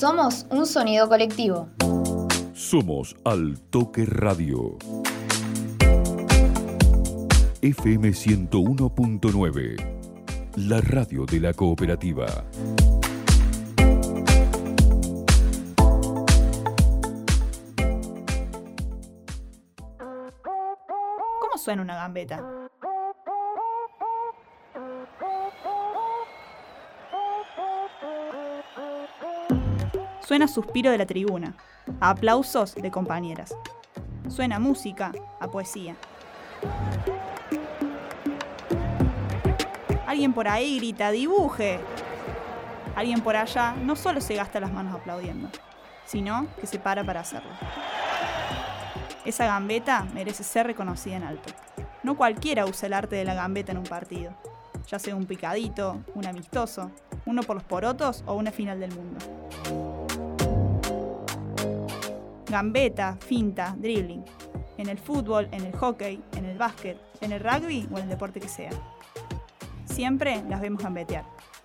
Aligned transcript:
Somos 0.00 0.46
un 0.48 0.64
sonido 0.64 1.10
colectivo. 1.10 1.68
Somos 2.54 3.14
Al 3.22 3.60
Toque 3.68 4.06
Radio. 4.06 4.78
FM 7.60 8.08
101.9. 8.08 9.76
La 10.56 10.80
radio 10.80 11.26
de 11.26 11.40
la 11.40 11.52
cooperativa. 11.52 12.46
¿Cómo 21.42 21.58
suena 21.58 21.82
una 21.82 21.96
gambeta? 21.96 22.59
Suena 30.30 30.46
suspiro 30.46 30.92
de 30.92 30.98
la 30.98 31.06
tribuna, 31.06 31.56
a 31.98 32.10
aplausos 32.10 32.76
de 32.76 32.88
compañeras. 32.92 33.52
Suena 34.28 34.60
música, 34.60 35.10
a 35.40 35.50
poesía. 35.50 35.96
Alguien 40.06 40.32
por 40.32 40.46
ahí 40.46 40.76
grita, 40.76 41.10
dibuje. 41.10 41.80
Alguien 42.94 43.22
por 43.22 43.34
allá 43.34 43.74
no 43.82 43.96
solo 43.96 44.20
se 44.20 44.36
gasta 44.36 44.60
las 44.60 44.72
manos 44.72 44.94
aplaudiendo, 44.94 45.48
sino 46.04 46.46
que 46.60 46.68
se 46.68 46.78
para 46.78 47.02
para 47.02 47.22
hacerlo. 47.22 47.50
Esa 49.24 49.46
gambeta 49.46 50.06
merece 50.14 50.44
ser 50.44 50.64
reconocida 50.64 51.16
en 51.16 51.24
alto. 51.24 51.52
No 52.04 52.16
cualquiera 52.16 52.66
usa 52.66 52.86
el 52.86 52.92
arte 52.92 53.16
de 53.16 53.24
la 53.24 53.34
gambeta 53.34 53.72
en 53.72 53.78
un 53.78 53.84
partido, 53.84 54.32
ya 54.86 55.00
sea 55.00 55.16
un 55.16 55.26
picadito, 55.26 56.04
un 56.14 56.24
amistoso, 56.24 56.92
uno 57.26 57.42
por 57.42 57.56
los 57.56 57.64
porotos 57.64 58.22
o 58.26 58.34
una 58.34 58.52
final 58.52 58.78
del 58.78 58.94
mundo. 58.94 59.89
Gambeta, 62.50 63.16
finta, 63.20 63.76
dribbling. 63.78 64.24
En 64.76 64.88
el 64.88 64.98
fútbol, 64.98 65.48
en 65.52 65.66
el 65.66 65.72
hockey, 65.76 66.20
en 66.36 66.44
el 66.46 66.58
básquet, 66.58 66.98
en 67.20 67.30
el 67.30 67.38
rugby 67.38 67.88
o 67.92 67.98
en 67.98 68.04
el 68.04 68.08
deporte 68.08 68.40
que 68.40 68.48
sea. 68.48 68.72
Siempre 69.84 70.42
las 70.48 70.60
vemos 70.60 70.82
gambetear. 70.82 71.24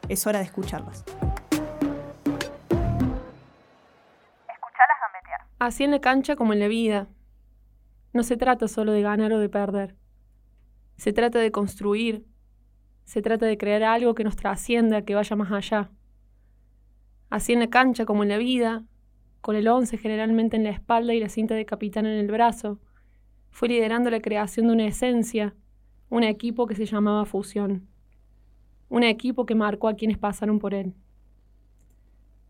Es 0.09 0.27
hora 0.27 0.37
de 0.37 0.45
escucharlas. 0.45 1.03
Así 5.57 5.83
en 5.83 5.89
la 5.89 6.01
cancha 6.01 6.35
como 6.35 6.53
en 6.53 6.59
la 6.59 6.67
vida. 6.67 7.07
No 8.13 8.21
se 8.21 8.37
trata 8.37 8.67
solo 8.67 8.91
de 8.91 9.01
ganar 9.01 9.33
o 9.33 9.39
de 9.39 9.49
perder. 9.49 9.95
Se 10.97 11.13
trata 11.13 11.39
de 11.39 11.51
construir. 11.51 12.27
Se 13.05 13.23
trata 13.23 13.47
de 13.47 13.57
crear 13.57 13.81
algo 13.81 14.13
que 14.13 14.23
nos 14.23 14.35
trascienda, 14.35 15.01
que 15.01 15.15
vaya 15.15 15.35
más 15.35 15.51
allá. 15.51 15.89
Así 17.31 17.53
en 17.53 17.59
la 17.59 17.71
cancha 17.71 18.05
como 18.05 18.21
en 18.21 18.29
la 18.29 18.37
vida, 18.37 18.83
con 19.45 19.55
el 19.55 19.67
11 19.67 19.99
generalmente 19.99 20.57
en 20.57 20.63
la 20.63 20.71
espalda 20.71 21.13
y 21.13 21.19
la 21.19 21.29
cinta 21.29 21.53
de 21.53 21.67
capitán 21.67 22.07
en 22.07 22.17
el 22.17 22.31
brazo, 22.31 22.79
fue 23.51 23.67
liderando 23.67 24.09
la 24.09 24.19
creación 24.19 24.65
de 24.65 24.73
una 24.73 24.87
esencia, 24.87 25.53
un 26.09 26.23
equipo 26.23 26.65
que 26.65 26.73
se 26.73 26.87
llamaba 26.87 27.25
Fusión, 27.25 27.87
un 28.89 29.03
equipo 29.03 29.45
que 29.45 29.53
marcó 29.53 29.87
a 29.87 29.93
quienes 29.93 30.17
pasaron 30.17 30.57
por 30.57 30.73
él. 30.73 30.95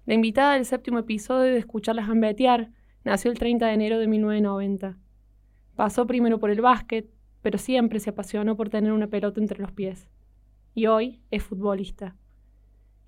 La 0.06 0.14
invitada 0.14 0.54
del 0.54 0.64
séptimo 0.64 0.98
episodio 0.98 1.52
de 1.52 1.58
Escucharlas 1.58 2.08
Gambetear 2.08 2.72
nació 3.04 3.30
el 3.30 3.40
30 3.40 3.68
de 3.68 3.74
enero 3.74 4.00
de 4.00 4.08
1990. 4.08 4.98
Pasó 5.76 6.08
primero 6.08 6.40
por 6.40 6.50
el 6.50 6.62
básquet, 6.62 7.10
pero 7.42 7.58
siempre 7.58 8.00
se 8.00 8.12
apasionó 8.12 8.56
por 8.56 8.70
tener 8.70 8.94
una 8.94 9.08
pelota 9.08 9.42
entre 9.42 9.60
los 9.60 9.74
pies. 9.74 10.08
Y 10.74 10.86
hoy 10.86 11.20
es 11.30 11.44
futbolista. 11.44 12.16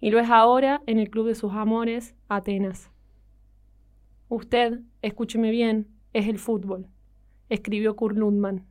Y 0.02 0.12
lo 0.12 0.20
es 0.20 0.30
ahora 0.30 0.82
en 0.88 1.00
el 1.00 1.10
club 1.10 1.28
de 1.28 1.36
sus 1.36 1.54
amores, 1.54 2.18
Atenas. 2.28 2.92
Usted, 4.30 4.82
escúcheme 5.02 5.52
bien, 5.52 5.88
es 6.14 6.28
el 6.28 6.40
fútbol, 6.40 6.88
escribió 7.50 7.96
Kurt 7.96 8.18
Lundman. 8.18 8.66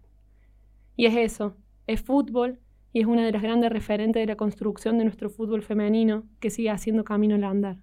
Y 0.96 1.06
es 1.06 1.16
eso, 1.16 1.56
es 1.86 2.02
fútbol 2.02 2.60
y 2.92 3.00
es 3.00 3.06
una 3.06 3.24
de 3.24 3.32
las 3.32 3.42
grandes 3.42 3.70
referentes 3.70 4.20
de 4.20 4.26
la 4.26 4.36
construcción 4.36 4.98
de 4.98 5.04
nuestro 5.04 5.30
fútbol 5.30 5.62
femenino 5.62 6.24
que 6.40 6.50
sigue 6.50 6.70
haciendo 6.70 7.04
camino 7.04 7.34
al 7.34 7.44
andar. 7.44 7.76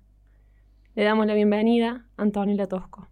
Le 0.96 1.04
damos 1.04 1.26
la 1.26 1.34
bienvenida 1.34 2.08
a 2.18 2.22
Antonio 2.22 2.68
Tosco. 2.68 3.08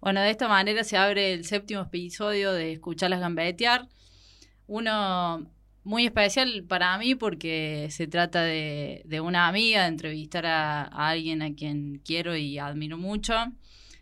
Bueno, 0.00 0.20
de 0.20 0.30
esta 0.30 0.48
manera 0.48 0.84
se 0.84 0.96
abre 0.96 1.32
el 1.32 1.44
séptimo 1.44 1.82
episodio 1.82 2.52
de 2.52 2.72
Escucharlas 2.72 3.20
Gambetear. 3.20 3.88
Uno 4.66 5.50
muy 5.86 6.04
especial 6.04 6.64
para 6.64 6.98
mí 6.98 7.14
porque 7.14 7.86
se 7.90 8.08
trata 8.08 8.42
de, 8.42 9.20
una 9.22 9.46
amiga, 9.46 9.82
de 9.82 9.88
entrevistar 9.88 10.44
a, 10.44 10.82
alguien 10.82 11.42
a 11.42 11.54
quien 11.54 12.02
quiero 12.04 12.36
y 12.36 12.58
admiro 12.58 12.98
mucho. 12.98 13.34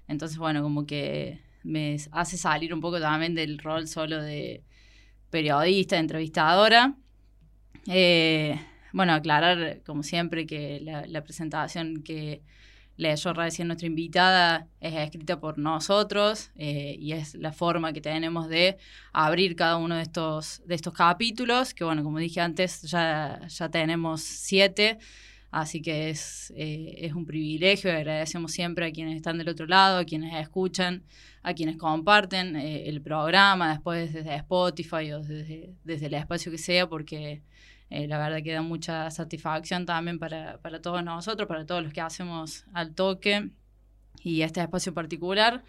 Entonces, 0.09 0.39
bueno, 0.39 0.63
como 0.63 0.87
que 0.87 1.41
me 1.63 1.97
hace 2.13 2.39
salir 2.39 2.73
un 2.73 2.81
poco 2.81 2.99
también 3.01 3.35
del 3.35 3.59
rol 3.59 3.87
solo 3.87 4.23
de 4.23 4.65
periodista, 5.29 5.97
de 5.97 6.01
entrevistadora. 6.01 6.95
Eh, 7.87 8.59
bueno, 8.95 9.13
aclarar, 9.13 9.83
como 9.85 10.03
siempre, 10.03 10.47
que 10.47 10.81
la 10.81 11.23
presentación 11.23 12.03
que 12.03 12.41
leyó 12.97 13.33
recién 13.33 13.69
nuestra 13.69 13.87
invitada, 13.87 14.69
es 14.81 14.95
escrita 14.95 15.41
por 15.41 15.59
nosotros 15.59 16.51
eh, 16.57 16.97
y 16.99 17.13
es 17.13 17.35
la 17.35 17.53
forma 17.53 17.93
que 17.93 18.01
tenemos 18.01 18.49
de 18.49 18.77
abrir 19.13 19.57
cada 19.57 19.77
uno 19.77 19.97
de 19.97 20.03
estos, 20.03 20.63
de 20.67 20.75
estos 20.75 20.93
capítulos, 20.93 21.75
que 21.75 21.85
bueno, 21.85 22.05
como 22.05 22.19
dije 22.19 22.41
antes, 22.41 22.83
ya, 22.83 23.41
ya 23.49 23.69
tenemos 23.69 24.21
siete, 24.21 24.99
así 25.51 25.83
que 25.83 26.11
es, 26.11 26.53
eh, 26.57 26.95
es 26.99 27.15
un 27.15 27.27
privilegio 27.27 27.91
agradecemos 27.91 28.53
siempre 28.53 28.87
a 28.87 28.93
quienes 28.93 29.17
están 29.17 29.39
del 29.39 29.49
otro 29.49 29.67
lado, 29.67 29.99
a 29.99 30.05
quienes 30.05 30.35
escuchan, 30.35 31.03
a 31.43 31.53
quienes 31.55 31.77
comparten 31.77 32.57
eh, 32.57 32.89
el 32.89 33.01
programa, 33.03 33.71
después 33.71 34.13
desde 34.13 34.37
Spotify 34.37 35.13
o 35.13 35.21
desde, 35.21 35.75
desde 35.83 36.07
el 36.07 36.15
espacio 36.15 36.53
que 36.53 36.59
sea, 36.59 36.89
porque 36.89 37.43
eh, 37.91 38.07
la 38.09 38.19
verdad 38.19 38.43
que 38.43 38.53
da 38.53 38.63
mucha 38.63 39.11
satisfacción 39.11 39.87
también 39.87 40.19
para, 40.19 40.59
para, 40.59 40.81
todos 40.81 41.05
nosotros, 41.05 41.49
para 41.49 41.67
todos 41.67 41.83
los 41.83 41.93
que 41.93 42.01
hacemos 42.01 42.65
al 42.73 42.95
toque 42.95 43.51
y 44.23 44.43
este 44.43 44.61
espacio 44.61 44.95
particular. 44.95 45.63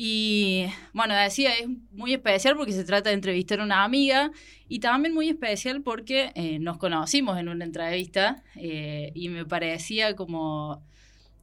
Y 0.00 0.66
bueno, 0.92 1.12
decía, 1.14 1.54
es 1.54 1.66
muy 1.90 2.14
especial 2.14 2.56
porque 2.56 2.70
se 2.70 2.84
trata 2.84 3.10
de 3.10 3.14
entrevistar 3.14 3.58
a 3.58 3.64
una 3.64 3.82
amiga 3.82 4.30
y 4.68 4.78
también 4.78 5.12
muy 5.12 5.28
especial 5.28 5.82
porque 5.82 6.30
eh, 6.36 6.60
nos 6.60 6.78
conocimos 6.78 7.36
en 7.36 7.48
una 7.48 7.64
entrevista 7.64 8.44
eh, 8.54 9.10
y 9.16 9.28
me 9.28 9.44
parecía 9.44 10.14
como 10.14 10.84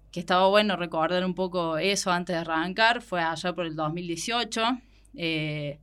que 0.09 0.21
estaba 0.21 0.47
bueno 0.47 0.77
recordar 0.77 1.25
un 1.25 1.35
poco 1.35 1.77
eso 1.77 2.13
antes 2.13 2.33
de 2.33 2.39
arrancar. 2.43 3.01
Fue 3.01 3.21
allá 3.21 3.51
por 3.51 3.65
el 3.65 3.75
2018. 3.75 4.61
Eh, 5.15 5.79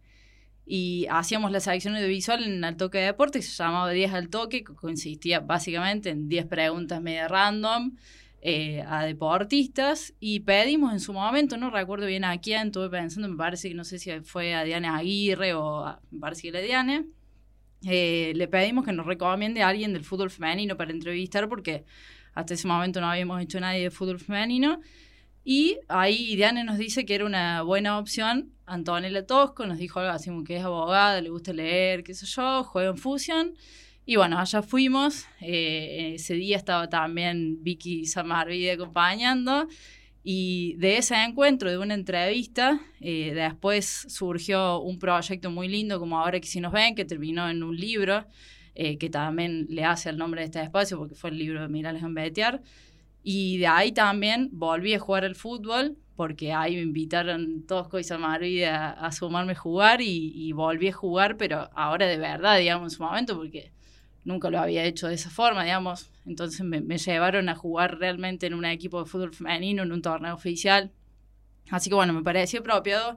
y 0.65 1.07
hacíamos 1.11 1.51
la 1.51 1.61
selección 1.61 1.97
audiovisual 1.97 2.45
en 2.45 2.63
el 2.65 2.77
toque 2.77 2.99
de 2.99 3.07
deporte 3.07 3.41
que 3.41 3.45
se 3.45 3.63
llamaba 3.63 3.91
10 3.91 4.13
al 4.13 4.29
toque, 4.29 4.65
que 4.65 4.75
consistía 4.75 5.41
básicamente 5.41 6.11
en 6.11 6.29
10 6.29 6.47
preguntas 6.47 7.03
media 7.03 7.29
random 7.29 7.97
eh, 8.41 8.83
a 8.87 9.05
deportistas 9.05 10.15
y 10.19 10.41
pedimos 10.41 10.93
en 10.93 11.01
su 11.01 11.13
momento, 11.13 11.57
no 11.57 11.71
recuerdo 11.71 12.07
bien 12.07 12.25
a 12.25 12.39
quién, 12.41 12.69
estuve 12.69 12.91
pensando, 12.91 13.29
me 13.29 13.37
parece 13.37 13.69
que 13.69 13.75
no 13.75 13.85
sé 13.85 13.99
si 13.99 14.11
fue 14.21 14.55
a 14.55 14.65
Diana 14.65 14.97
Aguirre 14.97 15.55
o 15.55 15.85
a, 15.85 16.01
me 16.11 16.21
parece 16.21 16.43
que 16.43 16.49
era 16.49 16.61
Diane, 16.61 17.07
eh, 17.85 18.33
le 18.35 18.49
pedimos 18.49 18.85
que 18.85 18.93
nos 18.93 19.07
recomiende 19.07 19.63
a 19.63 19.69
alguien 19.69 19.93
del 19.93 20.05
fútbol 20.05 20.31
femenino 20.31 20.77
para 20.77 20.93
entrevistar 20.93 21.49
porque 21.49 21.85
hasta 22.35 22.55
ese 22.55 22.67
momento 22.67 23.01
no 23.01 23.09
habíamos 23.09 23.41
hecho 23.43 23.61
nadie 23.61 23.83
de 23.83 23.91
fútbol 23.91 24.19
femenino. 24.19 24.81
Y 25.45 25.79
ahí 25.89 26.37
Diane 26.37 26.65
nos 26.65 26.79
dice 26.79 27.05
que 27.05 27.15
era 27.15 27.27
una 27.27 27.63
buena 27.63 27.99
opción. 27.99 28.53
Antonella 28.65 29.27
Tosco 29.27 29.67
nos 29.67 29.79
dijo 29.79 30.01
algo 30.01 30.13
así 30.13 30.31
como 30.31 30.45
que 30.45 30.57
es 30.57 30.65
abogada, 30.65 31.21
le 31.21 31.31
gusta 31.31 31.53
leer, 31.53 32.05
qué 32.05 32.15
sé 32.15 32.27
yo, 32.27 32.63
juega 32.65 32.91
en 32.91 32.97
Fusion. 32.97 33.55
Y 34.07 34.17
bueno, 34.17 34.39
allá 34.39 34.63
fuimos. 34.63 35.27
Eh, 35.41 36.13
ese 36.15 36.35
día 36.35 36.57
estaba 36.57 36.89
también 36.89 37.63
Vicky 37.63 38.07
Samarvide 38.07 38.73
acompañando. 38.73 39.69
Y 40.25 40.75
de 40.77 40.99
ese 40.99 41.17
encuentro, 41.17 41.69
de 41.69 41.79
una 41.79 41.95
entrevista, 41.95 42.81
eh, 43.01 43.33
después 43.35 44.07
surgió 44.09 44.79
un 44.81 45.01
proyecto 45.01 45.51
muy 45.51 45.67
lindo, 45.67 45.99
como 45.99 46.21
ahora 46.21 46.39
que 46.39 46.47
si 46.47 46.61
nos 46.61 46.73
ven, 46.73 46.95
que 46.95 47.05
terminó 47.05 47.51
en 47.51 47.65
un 47.65 47.77
libro, 47.77 48.25
eh, 48.77 48.99
que 48.99 49.11
también 49.11 49.67
le 49.69 49.85
hace 49.85 50.11
el 50.11 50.17
nombre 50.17 50.43
de 50.43 50.45
este 50.47 50.63
espacio, 50.63 50.97
porque 50.97 51.17
fue 51.17 51.31
el 51.31 51.39
libro 51.39 51.61
de 51.61 51.69
Mirales 51.69 52.05
en 52.05 52.15
Betear 52.15 52.63
y 53.23 53.59
de 53.59 53.67
ahí 53.67 53.93
también 53.93 54.49
volví 54.53 54.95
a 54.95 54.99
jugar 54.99 55.25
al 55.25 55.37
fútbol, 55.37 55.97
porque 56.17 56.53
ahí 56.53 56.77
me 56.77 56.83
invitaron 56.83 57.65
Tosco 57.67 57.99
y 57.99 58.05
Samarvide 58.05 58.67
a, 58.67 58.91
a 58.91 59.13
sumarme 59.13 59.53
a 59.53 59.57
jugar 59.57 60.01
y, 60.01 60.53
volví 60.53 60.89
a 60.89 60.93
jugar, 60.93 61.37
pero 61.37 61.71
ahora 61.75 62.07
de 62.07 62.19
verdad, 62.19 62.59
digamos, 62.59 62.93
en 62.93 62.97
su 62.97 63.03
momento, 63.03 63.37
porque 63.37 63.73
nunca 64.25 64.51
lo 64.51 64.61
había 64.61 64.85
hecho 64.85 65.09
de 65.09 65.15
esa 65.15 65.31
forma, 65.31 65.65
digamos. 65.65 66.11
Entonces 66.27 66.61
me, 66.61 66.81
me 66.81 66.99
llevaron 66.99 67.49
a 67.49 67.55
jugar 67.55 67.99
realmente 67.99 68.47
en 68.47 68.55
un 68.55 68.65
equipo 68.65 69.03
de 69.03 69.09
fútbol 69.09 69.35
femenino, 69.35 69.83
en 69.83 69.93
un 69.93 70.03
torneo 70.03 70.35
oficial. 70.35 70.93
Así 71.71 71.89
que 71.89 71.95
bueno, 71.95 72.13
me 72.13 72.23
pareció 72.23 72.61
apropiado 72.61 73.17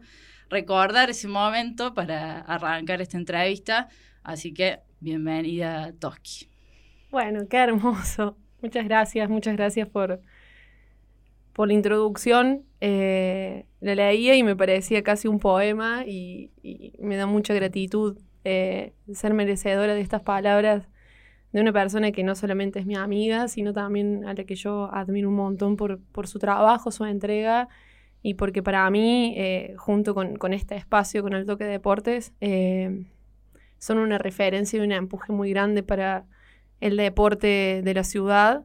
recordar 0.49 1.09
ese 1.09 1.27
momento 1.27 1.93
para 1.93 2.39
arrancar 2.41 3.01
esta 3.01 3.17
entrevista. 3.17 3.89
Así 4.23 4.53
que 4.53 4.79
bienvenida, 4.99 5.93
Toski. 5.99 6.49
Bueno, 7.11 7.47
qué 7.49 7.57
hermoso. 7.57 8.37
Muchas 8.65 8.85
gracias, 8.85 9.29
muchas 9.29 9.55
gracias 9.55 9.87
por, 9.87 10.21
por 11.53 11.67
la 11.67 11.75
introducción. 11.75 12.63
Eh, 12.81 13.67
la 13.79 13.93
leía 13.93 14.35
y 14.35 14.41
me 14.41 14.55
parecía 14.55 15.03
casi 15.03 15.27
un 15.27 15.37
poema 15.37 16.03
y, 16.03 16.49
me 16.97 17.15
da 17.15 17.27
mucha 17.27 17.53
gratitud 17.53 18.17
eh, 18.43 18.93
ser 19.13 19.35
merecedora 19.35 19.93
de 19.93 20.01
estas 20.01 20.23
palabras 20.23 20.89
de 21.51 21.61
una 21.61 21.71
persona 21.71 22.11
que 22.11 22.23
no 22.23 22.33
solamente 22.33 22.79
es 22.79 22.87
mi 22.87 22.95
amiga, 22.95 23.47
sino 23.49 23.71
también 23.71 24.25
a 24.25 24.33
la 24.33 24.45
que 24.45 24.55
yo 24.55 24.89
admiro 24.91 25.29
un 25.29 25.35
montón 25.35 25.77
por, 25.77 25.99
por 26.11 26.27
su 26.27 26.39
trabajo, 26.39 26.89
su 26.89 27.05
entrega 27.05 27.69
y 28.23 28.33
porque 28.33 28.63
para 28.63 28.89
mí, 28.89 29.35
eh, 29.37 29.75
junto 29.77 30.15
con, 30.15 30.37
con, 30.37 30.53
este 30.53 30.75
espacio, 30.75 31.21
con 31.21 31.33
el 31.33 31.45
toque 31.45 31.65
de 31.65 31.69
deportes, 31.69 32.33
eh, 32.41 33.05
son 33.77 33.99
una 33.99 34.17
referencia 34.17 34.79
y 34.79 34.81
un 34.81 34.91
empuje 34.91 35.31
muy 35.31 35.51
grande 35.51 35.83
para 35.83 36.25
el 36.79 36.97
deporte 36.97 37.81
de 37.83 37.93
la 37.93 38.03
ciudad 38.03 38.63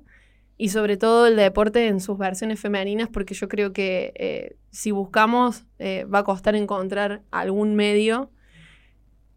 y 0.56 0.68
sobre 0.68 0.96
todo 0.96 1.26
el 1.26 1.36
deporte 1.36 1.86
en 1.88 2.00
sus 2.00 2.18
versiones 2.18 2.60
femeninas, 2.60 3.08
porque 3.08 3.34
yo 3.34 3.48
creo 3.48 3.72
que 3.72 4.12
eh, 4.16 4.56
si 4.70 4.90
buscamos 4.90 5.64
eh, 5.78 6.04
va 6.04 6.20
a 6.20 6.24
costar 6.24 6.54
encontrar 6.54 7.22
algún 7.30 7.74
medio 7.74 8.30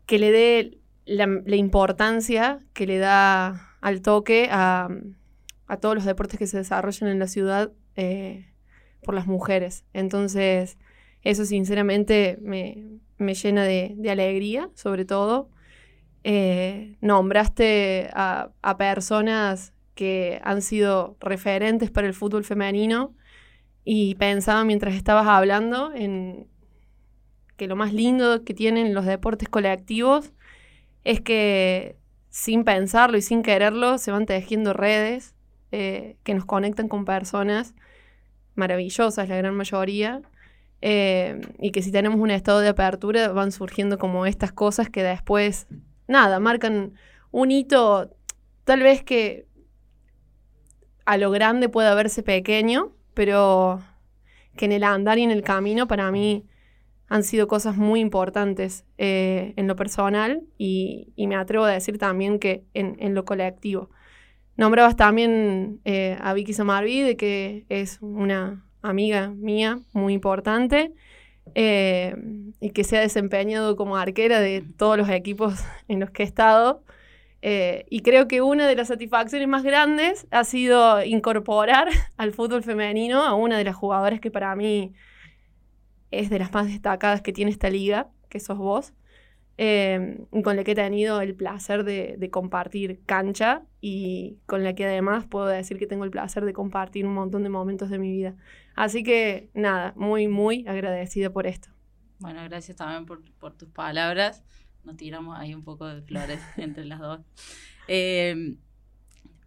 que 0.06 0.20
le 0.20 0.32
dé 0.32 0.78
la, 1.06 1.56
importancia 1.56 2.60
que 2.74 2.86
le 2.86 2.98
da 2.98 3.78
al 3.82 4.02
toque 4.02 4.50
a, 4.52 4.90
todos 5.80 5.96
los 5.96 6.06
deportes 6.06 6.38
que 6.38 6.46
se 6.46 6.58
desarrollan 6.58 7.10
en 7.10 7.20
la 7.20 7.28
ciudad 7.28 7.72
eh, 7.96 8.46
por 9.02 9.16
las 9.16 9.26
mujeres. 9.26 9.86
Entonces, 9.94 10.78
eso 11.24 11.46
sinceramente 11.46 12.38
me, 12.42 13.00
me 13.18 13.34
llena 13.34 13.64
de, 13.64 13.96
alegría, 14.10 14.70
sobre 14.76 15.06
todo. 15.06 15.50
Eh, 16.24 16.96
nombraste 17.02 18.10
a, 18.14 18.52
personas 18.78 19.74
que 19.96 20.40
han 20.44 20.62
sido 20.62 21.18
referentes 21.20 21.92
para 21.92 22.08
el 22.08 22.14
fútbol 22.14 22.44
femenino 22.46 23.14
y 23.84 24.16
pensaba 24.16 24.64
mientras 24.64 24.96
estabas 24.96 25.28
hablando 25.28 25.92
en 25.94 26.48
que 27.58 27.68
lo 27.68 27.76
más 27.76 27.94
lindo 27.94 28.44
que 28.44 28.54
tienen 28.54 28.94
los 28.94 29.06
deportes 29.06 29.50
colectivos 29.50 30.32
es 31.04 31.22
que 31.22 31.98
sin 32.30 32.64
pensarlo 32.64 33.18
y 33.18 33.22
sin 33.22 33.44
quererlo 33.44 33.98
se 33.98 34.12
van 34.12 34.26
tejiendo 34.26 34.74
redes 34.74 35.36
eh, 35.72 36.18
que 36.24 36.34
nos 36.34 36.46
conectan 36.46 36.88
con 36.88 37.06
personas 37.06 37.76
maravillosas, 38.56 39.30
la 39.30 39.36
gran 39.36 39.56
mayoría, 39.56 40.22
eh, 40.82 41.42
y 41.60 41.72
que 41.72 41.82
si 41.82 41.92
tenemos 41.92 42.20
un 42.20 42.32
estado 42.32 42.60
de 42.60 42.70
apertura 42.70 43.30
van 43.30 43.52
surgiendo 43.52 43.98
como 43.98 44.26
estas 44.26 44.52
cosas 44.52 44.90
que 44.90 45.02
después, 45.02 45.68
nada, 46.08 46.40
marcan 46.40 46.94
un 47.32 47.52
hito, 47.52 48.10
tal 48.64 48.82
vez 48.82 49.04
que 49.04 49.48
a 51.06 51.18
lo 51.18 51.32
grande 51.32 51.70
pueda 51.70 51.96
verse 51.96 52.24
pequeño, 52.24 52.92
pero 53.14 53.82
que 54.56 54.66
en 54.66 54.72
el 54.72 54.84
andar 54.84 55.18
y 55.18 55.24
en 55.24 55.32
el 55.32 55.44
camino 55.44 55.88
para 55.88 56.12
mí 56.12 56.46
han 57.08 57.24
sido 57.24 57.48
cosas 57.48 57.76
muy 57.78 58.00
importantes 58.00 58.86
eh, 58.98 59.54
en 59.56 59.68
lo 59.68 59.76
personal 59.76 60.44
y, 60.58 61.14
me 61.18 61.36
atrevo 61.36 61.66
a 61.66 61.72
decir 61.72 61.98
también 61.98 62.40
que 62.40 62.64
en, 62.74 63.14
lo 63.14 63.26
colectivo. 63.26 63.90
Nombrabas 64.56 64.96
también 64.96 65.82
eh, 65.86 66.18
a 66.22 66.34
Vicky 66.34 66.54
Samarvide, 66.54 67.18
que 67.18 67.66
es 67.70 68.00
una 68.02 68.66
amiga 68.82 69.30
mía 69.30 69.80
muy 69.94 70.14
importante 70.14 70.94
eh, 71.56 72.16
y 72.60 72.72
que 72.72 72.84
se 72.84 72.98
ha 72.98 73.02
desempeñado 73.02 73.76
como 73.76 73.98
arquera 73.98 74.40
de 74.40 74.64
todos 74.78 74.98
los 74.98 75.10
equipos 75.10 75.56
en 75.88 76.00
los 76.00 76.12
que 76.12 76.24
he 76.24 76.26
estado. 76.26 76.84
Eh, 77.42 77.86
y 77.90 78.02
creo 78.02 78.28
que 78.28 78.42
una 78.42 78.68
de 78.68 78.76
las 78.76 78.88
satisfacciones 78.88 79.48
más 79.50 79.64
grandes 79.64 80.28
ha 80.32 80.46
sido 80.46 81.04
incorporar 81.04 81.90
al 82.18 82.32
fútbol 82.32 82.64
femenino 82.64 83.22
a 83.24 83.34
una 83.34 83.58
de 83.58 83.66
las 83.66 83.76
jugadoras 83.76 84.22
que 84.22 84.32
para 84.32 84.56
mí 84.56 84.94
es 86.12 86.30
de 86.30 86.40
las 86.40 86.54
más 86.54 86.68
destacadas 86.68 87.22
que 87.22 87.34
tiene 87.34 87.52
esta 87.52 87.70
liga, 87.70 88.08
que 88.30 88.40
sos 88.40 88.58
vos, 88.58 88.94
eh, 89.58 90.26
con 90.44 90.56
la 90.56 90.64
que 90.64 90.72
he 90.72 90.76
tenido 90.76 91.22
el 91.22 91.36
placer 91.36 91.84
de, 91.84 92.16
de, 92.18 92.30
compartir 92.30 93.02
cancha 93.06 93.64
y 93.82 94.38
con 94.46 94.64
la 94.64 94.74
que 94.74 94.86
además 94.86 95.26
puedo 95.28 95.46
decir 95.46 95.78
que 95.78 95.86
tengo 95.86 96.06
el 96.06 96.12
placer 96.12 96.44
de 96.46 96.54
compartir 96.54 97.06
un 97.06 97.14
montón 97.14 97.44
de 97.44 97.50
momentos 97.50 97.90
de 97.90 98.00
mi 98.00 98.12
vida. 98.12 98.36
Así 98.76 99.04
que 99.04 99.50
nada, 99.54 99.94
muy, 99.96 100.28
muy 100.28 100.66
agradecida 100.68 101.30
por 101.30 101.46
esto. 101.46 101.70
Bueno, 102.20 102.44
gracias 102.46 102.78
también 102.78 103.06
por, 103.06 103.22
por 103.40 103.54
tus 103.54 103.70
palabras. 103.70 104.44
Nos 104.84 104.98
tiramos 104.98 105.38
ahí 105.38 105.54
un 105.54 105.64
poco 105.64 105.88
de 105.88 106.02
flores 106.02 106.40
entre 106.58 106.86
las 106.86 107.00
dos. 107.00 107.20
Eh, 107.88 108.56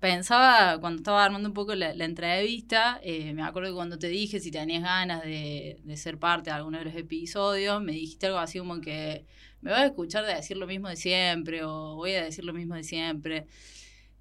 pensaba, 0.01 0.79
cuando 0.79 0.99
estaba 0.99 1.25
armando 1.25 1.49
un 1.49 1.55
poco 1.55 1.75
la, 1.75 1.95
la 1.95 2.05
entrevista, 2.05 3.01
eh, 3.03 3.33
me 3.35 3.43
acuerdo 3.43 3.71
que 3.71 3.75
cuando 3.75 3.99
te 3.99 4.09
dije 4.09 4.41
si 4.41 4.51
tenías 4.51 4.83
ganas 4.83 5.23
de, 5.23 5.81
de, 5.83 5.97
ser 5.97 6.19
parte 6.19 6.51
de 6.51 6.57
alguno 6.57 6.79
de 6.79 6.85
los 6.85 6.95
episodios, 6.95 7.83
me 7.83 7.93
dijiste 7.93 8.27
algo 8.27 8.39
así 8.39 8.59
como 8.59 8.81
que 8.81 9.27
me 9.61 9.71
vas 9.71 9.81
a 9.81 9.87
escuchar 9.87 10.25
de 10.25 10.35
decir 10.35 10.57
lo 10.57 10.67
mismo 10.67 10.89
de 10.89 10.97
siempre 10.97 11.65
o 11.65 11.97
voy 11.97 12.13
a 12.13 12.25
decir 12.25 12.45
lo 12.45 12.53
mismo 12.53 12.75
de 12.75 12.85
siempre. 12.85 13.47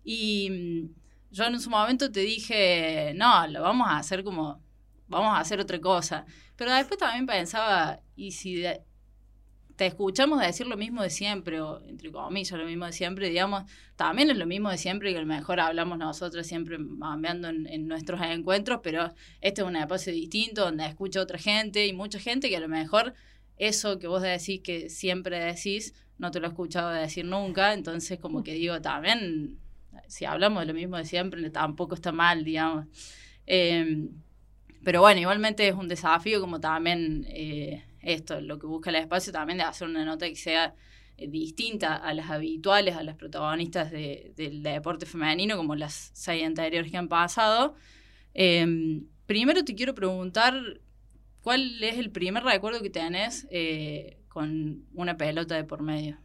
Y 0.04 0.50
mm, 0.50 1.34
yo 1.36 1.46
en 1.46 1.60
su 1.60 1.70
momento 1.70 2.12
te 2.12 2.22
dije, 2.22 3.14
no, 3.16 3.48
lo 3.48 3.62
vamos 3.62 3.88
a 3.88 3.98
hacer 3.98 4.24
como, 4.24 4.62
vamos 5.08 5.36
a 5.36 5.40
hacer 5.40 5.60
otra 5.60 5.80
cosa. 5.80 6.26
Pero 6.56 6.74
después 6.74 7.00
también 7.00 7.26
pensaba, 7.26 8.00
¿y 8.16 8.32
si 8.32 8.56
de, 8.56 8.82
te 9.76 9.86
escuchamos 9.86 10.40
decir 10.40 10.68
lo 10.68 10.78
mismo 10.78 11.02
de 11.02 11.10
siempre, 11.10 11.60
o 11.62 11.82
entre 11.84 12.12
comillas, 12.12 12.58
lo 12.58 12.66
mismo 12.66 12.86
de 12.86 12.94
siempre, 12.94 13.30
digamos, 13.30 13.64
también 13.96 14.30
es 14.30 14.38
lo 14.38 14.46
mismo 14.46 14.70
de 14.70 14.78
siempre 14.78 15.12
que 15.12 15.18
a 15.18 15.22
lo 15.22 15.28
mejor 15.28 15.60
hablamos 15.60 15.98
nosotros 15.98 16.48
siempre 16.48 16.78
cambiando 17.00 17.50
en, 17.50 17.68
en, 17.68 17.88
nuestros 17.88 18.22
encuentros, 18.22 18.80
pero 18.84 19.14
este 19.42 19.62
es 19.62 19.68
un 19.68 19.76
espacio 19.76 20.14
distinto 20.14 20.62
donde 20.64 20.86
escucha 20.86 21.22
otra 21.22 21.38
gente 21.38 21.86
y 21.86 21.94
mucha 21.94 22.20
gente 22.20 22.50
que 22.50 22.58
a 22.58 22.62
lo 22.62 22.70
mejor 22.70 23.14
eso 23.58 24.00
que 24.00 24.08
vos 24.08 24.22
decís 24.22 24.62
que 24.62 24.90
siempre 24.90 25.40
decís, 25.40 25.94
no 26.18 26.32
te 26.32 26.40
lo 26.40 26.48
he 26.48 26.50
escuchado 26.50 26.90
decir 26.90 27.26
nunca, 27.26 27.74
entonces 27.74 28.20
como 28.20 28.44
que 28.44 28.54
digo, 28.54 28.82
también, 28.82 29.58
si 30.08 30.26
hablamos 30.26 30.62
de 30.62 30.68
lo 30.68 30.74
mismo 30.74 30.98
de 30.98 31.06
siempre, 31.06 31.50
tampoco 31.50 31.96
está 31.96 32.12
mal, 32.12 32.44
digamos. 32.44 32.88
Eh, 33.48 34.10
pero 34.84 35.02
bueno, 35.02 35.20
igualmente 35.20 35.68
es 35.68 35.76
un 35.76 35.88
desafío 35.88 36.40
como 36.42 36.60
también... 36.60 37.26
Eh, 37.30 37.84
esto, 38.06 38.40
lo 38.40 38.60
que 38.60 38.68
busca 38.68 38.90
el 38.92 38.98
espacio 38.98 39.34
también 39.34 39.58
de 39.58 39.64
hacer 39.64 39.88
una 39.88 40.06
nota 40.06 40.28
que 40.28 40.36
sea 40.36 40.76
eh, 41.18 41.28
distinta 41.28 41.96
a 41.96 42.14
las 42.14 42.30
habituales, 42.30 42.96
a 42.96 43.04
las 43.04 43.16
protagonistas 43.16 43.92
de, 43.92 44.32
del 44.36 44.64
deporte 44.64 45.06
femenino, 45.06 45.58
como 45.58 45.76
las 45.76 46.12
seis 46.14 46.46
anteriores 46.46 46.92
que 46.92 46.98
han 46.98 47.08
pasado. 47.08 47.76
Eh, 48.34 49.02
primero 49.26 49.64
te 49.64 49.76
quiero 49.76 49.96
preguntar, 49.96 50.80
¿cuál 51.46 51.84
es 51.84 52.00
el 52.00 52.10
primer 52.10 52.44
recuerdo 52.44 52.82
que 52.82 52.90
tenés 52.90 53.48
eh, 53.52 54.18
con 54.30 54.84
una 54.96 55.16
pelota 55.16 55.54
de 55.54 55.64
por 55.64 55.84
medio? 55.84 56.18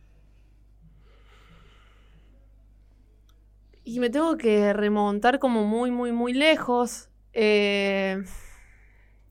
Y 3.84 4.00
me 4.00 4.08
tengo 4.08 4.38
que 4.38 4.72
remontar 4.72 5.38
como 5.38 5.66
muy, 5.66 5.90
muy, 5.90 6.10
muy 6.10 6.32
lejos. 6.32 7.10
Eh 7.34 8.24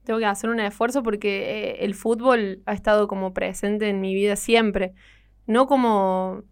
tengo 0.04 0.20
que 0.20 0.26
hacer 0.26 0.50
un 0.50 0.60
esfuerzo 0.60 1.04
porque 1.04 1.72
eh, 1.72 1.86
el 1.86 1.94
fútbol 1.94 2.64
ha 2.66 2.74
estado 2.74 3.08
como 3.08 3.34
presente 3.34 3.90
en 3.90 4.00
mi 4.00 4.16
vida 4.16 4.36
siempre. 4.36 4.94
No 5.46 5.68
como, 5.68 6.44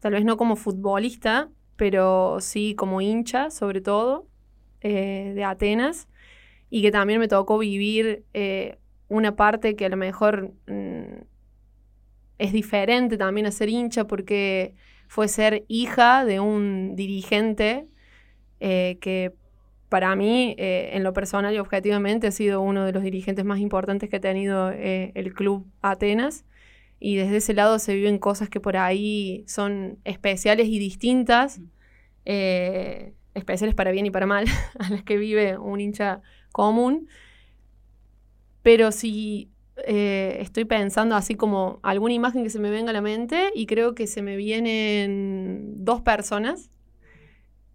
tal 0.00 0.14
vez 0.14 0.24
no 0.24 0.36
como 0.36 0.56
futbolista, 0.56 1.48
pero 1.76 2.40
sí 2.40 2.74
como 2.76 3.00
hincha, 3.00 3.50
sobre 3.50 3.80
todo, 3.80 4.26
de 4.80 5.44
Atenas. 5.44 6.08
Y 6.70 6.82
que 6.82 6.90
también 6.90 7.20
me 7.20 7.28
tocó 7.28 7.58
vivir 7.58 8.24
eh, 8.34 8.78
una 9.08 9.36
parte 9.36 9.76
que 9.76 9.86
a 9.86 9.88
lo 9.88 9.96
mejor 9.96 10.52
mm, 10.66 11.22
es 12.38 12.52
diferente 12.52 13.16
también 13.16 13.46
a 13.46 13.50
ser 13.50 13.68
hincha 13.68 14.06
porque 14.06 14.74
fue 15.08 15.28
ser 15.28 15.64
hija 15.68 16.24
de 16.24 16.40
un 16.40 16.96
dirigente 16.96 17.86
que 18.58 19.32
para 19.88 20.16
mí, 20.16 20.54
eh, 20.58 20.90
en 20.94 21.04
lo 21.04 21.12
personal 21.12 21.54
y 21.54 21.58
objetivamente, 21.58 22.26
ha 22.26 22.32
sido 22.32 22.60
uno 22.60 22.84
de 22.84 22.92
los 22.92 23.02
dirigentes 23.02 23.44
más 23.44 23.60
importantes 23.60 24.10
que 24.10 24.16
ha 24.16 24.20
tenido 24.20 24.70
eh, 24.70 25.12
el 25.14 25.32
club 25.32 25.66
Atenas. 25.82 26.44
Y 26.98 27.16
desde 27.16 27.36
ese 27.36 27.54
lado 27.54 27.78
se 27.78 27.94
viven 27.94 28.18
cosas 28.18 28.48
que 28.48 28.58
por 28.58 28.76
ahí 28.76 29.44
son 29.46 29.98
especiales 30.04 30.66
y 30.68 30.78
distintas, 30.78 31.60
eh, 32.24 33.12
especiales 33.34 33.74
para 33.74 33.90
bien 33.90 34.06
y 34.06 34.10
para 34.10 34.26
mal, 34.26 34.46
a 34.78 34.90
las 34.90 35.02
que 35.02 35.18
vive 35.18 35.56
un 35.58 35.80
hincha 35.80 36.22
común. 36.56 37.06
Pero 38.62 38.90
si 38.92 39.50
estoy 39.76 40.64
pensando 40.64 41.14
así 41.14 41.34
como 41.34 41.80
alguna 41.82 42.14
imagen 42.14 42.42
que 42.42 42.48
se 42.48 42.58
me 42.58 42.70
venga 42.70 42.90
a 42.90 42.94
la 42.94 43.02
mente, 43.02 43.50
y 43.54 43.66
creo 43.66 43.94
que 43.94 44.06
se 44.06 44.22
me 44.22 44.36
vienen 44.36 45.84
dos 45.84 46.00
personas 46.00 46.70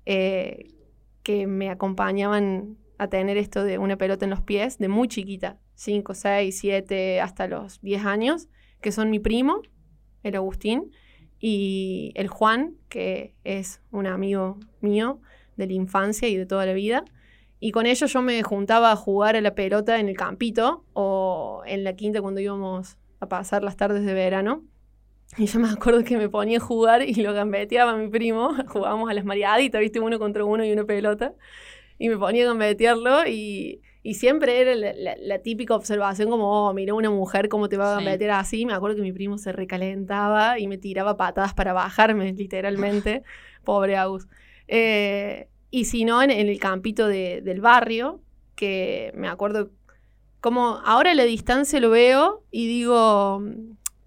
que 0.04 1.48
me 1.48 1.70
acompañaban 1.70 2.78
a 2.98 3.08
tener 3.08 3.38
esto 3.38 3.64
de 3.64 3.78
una 3.78 3.98
pelota 3.98 4.26
en 4.26 4.32
los 4.32 4.42
pies 4.42 4.80
de 4.80 4.88
muy 4.88 5.08
chiquita, 5.08 5.60
5, 5.76 6.16
6, 6.16 6.58
7, 6.60 7.22
hasta 7.22 7.48
los 7.48 7.80
10 7.82 8.06
años, 8.06 8.50
que 8.82 8.92
son 8.92 9.12
mi 9.12 9.20
primo, 9.20 9.62
el 10.24 10.36
Agustín, 10.36 10.92
y 11.40 12.12
el 12.16 12.28
Juan, 12.28 12.78
que 12.90 13.36
es 13.44 13.82
un 13.92 14.08
amigo 14.08 14.60
mío 14.82 15.22
de 15.56 15.68
la 15.68 15.74
infancia 15.74 16.28
y 16.28 16.36
de 16.36 16.46
toda 16.48 16.66
la 16.66 16.74
vida. 16.74 17.06
Y 17.64 17.72
con 17.72 17.86
ellos 17.86 18.12
yo 18.12 18.24
me 18.24 18.42
juntaba 18.42 18.92
a 18.92 18.96
jugar 18.96 19.36
a 19.36 19.42
la 19.42 19.54
pelota 19.54 20.00
en 20.00 20.10
el 20.10 20.18
campito 20.18 20.84
o 20.94 21.62
en 21.68 21.84
la 21.84 21.96
quinta 21.96 22.20
cuando 22.20 22.42
íbamos 22.42 22.98
a 23.20 23.30
pasar 23.30 23.64
las 23.64 23.78
tardes 23.78 24.04
de 24.04 24.16
verano. 24.16 24.64
Y 25.38 25.46
yo 25.46 25.60
me 25.60 25.70
acuerdo 25.70 26.04
que 26.04 26.18
me 26.18 26.28
ponía 26.28 26.58
a 26.58 26.60
jugar 26.60 27.04
y 27.04 27.14
lo 27.14 27.34
gambeteaba 27.34 27.92
a 27.92 27.96
mi 27.96 28.10
primo. 28.10 28.56
Jugábamos 28.68 29.12
a 29.12 29.14
las 29.14 29.26
mareaditas, 29.26 29.80
viste, 29.80 30.00
uno 30.00 30.18
contra 30.18 30.44
uno 30.44 30.66
y 30.66 30.72
una 30.72 30.86
pelota. 30.86 31.36
Y 32.00 32.10
me 32.10 32.18
ponía 32.18 32.46
a 32.46 32.48
gambetearlo 32.48 33.28
y, 33.28 33.82
y 34.02 34.16
siempre 34.16 34.60
era 34.60 34.74
la, 34.74 35.16
la, 35.16 35.40
típica 35.44 35.76
observación 35.76 36.32
como, 36.32 36.68
oh, 36.68 36.74
mira 36.74 36.96
una 36.96 37.12
mujer 37.12 37.48
cómo 37.48 37.70
te 37.70 37.78
va 37.78 37.92
a 37.92 37.96
gambetear 37.98 38.32
así. 38.32 38.66
Me 38.66 38.74
acuerdo 38.74 38.96
que 38.96 39.04
mi 39.04 39.14
primo 39.14 39.38
se 39.38 39.52
recalentaba 39.52 40.58
y 40.58 40.68
me 40.68 40.80
tiraba 40.80 41.16
patadas 41.16 41.54
para 41.54 41.74
bajarme, 41.74 42.34
literalmente. 42.34 43.22
Pobre 43.64 43.98
Agus. 43.98 44.28
Eh, 44.68 45.48
y 45.72 45.86
si 45.86 46.06
no, 46.06 46.22
en, 46.22 46.30
el 46.32 46.60
campito 46.60 47.08
de, 47.08 47.42
del 47.42 47.62
barrio, 47.62 48.22
que 48.56 49.12
me 49.16 49.28
acuerdo 49.28 49.72
como 50.40 50.82
ahora 50.86 51.12
a 51.12 51.16
la 51.16 51.24
distancia 51.24 51.80
lo 51.80 51.90
veo 51.90 52.44
y 52.52 52.68
digo, 52.68 53.42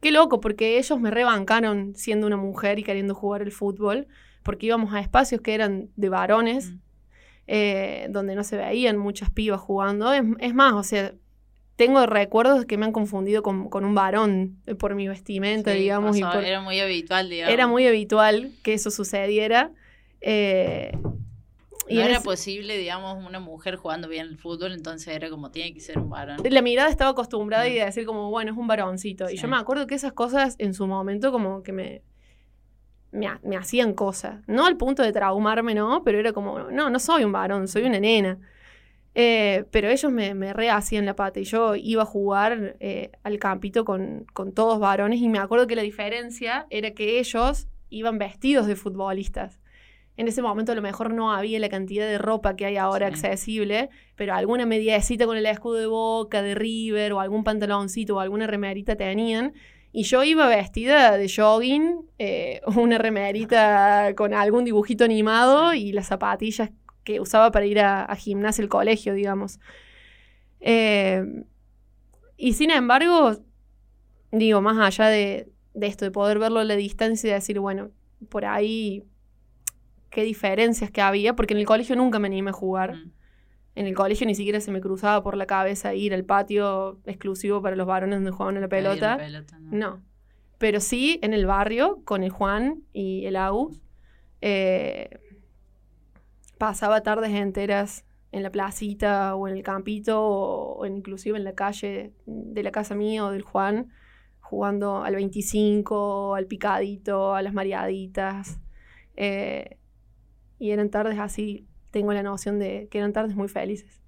Qué 0.05 0.13
loco, 0.13 0.39
porque 0.39 0.77
ellos 0.77 1.01
me 1.01 1.11
rebancaron 1.11 1.95
siendo 1.97 2.27
una 2.27 2.37
mujer 2.37 2.79
y 2.79 2.83
queriendo 2.83 3.15
jugar 3.15 3.41
el 3.41 3.53
fútbol, 3.53 4.07
porque 4.43 4.67
íbamos 4.67 4.93
a 4.93 5.01
espacios 5.01 5.41
que 5.41 5.55
eran 5.55 5.89
de 5.97 6.11
varones, 6.11 6.73
mm. 6.73 6.79
eh, 7.47 8.07
donde 8.11 8.35
no 8.35 8.45
se 8.45 8.59
veían 8.59 8.99
muchas 8.99 9.31
pibas 9.31 9.63
jugando. 9.63 10.13
Es, 10.13 10.55
más, 10.55 10.75
o 10.75 10.83
sea, 10.83 11.15
tengo 11.77 12.05
recuerdos 12.05 12.67
que 12.67 12.77
me 12.77 12.85
han 12.85 12.93
confundido 12.93 13.43
con, 13.43 13.71
un 13.73 13.95
varón 13.95 14.59
por 14.79 14.95
mi 14.95 15.09
vestimenta, 15.09 15.71
digamos. 15.71 16.19
era 16.19 16.61
muy 16.61 16.81
habitual, 16.81 17.31
digamos. 17.31 17.55
Era 17.55 17.67
muy 17.67 17.87
habitual 17.87 18.53
que 18.63 18.75
eso 18.75 18.91
sucediera. 18.91 19.71
Eh, 20.21 20.93
no 21.91 22.01
era 22.01 22.21
posible, 22.21 22.77
digamos, 22.77 23.25
una 23.25 23.41
mujer 23.41 23.77
jugando 23.77 24.09
bien 24.09 24.27
el 24.27 24.39
fútbol, 24.39 24.73
entonces 24.73 25.09
era 25.09 25.31
como 25.31 25.51
tiene 25.51 25.75
que 25.75 25.81
ser 25.81 25.99
un 25.99 26.11
varón. 26.11 26.39
La 26.49 26.63
mirada 26.63 26.89
estaba 26.89 27.11
acostumbrada 27.11 27.69
y 27.69 27.75
de 27.75 27.85
decir 27.85 28.07
como, 28.07 28.31
bueno, 28.31 28.53
es 28.53 28.59
un 28.59 28.67
varoncito. 28.67 29.29
Y 29.31 29.37
yo 29.37 29.49
me 29.49 29.57
acuerdo 29.57 29.87
que 29.87 29.95
esas 29.95 30.13
cosas 30.13 30.57
en 30.59 30.75
su 30.75 30.87
momento 30.87 31.33
como 31.33 31.63
que 31.63 31.73
me, 31.73 32.03
me, 33.13 33.57
hacían 33.57 33.95
cosas. 33.95 34.43
No 34.47 34.67
al 34.67 34.77
punto 34.77 35.03
de 35.03 35.13
traumarme, 35.13 35.75
¿no? 35.75 36.03
Pero 36.05 36.19
era 36.19 36.33
como, 36.33 36.71
no, 36.71 36.91
no 36.91 36.99
soy 36.99 37.25
un 37.25 37.33
varón, 37.33 37.69
soy 37.69 37.85
una 37.85 38.01
nena. 38.01 38.39
Eh, 39.17 39.65
pero 39.71 39.89
ellos 39.89 40.11
me, 40.11 40.35
me 40.35 40.53
rehacían 40.53 41.07
la 41.07 41.15
pata 41.15 41.39
y 41.39 41.45
yo 41.45 41.77
iba 41.77 42.03
a 42.03 42.07
jugar 42.07 42.77
eh, 42.81 43.13
al 43.23 43.39
campito 43.39 43.85
con, 43.85 44.27
con 44.33 44.53
todos 44.53 44.81
varones 44.81 45.21
y 45.21 45.29
me 45.29 45.39
acuerdo 45.39 45.69
que 45.69 45.77
la 45.77 45.83
diferencia 45.83 46.67
era 46.69 46.91
que 46.95 47.21
ellos 47.21 47.69
iban 47.91 48.19
vestidos 48.19 48.67
de 48.67 48.75
futbolistas 48.75 49.61
en 50.17 50.29
ese 50.29 50.43
momento 50.43 50.73
a 50.73 50.75
lo 50.75 50.83
mejor 50.83 51.13
no 51.13 51.33
había 51.33 51.59
la 51.59 51.69
cantidad 51.69 52.07
de 52.07 52.19
ropa 52.19 52.55
que 52.55 52.67
hay 52.67 52.77
ahora 52.77 53.09
accesible, 53.09 53.91
pero 54.15 54.35
alguna 54.35 54.65
mediecita 54.65 55.27
con 55.27 55.37
el 55.37 55.47
escudo 55.47 55.75
de 55.75 55.87
Boca, 55.87 56.41
de 56.41 56.55
River, 56.55 57.13
o 57.13 57.21
algún 57.21 57.43
pantaloncito 57.43 58.17
o 58.17 58.21
alguna 58.21 58.47
remerita 58.47 58.95
tenían. 58.95 59.55
Y 59.91 60.05
yo 60.05 60.23
iba 60.23 60.47
vestida 60.47 61.17
de 61.17 61.29
jogging, 61.29 62.07
eh, 62.19 62.61
una 62.77 62.99
remerita 62.99 64.15
con 64.17 64.35
algún 64.35 64.65
dibujito 64.65 65.05
animado 65.05 65.75
y 65.75 65.93
las 65.93 66.07
zapatillas 66.07 66.71
que 67.03 67.21
usaba 67.21 67.51
para 67.51 67.67
ir 67.67 67.81
a, 67.81 68.15
gimnasia 68.17 68.63
al 68.63 68.69
colegio, 68.69 69.15
digamos. 69.15 69.59
Eh, 70.61 71.25
y 72.37 72.53
sin 72.55 72.71
embargo, 72.71 73.37
digo, 74.31 74.61
más 74.61 74.79
allá 74.79 75.09
de, 75.11 75.49
de 75.75 75.87
esto, 75.89 76.05
de 76.05 76.13
poder 76.13 76.39
verlo 76.39 76.61
a 76.61 76.65
la 76.65 76.77
distancia 76.77 77.31
y 77.31 77.33
decir, 77.33 77.59
bueno, 77.59 77.91
por 78.29 78.45
ahí 78.45 79.05
qué 80.15 80.23
diferencias 80.23 80.93
que 80.93 81.03
había, 81.03 81.35
porque 81.35 81.55
en 81.55 81.61
el 81.61 81.67
colegio 81.67 81.97
nunca 81.97 82.21
me 82.21 82.29
animé 82.29 82.51
a 82.51 82.53
jugar. 82.55 82.95
Mm. 82.95 83.13
En 83.75 83.87
el 83.87 83.95
colegio 83.95 84.27
ni 84.29 84.37
siquiera 84.37 84.61
se 84.61 84.71
me 84.71 84.81
cruzaba 84.81 85.23
por 85.25 85.37
la 85.37 85.47
cabeza 85.47 85.93
ir 85.93 86.15
al 86.15 86.25
patio 86.25 87.01
exclusivo 87.05 87.61
para 87.61 87.75
los 87.75 87.87
varones 87.89 88.19
donde 88.19 88.31
jugaban 88.31 88.57
a 88.57 88.61
la 88.61 88.69
pelota. 88.69 89.19
no. 89.61 90.01
Pero 90.59 90.79
sí 90.81 91.19
en 91.23 91.35
el 91.35 91.47
barrio 91.47 92.01
con 92.05 92.23
el 92.23 92.31
Juan 92.31 92.85
y 92.93 93.27
el 93.27 93.35
Agus. 93.35 93.83
Eh, 94.41 95.19
pasaba 96.59 97.03
tardes 97.03 97.33
enteras 97.33 98.05
en 98.31 98.45
la 98.45 98.51
placita 98.51 99.35
o 99.35 99.49
en 99.49 99.57
el 99.57 99.65
campito 99.65 100.23
o, 100.23 100.87
inclusive 100.87 101.37
en 101.37 101.45
la 101.45 101.55
calle 101.55 102.13
de 102.27 102.63
la 102.63 102.71
casa 102.71 102.95
mía 102.95 103.25
o 103.27 103.33
del 103.33 103.43
Juan 103.43 103.89
jugando 104.39 105.03
al 105.03 105.17
25, 105.17 106.37
al 106.37 106.47
picadito, 106.47 107.35
a 107.35 107.43
las 107.43 107.53
mareaditas. 107.53 108.61
Eh, 109.17 109.79
y 110.59 110.71
eran 110.71 110.91
tardes 110.91 111.19
así, 111.19 111.67
tengo 111.91 112.13
la 112.13 112.23
noción 112.23 112.59
de 112.59 112.89
que 112.91 112.99
eran 112.99 113.13
tardes 113.13 113.37
muy 113.37 113.49
felices. 113.49 114.01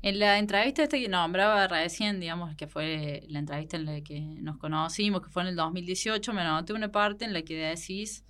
En 0.00 0.20
la 0.20 0.38
entrevista 0.38 0.84
esta 0.84 0.96
que 0.96 1.08
nombraba 1.08 1.66
recién, 1.66 2.20
digamos, 2.20 2.54
que 2.54 2.68
fue 2.68 3.24
la 3.28 3.40
entrevista 3.40 3.76
en 3.76 3.84
la 3.84 4.00
que 4.00 4.20
nos 4.20 4.56
conocimos, 4.56 5.22
que 5.22 5.28
fue 5.28 5.42
en 5.42 5.48
el 5.48 5.56
2018, 5.56 6.32
me 6.32 6.42
anoté 6.42 6.72
una 6.72 6.92
parte 6.92 7.24
en 7.24 7.32
la 7.32 7.42
que 7.42 7.56
decís, 7.56 8.24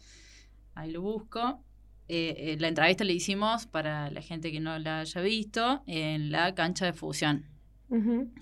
ahí 0.75 0.91
lo 0.91 1.03
busco, 1.03 1.63
eh, 2.09 2.35
eh, 2.39 2.57
la 2.59 2.69
entrevista 2.69 3.05
la 3.05 3.13
hicimos 3.13 3.67
para 3.67 4.11
la 4.11 4.23
gente 4.23 4.51
que 4.51 4.61
no 4.61 4.79
la 4.79 5.01
haya 5.01 5.21
visto 5.21 5.83
en 5.87 6.33
la 6.33 6.55
cancha 6.55 6.87
de 6.87 6.95
fusión. 6.95 7.45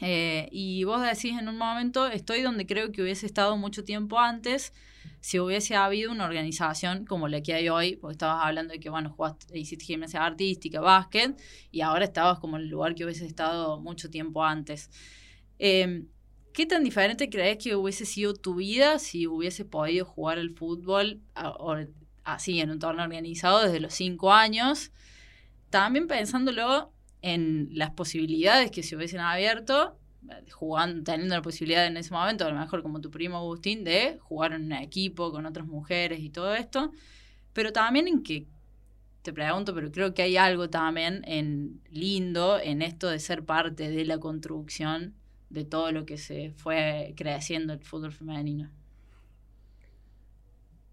Eh, 0.01 0.49
y 0.51 0.85
vos 0.85 1.03
decís 1.03 1.39
en 1.39 1.49
un 1.49 1.57
momento, 1.57 2.07
estoy 2.09 2.43
donde 2.43 2.67
creo 2.67 2.91
que 2.91 3.03
hubiese 3.03 3.27
estado 3.27 3.57
mucho 3.57 3.85
tiempo 3.85 4.19
antes, 4.19 4.73
si 5.21 5.39
hubiese 5.39 5.77
habido 5.77 6.11
una 6.11 6.25
organización 6.25 7.05
como 7.05 7.29
la 7.29 7.41
que 7.43 7.55
hay 7.55 7.69
hoy, 7.69 7.97
porque 7.97 8.13
estabas 8.13 8.45
hablando 8.45 8.73
de 8.73 8.81
que, 8.81 8.91
bueno, 8.91 9.11
jugaste, 9.11 9.59
hiciste 9.59 9.85
gimnasia 9.85 10.25
artística, 10.25 10.81
básquet, 10.81 11.41
y 11.71 11.81
ahora 11.81 12.05
estabas 12.05 12.39
como 12.39 12.57
en 12.57 12.65
el 12.65 12.69
lugar 12.69 12.95
que 12.95 13.05
hubiese 13.05 13.27
estado 13.27 13.81
mucho 13.81 14.11
tiempo 14.11 14.45
antes. 14.45 14.91
Em, 15.59 16.09
¿Qué 16.53 16.65
tan 16.65 16.85
diferente 16.85 17.29
crees 17.29 17.59
que 17.59 17.77
hubiese 17.77 18.07
sido 18.07 18.35
tu 18.35 18.55
vida 18.55 18.99
si 18.99 19.27
hubiese 19.27 19.67
podido 19.67 20.07
jugar 20.07 20.39
el 20.39 20.55
fútbol 20.55 21.21
así 22.25 22.61
en 22.61 22.71
un 22.71 22.79
torneo 22.79 23.05
organizado 23.05 23.63
desde 23.63 23.79
los 23.79 23.93
cinco 23.93 24.33
años? 24.33 24.91
También 25.69 26.07
pensándolo 26.07 26.95
en 27.23 27.69
las 27.73 27.91
posibilidades 27.91 28.71
que 28.71 28.83
se 28.83 28.97
hubiesen 28.97 29.21
abierto 29.21 29.99
jugando, 30.53 31.05
teniendo 31.05 31.35
la 31.35 31.43
posibilidad 31.43 31.87
en 31.87 31.97
ese 31.97 32.13
momento, 32.13 32.47
a 32.47 32.51
lo 32.51 32.59
mejor 32.59 32.83
como 32.83 33.01
tu 33.01 33.11
primo 33.11 33.39
Agustín, 33.39 33.85
de 33.85 34.19
jugar 34.21 34.53
en 34.53 34.65
un 34.65 34.73
equipo 34.73 35.31
con 35.31 35.47
otras 35.47 35.67
mujeres 35.67 36.21
y 36.21 36.31
todo 36.31 36.55
esto, 36.55 36.91
pero 37.53 37.73
también 37.73 38.09
en 38.09 38.23
que, 38.23 38.47
te 39.23 39.33
pregunto, 39.33 39.75
pero 39.75 39.91
creo 39.91 40.15
que 40.15 40.23
hay 40.23 40.37
algo 40.37 40.71
también 40.71 41.23
en 41.27 41.81
lindo 41.91 42.61
en 42.61 42.83
esto 42.83 43.09
de 43.09 43.19
ser 43.19 43.45
parte 43.45 43.91
de 43.91 44.05
la 44.05 44.19
construcción 44.19 45.15
de 45.51 45.65
todo 45.65 45.93
lo 45.93 46.07
que 46.07 46.19
se 46.19 46.53
fue 46.53 47.15
creciendo 47.17 47.73
el 47.73 47.81
fútbol 47.81 48.13
femenino. 48.13 48.71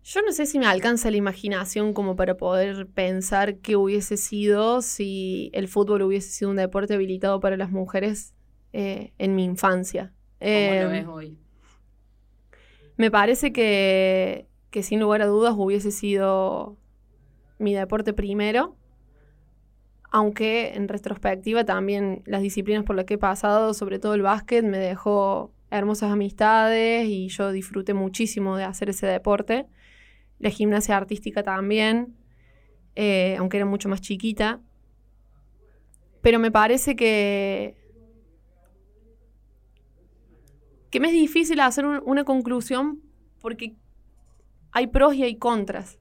Yo 0.03 0.21
no 0.21 0.33
sé 0.33 0.45
si 0.45 0.59
me 0.59 0.65
alcanza 0.65 1.09
la 1.11 1.17
imaginación 1.17 1.93
como 1.93 2.17
para 2.17 2.35
poder 2.35 2.87
pensar 2.87 3.59
qué 3.59 3.77
hubiese 3.77 4.17
sido 4.17 4.81
si 4.81 5.49
el 5.53 5.69
fútbol 5.69 6.01
hubiese 6.01 6.29
sido 6.29 6.51
un 6.51 6.57
deporte 6.57 6.93
habilitado 6.93 7.39
para 7.39 7.55
las 7.55 7.71
mujeres 7.71 8.33
eh, 8.73 9.13
en 9.17 9.33
mi 9.35 9.45
infancia. 9.45 10.13
¿Cómo 10.39 10.81
lo 10.81 10.89
ves 10.89 11.03
em, 11.03 11.09
hoy? 11.09 11.37
Me 12.97 13.11
parece 13.11 13.53
que, 13.53 14.49
que 14.71 14.83
sin 14.83 14.99
lugar 14.99 15.21
a 15.21 15.25
dudas 15.27 15.53
hubiese 15.55 15.91
sido 15.91 16.77
mi 17.57 17.73
deporte 17.73 18.11
primero, 18.11 18.75
aunque 20.11 20.73
en 20.75 20.89
retrospectiva 20.89 21.63
también 21.63 22.23
las 22.25 22.41
disciplinas 22.41 22.83
por 22.83 22.97
las 22.97 23.05
que 23.05 23.13
he 23.13 23.17
pasado, 23.17 23.73
sobre 23.73 23.99
todo 23.99 24.15
el 24.15 24.21
básquet, 24.21 24.65
me 24.65 24.79
dejó 24.79 25.53
hermosas 25.71 26.11
amistades 26.11 27.07
y 27.07 27.29
yo 27.29 27.53
disfruté 27.53 27.93
muchísimo 27.93 28.57
de 28.57 28.65
hacer 28.65 28.89
ese 28.89 29.07
deporte. 29.07 29.65
La 30.43 30.49
gimnasia 30.49 30.97
artística 30.97 31.41
también, 31.41 32.17
eh, 32.95 33.37
aunque 33.39 33.55
era 33.55 33.65
mucho 33.65 33.87
más 33.87 34.01
chiquita. 34.01 34.59
Pero 36.21 36.37
me 36.37 36.51
parece 36.51 36.97
que 36.97 37.77
que 40.91 40.99
me 40.99 41.07
es 41.07 41.13
difícil 41.13 41.61
hacer 41.61 41.85
una 41.85 42.25
conclusión 42.25 43.01
porque 43.39 43.73
hay 44.73 44.87
pros 44.87 45.15
y 45.15 45.23
hay 45.23 45.37
contras. 45.37 45.97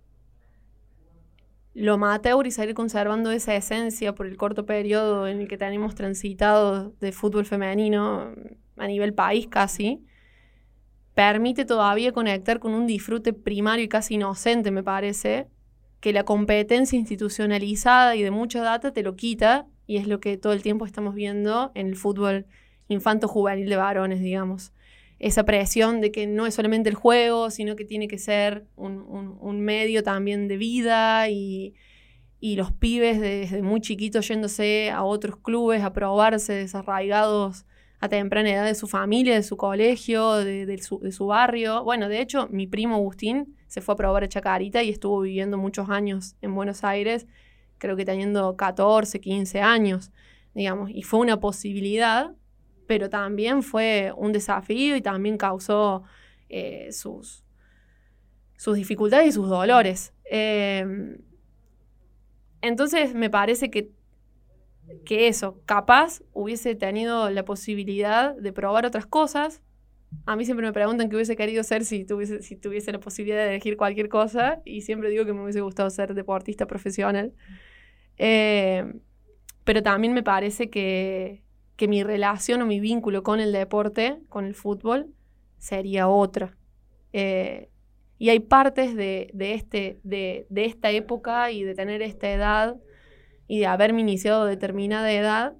Lo 1.72 1.94
amateur 1.94 2.44
y 2.44 2.50
seguir 2.50 2.74
conservando 2.74 3.30
esa 3.30 3.54
esencia 3.54 4.12
por 4.12 4.26
el 4.26 4.36
corto 4.36 4.66
periodo 4.66 5.28
en 5.28 5.40
el 5.40 5.46
que 5.46 5.56
tenemos 5.56 5.94
transitado 5.94 6.94
de 7.00 7.12
fútbol 7.12 7.46
femenino 7.46 8.34
a 8.76 8.86
nivel 8.88 9.14
país 9.14 9.46
casi, 9.46 10.04
permite 11.14 11.64
todavía 11.64 12.12
conectar 12.12 12.58
con 12.58 12.74
un 12.74 12.86
disfrute 12.86 13.32
primario 13.32 13.84
y 13.84 13.88
casi 13.88 14.14
inocente, 14.14 14.70
me 14.70 14.82
parece, 14.82 15.48
que 16.00 16.12
la 16.12 16.24
competencia 16.24 16.98
institucionalizada 16.98 18.16
y 18.16 18.22
de 18.22 18.30
mucha 18.30 18.62
data 18.62 18.92
te 18.92 19.02
lo 19.02 19.14
quita, 19.14 19.66
y 19.86 19.98
es 19.98 20.06
lo 20.06 20.20
que 20.20 20.36
todo 20.36 20.52
el 20.52 20.62
tiempo 20.62 20.86
estamos 20.86 21.14
viendo 21.14 21.70
en 21.74 21.86
el 21.86 21.96
fútbol 21.96 22.46
infanto-juvenil 22.88 23.68
de 23.68 23.76
varones, 23.76 24.20
digamos. 24.20 24.72
Esa 25.18 25.44
presión 25.44 26.00
de 26.00 26.10
que 26.10 26.26
no 26.26 26.46
es 26.46 26.54
solamente 26.54 26.88
el 26.88 26.96
juego, 26.96 27.50
sino 27.50 27.76
que 27.76 27.84
tiene 27.84 28.08
que 28.08 28.18
ser 28.18 28.66
un, 28.74 29.60
medio 29.60 30.02
también 30.02 30.48
de 30.48 30.56
vida 30.56 31.28
y, 31.28 31.74
y 32.40 32.56
los 32.56 32.72
pibes 32.72 33.20
desde 33.20 33.62
muy 33.62 33.80
chiquitos 33.80 34.26
yéndose 34.26 34.90
a 34.90 35.04
otros 35.04 35.36
clubes 35.36 35.82
a 35.84 35.92
probarse, 35.92 36.54
desarraigados 36.54 37.66
a 38.02 38.08
temprana 38.08 38.50
edad 38.50 38.64
de 38.64 38.74
su 38.74 38.88
familia, 38.88 39.36
de 39.36 39.44
su 39.44 39.56
colegio, 39.56 40.32
de, 40.38 40.76
su, 40.82 41.26
barrio. 41.28 41.84
Bueno, 41.84 42.08
de 42.08 42.20
hecho, 42.20 42.48
mi 42.50 42.66
primo 42.66 42.96
Agustín 42.96 43.56
se 43.68 43.80
fue 43.80 43.92
a 43.92 43.96
probar 43.96 44.24
a 44.24 44.28
Chacarita 44.28 44.82
y 44.82 44.90
estuvo 44.90 45.20
viviendo 45.20 45.56
muchos 45.56 45.88
años 45.88 46.34
en 46.42 46.52
Buenos 46.52 46.82
Aires, 46.82 47.28
creo 47.78 47.94
que 47.94 48.04
teniendo 48.04 48.56
14, 48.56 49.20
15 49.20 49.60
años, 49.60 50.10
digamos, 50.52 50.90
y 50.90 51.04
fue 51.04 51.20
una 51.20 51.38
posibilidad, 51.38 52.34
pero 52.88 53.08
también 53.08 53.62
fue 53.62 54.12
un 54.16 54.32
desafío 54.32 54.96
y 54.96 55.00
también 55.00 55.36
causó 55.36 56.02
eh, 56.48 56.88
sus, 56.90 57.44
sus 58.56 58.74
dificultades 58.74 59.28
y 59.28 59.32
sus 59.32 59.48
dolores. 59.48 60.12
Em, 60.24 61.18
entonces 62.62 63.14
me 63.14 63.30
parece 63.30 63.70
que, 63.70 63.92
que 65.04 65.28
eso, 65.28 65.60
capaz 65.66 66.22
hubiese 66.32 66.74
tenido 66.74 67.30
la 67.30 67.44
posibilidad 67.44 68.34
de 68.36 68.52
probar 68.52 68.86
otras 68.86 69.06
cosas. 69.06 69.62
A 70.26 70.36
mí 70.36 70.44
siempre 70.44 70.66
me 70.66 70.72
preguntan 70.72 71.08
qué 71.08 71.16
hubiese 71.16 71.36
querido 71.36 71.62
ser 71.62 71.84
si 71.84 72.04
tuviese, 72.04 72.42
si 72.42 72.56
tuviese 72.56 72.92
la 72.92 73.00
posibilidad 73.00 73.38
de 73.38 73.50
elegir 73.50 73.76
cualquier 73.76 74.08
cosa 74.08 74.60
y 74.64 74.82
siempre 74.82 75.08
digo 75.10 75.24
que 75.24 75.32
me 75.32 75.42
hubiese 75.42 75.60
gustado 75.60 75.88
ser 75.90 76.14
deportista 76.14 76.66
profesional. 76.66 77.32
Em, 78.18 79.00
pero 79.64 79.82
también 79.82 80.12
me 80.12 80.22
parece 80.22 80.70
que, 80.70 81.42
que 81.76 81.88
mi 81.88 82.02
relación 82.02 82.62
o 82.62 82.66
mi 82.66 82.80
vínculo 82.80 83.22
con 83.22 83.40
el 83.40 83.52
deporte, 83.52 84.18
con 84.28 84.44
el 84.44 84.54
fútbol, 84.54 85.08
sería 85.58 86.08
otra. 86.08 86.56
Eh, 87.12 87.68
y 88.18 88.30
hay 88.30 88.38
partes 88.40 88.94
de, 88.94 89.32
este, 89.36 89.98
de, 90.04 90.46
esta 90.54 90.90
época 90.92 91.50
y 91.50 91.64
de 91.64 91.74
tener 91.74 92.02
esta 92.02 92.30
edad 92.30 92.76
y 93.46 93.60
de 93.60 93.66
haberme 93.66 94.00
iniciado 94.00 94.44
determinada 94.44 95.12
edad 95.12 95.54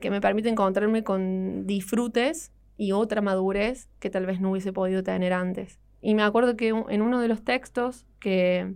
que 0.00 0.10
me 0.10 0.20
permite 0.20 0.48
encontrarme 0.48 1.04
con 1.04 1.66
disfrutes 1.66 2.52
y 2.76 2.92
otra 2.92 3.20
madurez 3.20 3.88
que 3.98 4.10
tal 4.10 4.26
vez 4.26 4.40
no 4.40 4.52
hubiese 4.52 4.72
podido 4.72 5.02
tener 5.02 5.32
antes. 5.32 5.80
Y 6.00 6.14
me 6.14 6.22
acuerdo 6.22 6.56
que 6.56 6.68
en 6.68 7.02
uno 7.02 7.20
de 7.20 7.28
los 7.28 7.42
textos 7.42 8.06
que, 8.20 8.74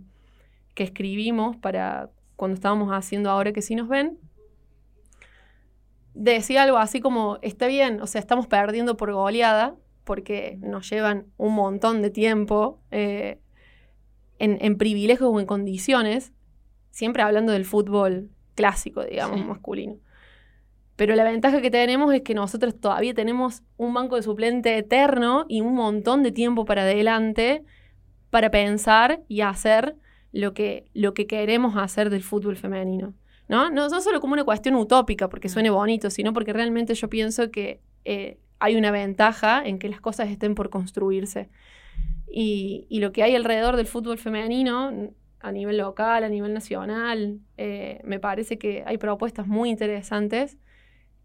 que 0.75 0.83
escribimos 0.83 1.55
para 1.55 2.09
cuando 2.35 2.55
estábamos 2.55 2.89
haciendo 2.91 3.29
Ahora 3.29 3.53
que 3.53 3.61
sí 3.61 3.75
nos 3.75 3.87
ven, 3.87 4.19
decía 6.13 6.63
algo 6.63 6.77
así 6.77 6.99
como, 6.99 7.39
está 7.41 7.67
bien, 7.67 8.01
o 8.01 8.07
sea, 8.07 8.19
estamos 8.19 8.47
perdiendo 8.47 8.97
por 8.97 9.11
goleada, 9.13 9.75
porque 10.03 10.57
nos 10.61 10.89
llevan 10.89 11.27
un 11.37 11.53
montón 11.53 12.01
de 12.01 12.09
tiempo 12.09 12.81
eh, 12.91 13.39
en, 14.39 14.77
privilegios 14.77 15.29
o 15.31 15.39
en 15.39 15.45
condiciones, 15.45 16.33
siempre 16.91 17.23
hablando 17.23 17.53
del 17.53 17.65
fútbol 17.65 18.29
clásico, 18.55 19.03
digamos, 19.03 19.45
masculino. 19.45 19.97
Pero 20.95 21.15
la 21.15 21.23
ventaja 21.23 21.61
que 21.61 21.71
tenemos 21.71 22.13
es 22.13 22.21
que 22.21 22.35
nosotros 22.35 22.79
todavía 22.79 23.13
tenemos 23.13 23.63
un 23.77 23.93
banco 23.93 24.15
de 24.15 24.23
suplente 24.23 24.77
eterno 24.77 25.45
y 25.49 25.61
un 25.61 25.73
montón 25.73 26.21
de 26.21 26.31
tiempo 26.31 26.65
para 26.65 26.83
adelante 26.83 27.63
para 28.29 28.51
pensar 28.51 29.21
y 29.27 29.41
hacer 29.41 29.95
lo 30.31 30.53
que, 30.53 30.85
lo 30.93 31.13
que 31.13 31.27
queremos 31.27 31.77
hacer 31.77 32.09
del 32.09 32.23
fútbol 32.23 32.57
femenino. 32.57 33.13
¿no? 33.47 33.69
No, 33.69 33.89
solo 34.01 34.19
como 34.21 34.33
una 34.33 34.43
cuestión 34.43 34.75
utópica, 34.75 35.29
porque 35.29 35.49
suene 35.49 35.69
bonito, 35.69 36.09
sino 36.09 36.33
porque 36.33 36.53
realmente 36.53 36.95
yo 36.95 37.09
pienso 37.09 37.51
que 37.51 37.79
eh, 38.05 38.37
hay 38.59 38.75
una 38.75 38.91
ventaja 38.91 39.61
en 39.65 39.79
que 39.79 39.89
las 39.89 40.01
cosas 40.01 40.29
estén 40.29 40.55
por 40.55 40.69
construirse. 40.69 41.49
Y, 42.31 42.87
lo 42.89 43.11
que 43.11 43.21
hay 43.21 43.35
alrededor 43.35 43.75
del 43.75 43.85
fútbol 43.85 44.17
femenino, 44.17 44.91
a 45.43 45.51
nivel 45.51 45.77
local, 45.77 46.23
a 46.23 46.29
nivel 46.29 46.53
nacional, 46.53 47.39
eh, 47.57 48.01
me 48.03 48.19
parece 48.19 48.57
que 48.57 48.83
hay 48.85 48.97
propuestas 48.97 49.45
muy 49.45 49.69
interesantes 49.69 50.57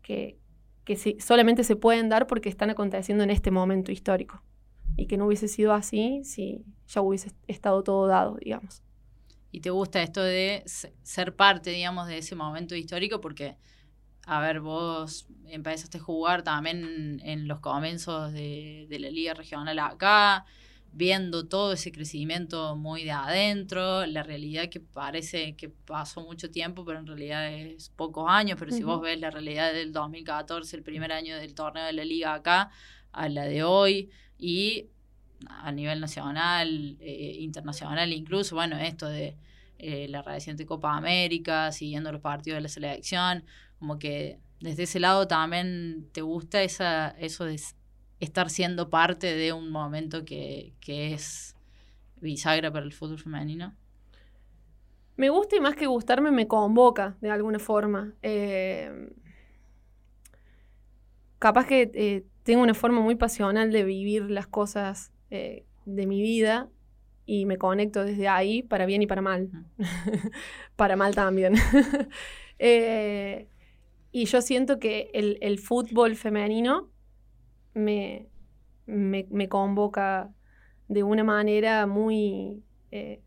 que, 0.02 0.38
que 0.85 0.96
solamente 1.20 1.64
se 1.64 1.76
pueden 1.76 2.09
dar 2.09 2.26
porque 2.26 2.50
están 2.50 2.68
aconteciendo 2.68 3.24
en 3.24 3.31
este 3.31 3.50
momento 3.50 3.92
histórico. 3.92 4.42
Y 4.96 5.07
que 5.07 5.16
no 5.16 5.26
hubiese 5.26 5.48
sido 5.48 5.72
así 5.72 6.22
si 6.24 6.64
ya 6.88 7.00
hubiese 7.00 7.31
estado 7.46 7.83
todo 7.83 8.07
dado, 8.09 8.37
digamos. 8.37 8.83
Y 9.52 9.61
te 9.61 9.70
gusta 9.70 10.02
esto 10.02 10.22
de 10.22 10.64
ser 10.66 11.37
parte, 11.37 11.70
digamos, 11.70 12.09
de 12.09 12.18
ese 12.18 12.35
momento 12.35 12.74
histórico 12.74 13.20
porque 13.20 13.57
a 14.28 14.40
ver, 14.40 14.61
vos 14.61 15.26
empezaste 15.46 15.96
a 15.96 16.00
jugar 16.02 16.42
también 16.42 17.18
en 17.24 17.48
los 17.48 17.61
comienzos 17.61 18.31
de, 18.35 18.87
la 18.90 19.09
liga 19.09 19.33
regional 19.33 19.78
acá, 19.78 20.44
viendo 20.92 21.46
todo 21.46 21.72
ese 21.72 21.92
crecimiento 21.92 22.77
muy 22.77 23.05
de 23.05 23.12
adentro, 23.12 24.07
la 24.07 24.22
realidad 24.22 24.68
que 24.68 24.81
parece 24.81 25.55
que 25.55 25.68
pasó 25.68 26.22
mucho 26.22 26.51
tiempo, 26.51 26.85
pero 26.85 26.98
en 26.98 27.07
realidad 27.07 27.53
es 27.53 27.90
pocos 27.90 28.27
años, 28.29 28.57
pero 28.59 28.72
si 28.72 28.83
vos 28.83 29.01
ves 29.01 29.20
la 29.20 29.31
realidad 29.31 29.72
del 29.72 29.92
2014, 29.92 30.77
el 30.77 30.83
primer 30.83 31.12
año 31.12 31.37
del 31.37 31.55
torneo 31.55 31.85
de 31.85 31.92
la 31.92 32.05
liga 32.05 32.35
acá, 32.35 32.70
a 33.12 33.29
la 33.29 33.44
de 33.44 33.62
hoy, 33.62 34.11
y 34.38 34.87
a 35.48 35.70
nivel 35.72 36.01
nacional, 36.01 36.96
eh, 37.01 37.37
internacional 37.40 38.12
incluso, 38.12 38.57
bueno, 38.57 38.77
esto 38.79 39.07
de 39.07 39.37
eh, 39.79 40.09
la 40.09 40.22
reciente 40.22 40.66
Copa 40.66 40.96
América, 40.96 41.70
siguiendo 41.70 42.11
los 42.11 42.20
partidos 42.20 42.59
de 42.59 42.62
la 42.62 42.68
selección, 42.68 43.44
como 43.79 43.98
que 43.98 44.40
desde 44.61 44.85
ese 44.85 44.98
lado 44.98 45.29
también 45.29 46.09
te 46.12 46.22
gusta 46.22 46.62
esa, 46.62 47.11
eso 47.11 47.44
de 47.44 47.61
estar 48.20 48.50
siendo 48.50 48.90
parte 48.90 49.35
de 49.35 49.52
un 49.52 49.70
momento 49.70 50.24
que, 50.24 50.74
es 50.87 51.54
bisagra 52.20 52.70
para 52.72 52.85
el 52.85 52.92
fútbol 52.92 53.18
femenino. 53.18 53.74
Me 55.16 55.31
gusta 55.31 55.57
y 55.57 55.61
más 55.61 55.74
que 55.74 55.87
gustarme 55.87 56.31
me 56.31 56.46
convoca 56.46 57.16
de 57.20 57.31
alguna 57.31 57.59
forma. 57.59 58.14
Eh, 58.22 59.12
capaz 61.38 61.66
que 61.66 61.90
eh, 61.94 62.24
tengo 62.42 62.62
una 62.62 62.74
forma 62.74 63.00
muy 63.00 63.16
pasional 63.16 63.72
de 63.72 63.85
vivir 63.85 64.31
las 64.31 64.46
cosas 64.46 65.12
eh, 65.31 65.64
de 65.87 66.07
mi 66.07 66.22
vida 66.22 66.68
y 67.26 67.46
me 67.46 67.59
conecto 67.59 68.04
desde 68.04 68.28
ahí 68.28 68.62
para 68.62 68.87
bien 68.87 69.02
y 69.02 69.07
para 69.07 69.22
mal. 69.22 69.50
para 70.76 70.96
mal 70.96 71.14
también. 71.14 71.54
Y 74.11 74.24
yo 74.24 74.40
siento 74.40 74.78
que 74.78 75.11
el, 75.12 75.59
fútbol 75.59 76.16
femenino 76.16 76.88
me, 77.78 78.28
me, 78.86 79.48
convoca 79.48 80.30
de 80.88 81.02
una 81.02 81.24
manera 81.24 81.86
muy 81.86 82.62
eh, 82.90 83.22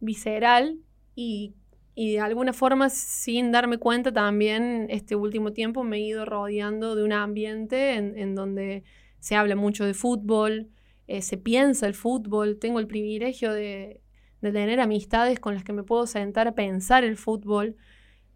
visceral 0.00 0.78
y, 1.14 1.54
de 1.96 2.20
alguna 2.20 2.52
forma, 2.52 2.90
sin 2.90 3.50
darme 3.50 3.78
cuenta, 3.78 4.12
también 4.12 4.86
este 4.90 5.16
último 5.16 5.52
tiempo 5.52 5.82
me 5.82 5.96
he 5.96 6.00
ido 6.00 6.24
rodeando 6.24 6.94
de 6.94 7.02
un 7.02 7.12
ambiente 7.12 7.94
en, 7.94 8.34
donde 8.34 8.84
se 9.18 9.34
habla 9.34 9.56
mucho 9.56 9.84
de 9.84 9.94
fútbol, 9.94 10.68
eh, 11.08 11.22
se 11.22 11.36
piensa 11.36 11.86
el 11.86 11.94
fútbol, 11.94 12.58
tengo 12.58 12.78
el 12.78 12.86
privilegio 12.86 13.52
de, 13.52 14.00
de 14.40 14.52
tener 14.52 14.80
amistades 14.80 15.40
con 15.40 15.54
las 15.54 15.64
que 15.64 15.72
me 15.72 15.82
puedo 15.82 16.06
sentar 16.06 16.46
a 16.48 16.54
pensar 16.54 17.04
el 17.04 17.16
fútbol. 17.16 17.76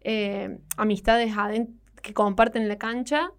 Eh, 0.01 0.57
amistades 0.75 1.33
que 2.01 2.13
comparten 2.13 2.67
la 2.67 2.77
cancha. 2.77 3.31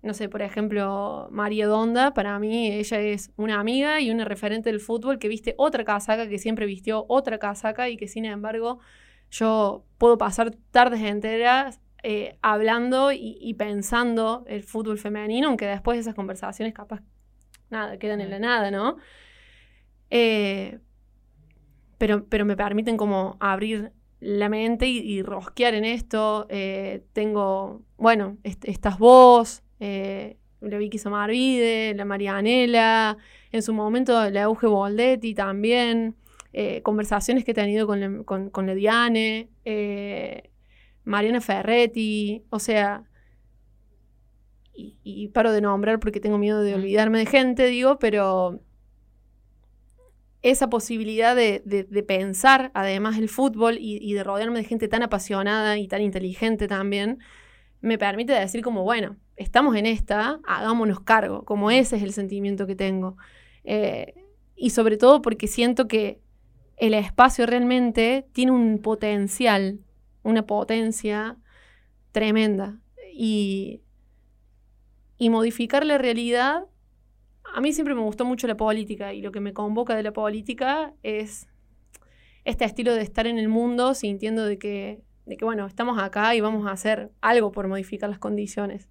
No 0.00 0.14
sé, 0.14 0.28
por 0.28 0.42
ejemplo, 0.42 1.28
María 1.32 1.66
Donda, 1.66 2.14
para 2.14 2.38
mí 2.38 2.68
ella 2.72 3.00
es 3.00 3.32
una 3.36 3.58
amiga 3.58 4.00
y 4.00 4.10
una 4.10 4.24
referente 4.24 4.70
del 4.70 4.80
fútbol 4.80 5.18
que 5.18 5.26
viste 5.28 5.54
otra 5.58 5.84
casaca, 5.84 6.28
que 6.28 6.38
siempre 6.38 6.66
vistió 6.66 7.04
otra 7.08 7.38
casaca 7.38 7.88
y 7.88 7.96
que 7.96 8.06
sin 8.06 8.24
embargo 8.24 8.78
yo 9.30 9.84
puedo 9.98 10.16
pasar 10.16 10.54
tardes 10.70 11.02
enteras 11.02 11.80
eh, 12.04 12.38
hablando 12.42 13.10
y, 13.12 13.54
pensando 13.54 14.44
el 14.46 14.62
fútbol 14.62 14.98
femenino, 14.98 15.48
aunque 15.48 15.66
después 15.66 15.98
esas 15.98 16.14
conversaciones 16.14 16.72
capaz, 16.72 17.02
nada, 17.70 17.98
quedan 17.98 18.20
en 18.20 18.30
la 18.30 18.38
nada, 18.38 18.70
¿no? 18.70 18.98
Eh, 20.10 20.78
pero, 21.98 22.24
pero 22.26 22.44
me 22.44 22.56
permiten 22.56 22.96
como 22.96 23.36
abrir 23.40 23.92
la 24.20 24.48
mente 24.48 24.86
y, 24.86 25.22
rosquear 25.22 25.74
en 25.74 25.84
esto. 25.84 26.46
Eh, 26.50 27.04
tengo, 27.12 27.82
bueno, 27.96 28.38
estas 28.44 28.98
vos, 28.98 29.62
eh, 29.80 30.36
la 30.60 30.78
Vicky 30.78 30.98
Somarvide, 30.98 31.94
la 31.94 32.04
Marianela, 32.04 33.16
en 33.52 33.62
su 33.62 33.72
momento 33.72 34.28
la 34.30 34.42
Euge 34.42 34.66
Boldetti 34.66 35.34
también, 35.34 36.16
eh, 36.52 36.82
conversaciones 36.82 37.44
que 37.44 37.52
he 37.52 37.54
tenido 37.54 37.86
con, 37.86 38.00
la, 38.00 38.24
con, 38.24 38.66
Diane, 38.74 39.48
Mariana 41.04 41.40
Ferretti, 41.40 42.42
o 42.50 42.58
sea, 42.58 43.04
y, 44.74 44.96
y, 45.02 45.28
paro 45.28 45.52
de 45.52 45.60
nombrar 45.60 45.98
porque 46.00 46.20
tengo 46.20 46.38
miedo 46.38 46.62
de 46.62 46.74
olvidarme 46.74 47.18
de 47.18 47.26
gente, 47.26 47.66
digo, 47.66 47.98
pero 47.98 48.60
esa 50.42 50.70
posibilidad 50.70 51.34
de, 51.34 52.04
pensar 52.06 52.70
además 52.74 53.18
el 53.18 53.28
fútbol 53.28 53.76
y, 53.78 54.12
de 54.12 54.24
rodearme 54.24 54.58
de 54.58 54.64
gente 54.64 54.88
tan 54.88 55.02
apasionada 55.02 55.78
y 55.78 55.88
tan 55.88 56.02
inteligente 56.02 56.68
también, 56.68 57.18
me 57.80 57.98
permite 57.98 58.32
decir 58.32 58.62
como, 58.62 58.84
bueno, 58.84 59.16
estamos 59.38 59.76
en 59.76 59.86
esta, 59.86 60.40
hagámonos 60.44 61.00
cargo, 61.00 61.44
como 61.44 61.70
ese 61.70 61.96
es 61.96 62.02
el 62.02 62.12
sentimiento 62.12 62.66
que 62.66 62.74
tengo. 62.74 63.16
Eh, 63.64 64.14
y 64.56 64.70
sobre 64.70 64.96
todo 64.96 65.22
porque 65.22 65.46
siento 65.46 65.88
que 65.88 66.20
el 66.76 66.94
espacio 66.94 67.46
realmente 67.46 68.26
tiene 68.32 68.52
un 68.52 68.80
potencial, 68.80 69.78
una 70.22 70.46
potencia 70.46 71.36
tremenda. 72.12 72.78
Y, 73.14 73.80
y 75.16 75.30
modificar 75.30 75.84
la 75.84 75.98
realidad, 75.98 76.64
a 77.52 77.60
mí 77.60 77.72
siempre 77.72 77.94
me 77.94 78.02
gustó 78.02 78.24
mucho 78.24 78.46
la 78.46 78.56
política 78.56 79.12
y 79.14 79.22
lo 79.22 79.32
que 79.32 79.40
me 79.40 79.52
convoca 79.52 79.96
de 79.96 80.02
la 80.02 80.12
política 80.12 80.94
es 81.02 81.48
este 82.44 82.64
estilo 82.64 82.94
de 82.94 83.02
estar 83.02 83.26
en 83.26 83.38
el 83.38 83.48
mundo 83.48 83.94
sintiendo 83.94 84.44
de 84.44 84.58
que, 84.58 85.02
de 85.26 85.36
que, 85.36 85.44
bueno, 85.44 85.66
estamos 85.66 85.98
acá 85.98 86.34
y 86.34 86.40
vamos 86.40 86.66
a 86.66 86.72
hacer 86.72 87.10
algo 87.20 87.52
por 87.52 87.68
modificar 87.68 88.08
las 88.08 88.18
condiciones. 88.18 88.88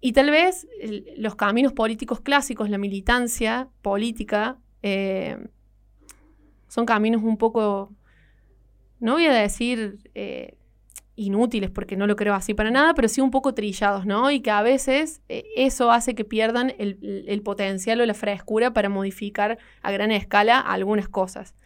Y 0.00 0.12
tal 0.12 0.30
vez 0.30 0.66
los 1.16 1.34
caminos 1.34 1.72
políticos 1.72 2.20
clásicos, 2.20 2.70
la 2.70 2.78
militancia 2.78 3.68
política, 3.82 4.58
eh, 4.82 5.38
son 6.68 6.86
caminos 6.86 7.22
un 7.22 7.36
poco, 7.36 7.92
no 9.00 9.14
voy 9.14 9.26
a 9.26 9.32
decir 9.32 9.98
eh, 10.14 10.54
inútiles, 11.16 11.70
porque 11.70 11.96
no 11.96 12.06
lo 12.06 12.14
creo 12.14 12.34
así 12.34 12.54
para 12.54 12.70
nada, 12.70 12.94
pero 12.94 13.08
sí 13.08 13.20
un 13.20 13.32
poco 13.32 13.52
trillados, 13.54 14.06
¿no? 14.06 14.30
Y 14.30 14.40
que 14.40 14.50
a 14.50 14.62
veces 14.62 15.20
eh, 15.28 15.44
eso 15.56 15.90
hace 15.90 16.14
que 16.14 16.24
pierdan 16.24 16.72
el, 16.78 17.42
potencial 17.42 18.00
o 18.00 18.06
la 18.06 18.14
frescura 18.14 18.72
para 18.72 18.88
modificar 18.88 19.58
a 19.82 19.90
gran 19.90 20.12
escala 20.12 20.60
algunas 20.60 21.08
cosas. 21.08 21.56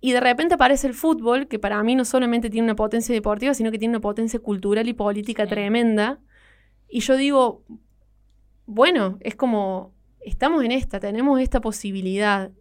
Y 0.00 0.12
de 0.12 0.20
repente 0.20 0.54
aparece 0.54 0.88
el 0.88 0.94
fútbol, 0.94 1.46
que 1.46 1.58
para 1.58 1.82
mí 1.82 1.94
no 1.94 2.04
solamente 2.04 2.50
tiene 2.50 2.64
una 2.66 2.76
potencia 2.76 3.14
deportiva, 3.14 3.54
sino 3.54 3.70
que 3.70 3.78
tiene 3.78 3.92
una 3.92 4.00
potencia 4.00 4.40
cultural 4.40 4.88
y 4.88 4.92
política 4.92 5.46
tremenda. 5.46 6.18
Y 6.88 7.00
yo 7.00 7.16
digo, 7.16 7.64
bueno, 8.66 9.18
es 9.20 9.34
como, 9.34 9.92
estamos 10.20 10.64
en 10.64 10.72
esta, 10.72 11.00
tenemos 11.00 11.40
esta 11.40 11.60
posibilidad 11.60 12.52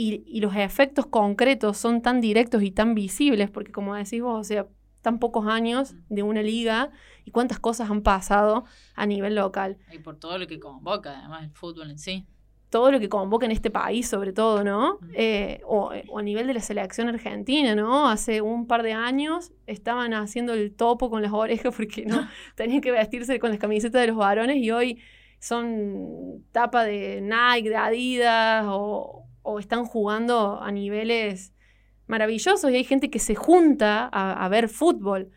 y, 0.00 0.40
los 0.40 0.54
efectos 0.54 1.06
concretos 1.06 1.76
son 1.76 2.02
tan 2.02 2.20
directos 2.20 2.62
y 2.62 2.70
tan 2.70 2.94
visibles, 2.94 3.50
porque 3.50 3.72
como 3.72 3.96
decís 3.96 4.22
vos, 4.22 4.40
o 4.40 4.44
sea, 4.44 4.68
tan 5.02 5.18
pocos 5.18 5.46
años 5.46 5.96
de 6.08 6.22
una 6.22 6.40
liga 6.40 6.90
y 7.24 7.32
cuántas 7.32 7.58
cosas 7.58 7.90
han 7.90 8.02
pasado 8.02 8.64
a 8.94 9.06
nivel 9.06 9.34
local. 9.34 9.78
Y 9.92 9.98
por 9.98 10.16
todo 10.16 10.38
lo 10.38 10.46
que 10.46 10.60
convoca, 10.60 11.18
además, 11.18 11.42
el 11.42 11.50
fútbol 11.50 11.90
en 11.90 11.98
sí. 11.98 12.26
Todo 12.70 12.90
lo 12.90 13.00
que 13.00 13.08
convoca 13.08 13.46
en 13.46 13.52
este 13.52 13.70
país, 13.70 14.08
sobre 14.08 14.32
todo, 14.32 14.62
¿no? 14.62 14.98
Eh, 15.14 15.60
o, 15.64 15.90
a 15.90 16.22
nivel 16.22 16.46
de 16.46 16.54
la 16.54 16.60
selección 16.60 17.08
argentina, 17.08 17.74
¿no? 17.74 18.08
Hace 18.08 18.42
un 18.42 18.66
par 18.66 18.82
de 18.82 18.92
años 18.92 19.52
estaban 19.66 20.12
haciendo 20.12 20.52
el 20.52 20.74
topo 20.74 21.08
con 21.08 21.22
las 21.22 21.32
orejas 21.32 21.74
porque 21.74 22.04
no 22.04 22.28
tenían 22.54 22.80
que 22.80 22.90
vestirse 22.90 23.38
con 23.38 23.50
las 23.50 23.58
camisetas 23.58 24.00
de 24.00 24.08
los 24.08 24.16
varones 24.16 24.56
y 24.56 24.70
hoy 24.70 25.00
son 25.40 26.44
tapa 26.52 26.84
de 26.84 27.20
Nike, 27.22 27.70
de 27.70 27.76
Adidas 27.76 28.64
o, 28.68 29.24
o 29.42 29.58
están 29.58 29.84
jugando 29.84 30.60
a 30.60 30.70
niveles 30.70 31.52
maravillosos 32.08 32.70
y 32.70 32.74
hay 32.74 32.84
gente 32.84 33.10
que 33.10 33.18
se 33.18 33.34
junta 33.34 34.08
a, 34.08 34.48
ver 34.48 34.68
fútbol. 34.68 35.30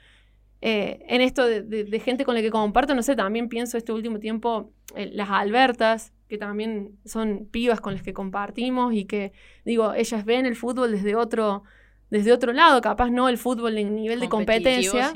Eh, 0.62 1.04
en 1.08 1.22
esto 1.22 1.46
de, 1.46 2.00
gente 2.04 2.26
con 2.26 2.36
la 2.36 2.42
que 2.42 2.50
comparto, 2.50 2.96
no 2.96 3.04
sé, 3.04 3.16
también 3.16 3.50
pienso 3.50 3.78
este 3.78 3.92
último 3.92 4.20
tiempo 4.20 4.72
eh, 4.96 5.10
las 5.14 5.30
Albertas, 5.30 6.14
que 6.32 6.38
también 6.38 6.98
son 7.04 7.50
pibas 7.52 7.82
con 7.82 7.94
las 7.94 8.04
que 8.04 8.14
compartimos 8.14 8.94
y 8.94 9.04
que, 9.04 9.34
digo, 9.66 9.94
ellas 9.94 10.24
ven 10.24 10.46
el 10.46 10.56
fútbol 10.56 10.90
desde 10.94 11.14
otro, 11.14 11.64
desde 12.10 12.32
otro 12.32 12.54
lado, 12.54 12.80
capaz 12.80 13.10
no 13.10 13.28
el 13.28 13.38
fútbol 13.38 13.78
en 13.78 13.94
nivel 13.94 14.22
de 14.22 14.30
competencia. 14.30 15.12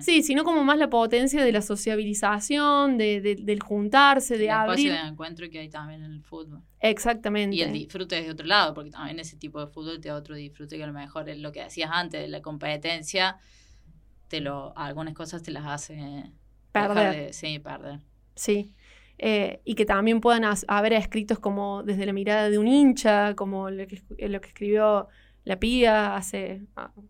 Sí, 0.00 0.24
sino 0.24 0.42
como 0.42 0.64
más 0.64 0.76
la 0.76 0.90
potencia 0.90 1.44
de 1.44 1.52
la 1.52 1.62
sociabilización, 1.62 2.98
de, 2.98 3.20
del 3.20 3.62
juntarse, 3.62 4.36
de 4.36 4.46
el 4.46 4.50
abrir. 4.50 4.86
espacio 4.88 4.92
de 5.04 5.08
encuentro 5.08 5.48
que 5.48 5.60
hay 5.60 5.68
también 5.68 6.02
en 6.02 6.10
el 6.10 6.22
fútbol. 6.24 6.60
Exactamente. 6.80 7.54
Y 7.54 7.62
el 7.62 7.72
disfrute 7.72 8.16
desde 8.16 8.32
otro 8.32 8.46
lado, 8.46 8.74
porque 8.74 8.90
también 8.90 9.20
ese 9.20 9.36
tipo 9.36 9.60
de 9.60 9.68
fútbol 9.68 10.00
te 10.00 10.08
da 10.08 10.16
otro 10.16 10.34
disfrute 10.34 10.76
que 10.76 10.82
a 10.82 10.88
lo 10.88 10.92
mejor 10.92 11.28
es 11.28 11.38
lo 11.38 11.52
que 11.52 11.62
decías 11.62 11.90
antes 11.92 12.20
de 12.20 12.26
la 12.26 12.42
competencia, 12.42 13.36
te 14.26 14.40
lo, 14.40 14.76
algunas 14.76 15.14
cosas 15.14 15.40
te 15.44 15.52
las 15.52 15.66
hace 15.66 16.32
perder. 16.72 17.32
sí, 17.32 17.60
perder. 17.60 18.00
Sí. 18.34 18.74
Eh, 19.20 19.60
y 19.64 19.74
que 19.74 19.84
también 19.84 20.20
puedan 20.20 20.44
haber 20.68 20.92
escritos 20.92 21.40
como 21.40 21.82
desde 21.82 22.06
la 22.06 22.12
mirada 22.12 22.50
de 22.50 22.58
un 22.58 22.68
hincha, 22.68 23.34
como 23.34 23.68
lo 23.68 23.86
que, 23.86 24.00
escribió 24.16 25.08
la 25.44 25.58
pía 25.58 26.14
hace, 26.14 26.62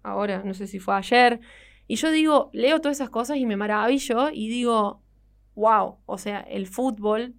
ahora, 0.02 0.42
no 0.44 0.54
sé 0.54 0.66
si 0.66 0.78
fue 0.78 0.94
ayer. 0.96 1.40
Y 1.86 1.96
yo 1.96 2.10
digo, 2.10 2.50
leo 2.52 2.80
todas 2.80 2.98
esas 2.98 3.10
cosas 3.10 3.36
y 3.36 3.46
me 3.46 3.56
maravillo 3.56 4.30
y 4.30 4.48
digo, 4.48 5.02
wow, 5.54 5.98
o 6.06 6.18
sea, 6.18 6.40
el 6.40 6.66
fútbol, 6.66 7.34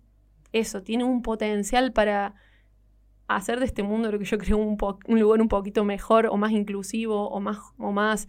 eso, 0.51 0.83
tiene 0.83 1.03
un 1.03 1.21
potencial 1.21 1.93
para 1.93 2.35
hacer 3.27 3.59
de 3.59 3.65
este 3.65 3.83
mundo 3.83 4.11
lo 4.11 4.19
que 4.19 4.25
yo 4.25 4.37
creo 4.37 4.57
un, 4.57 4.77
un 5.07 5.19
lugar 5.19 5.41
un 5.41 5.47
poquito 5.47 5.85
mejor 5.85 6.27
o 6.27 6.37
más 6.37 6.51
inclusivo 6.51 7.29
o 7.29 7.39
más, 7.39 7.59
o 7.77 7.91
más 7.91 8.27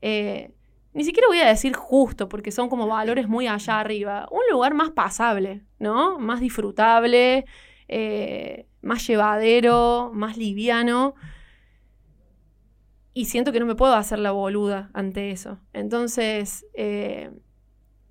eh, 0.00 0.52
ni 0.94 1.04
siquiera 1.04 1.28
voy 1.28 1.38
a 1.40 1.46
decir 1.46 1.74
justo, 1.74 2.28
porque 2.28 2.50
son 2.50 2.68
como 2.68 2.86
valores 2.86 3.28
muy 3.28 3.46
allá 3.46 3.80
arriba, 3.80 4.28
un 4.30 4.42
lugar 4.50 4.74
más 4.74 4.90
pasable, 4.90 5.62
¿no? 5.78 6.18
Más 6.18 6.40
disfrutable, 6.40 7.44
eh, 7.88 8.66
más 8.82 9.06
llevadero, 9.06 10.10
más 10.14 10.36
liviano 10.36 11.14
y 13.18 13.24
siento 13.24 13.50
que 13.50 13.58
no 13.58 13.66
me 13.66 13.74
puedo 13.74 13.94
hacer 13.94 14.20
la 14.20 14.30
boluda 14.30 14.90
ante 14.92 15.32
eso. 15.32 15.58
Entonces, 15.72 16.64
eh, 16.74 17.32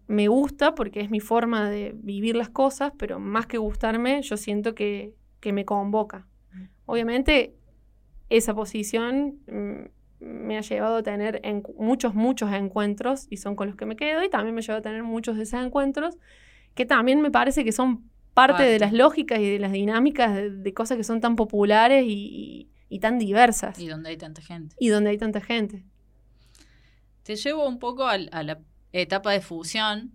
me 0.07 0.27
gusta 0.27 0.75
porque 0.75 0.99
es 0.99 1.09
mi 1.09 1.21
forma 1.21 1.69
de 1.69 1.93
vivir 1.95 2.35
las 2.35 2.49
cosas, 2.49 2.91
pero 2.97 3.17
más 3.17 3.47
que 3.47 3.57
gustarme, 3.57 4.21
yo 4.21 4.35
siento 4.35 4.75
que, 4.75 5.15
me 5.45 5.63
convoca. 5.63 6.27
Obviamente, 6.85 7.55
esa 8.29 8.53
posición 8.53 9.39
mm, 9.47 9.85
me 10.19 10.57
ha 10.57 10.61
llevado 10.61 10.97
a 10.97 11.03
tener 11.03 11.41
muchos, 11.77 12.15
muchos 12.15 12.51
encuentros 12.51 13.27
y 13.29 13.37
son 13.37 13.55
con 13.55 13.67
los 13.67 13.75
que 13.75 13.85
me 13.85 13.95
quedo 13.95 14.23
y 14.23 14.29
también 14.29 14.55
me 14.55 14.61
lleva 14.61 14.79
a 14.79 14.81
tener 14.81 15.03
muchos 15.03 15.37
de 15.37 15.43
esos 15.43 15.63
encuentros 15.63 16.17
que 16.73 16.85
también 16.85 17.21
me 17.21 17.31
parece 17.31 17.63
que 17.63 17.71
son 17.71 18.09
parte, 18.33 18.63
de 18.63 18.77
las 18.77 18.93
lógicas 18.93 19.39
y 19.39 19.49
de 19.49 19.59
las 19.59 19.71
dinámicas 19.71 20.35
de, 20.35 20.73
cosas 20.73 20.97
que 20.97 21.03
son 21.03 21.21
tan 21.21 21.35
populares 21.35 22.03
y 22.05 22.69
y 22.89 22.99
tan 22.99 23.19
diversas. 23.19 23.79
Y 23.79 23.87
donde 23.87 24.09
hay 24.09 24.17
tanta 24.17 24.41
gente. 24.41 24.75
Y 24.79 24.89
donde 24.89 25.09
hay 25.11 25.17
tanta 25.17 25.41
gente. 25.41 25.83
Te 27.23 27.35
llevo 27.35 27.67
un 27.67 27.79
poco 27.79 28.05
a, 28.05 28.17
la 28.17 28.59
etapa 28.93 29.31
de 29.31 29.41
fusión, 29.41 30.13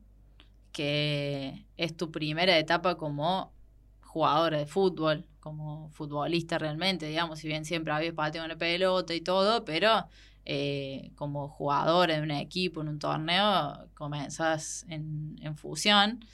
que 0.73 1.67
es 1.77 1.97
tu 1.97 2.11
primera 2.11 2.59
etapa 2.59 2.97
como 2.97 3.53
jugadora 4.01 4.59
de 4.59 4.67
fútbol, 4.67 5.27
como 5.43 5.91
futbolista 5.91 6.57
realmente, 6.57 7.07
digamos, 7.07 7.41
si 7.41 7.49
bien 7.49 7.67
siempre 7.67 7.93
habías 7.93 8.15
pateado 8.15 8.47
una 8.47 8.57
pelota 8.57 9.15
y 9.15 9.21
todo, 9.21 9.67
pero 9.67 10.07
eh, 10.47 11.11
como 11.17 11.49
jugadora 11.49 12.17
de 12.17 12.23
un 12.23 12.31
equipo, 12.31 12.81
en 12.81 12.89
un 12.89 12.99
torneo, 12.99 13.89
comenzás 13.95 14.87
en, 14.89 15.37
en 15.43 15.57
fusión. 15.57 16.25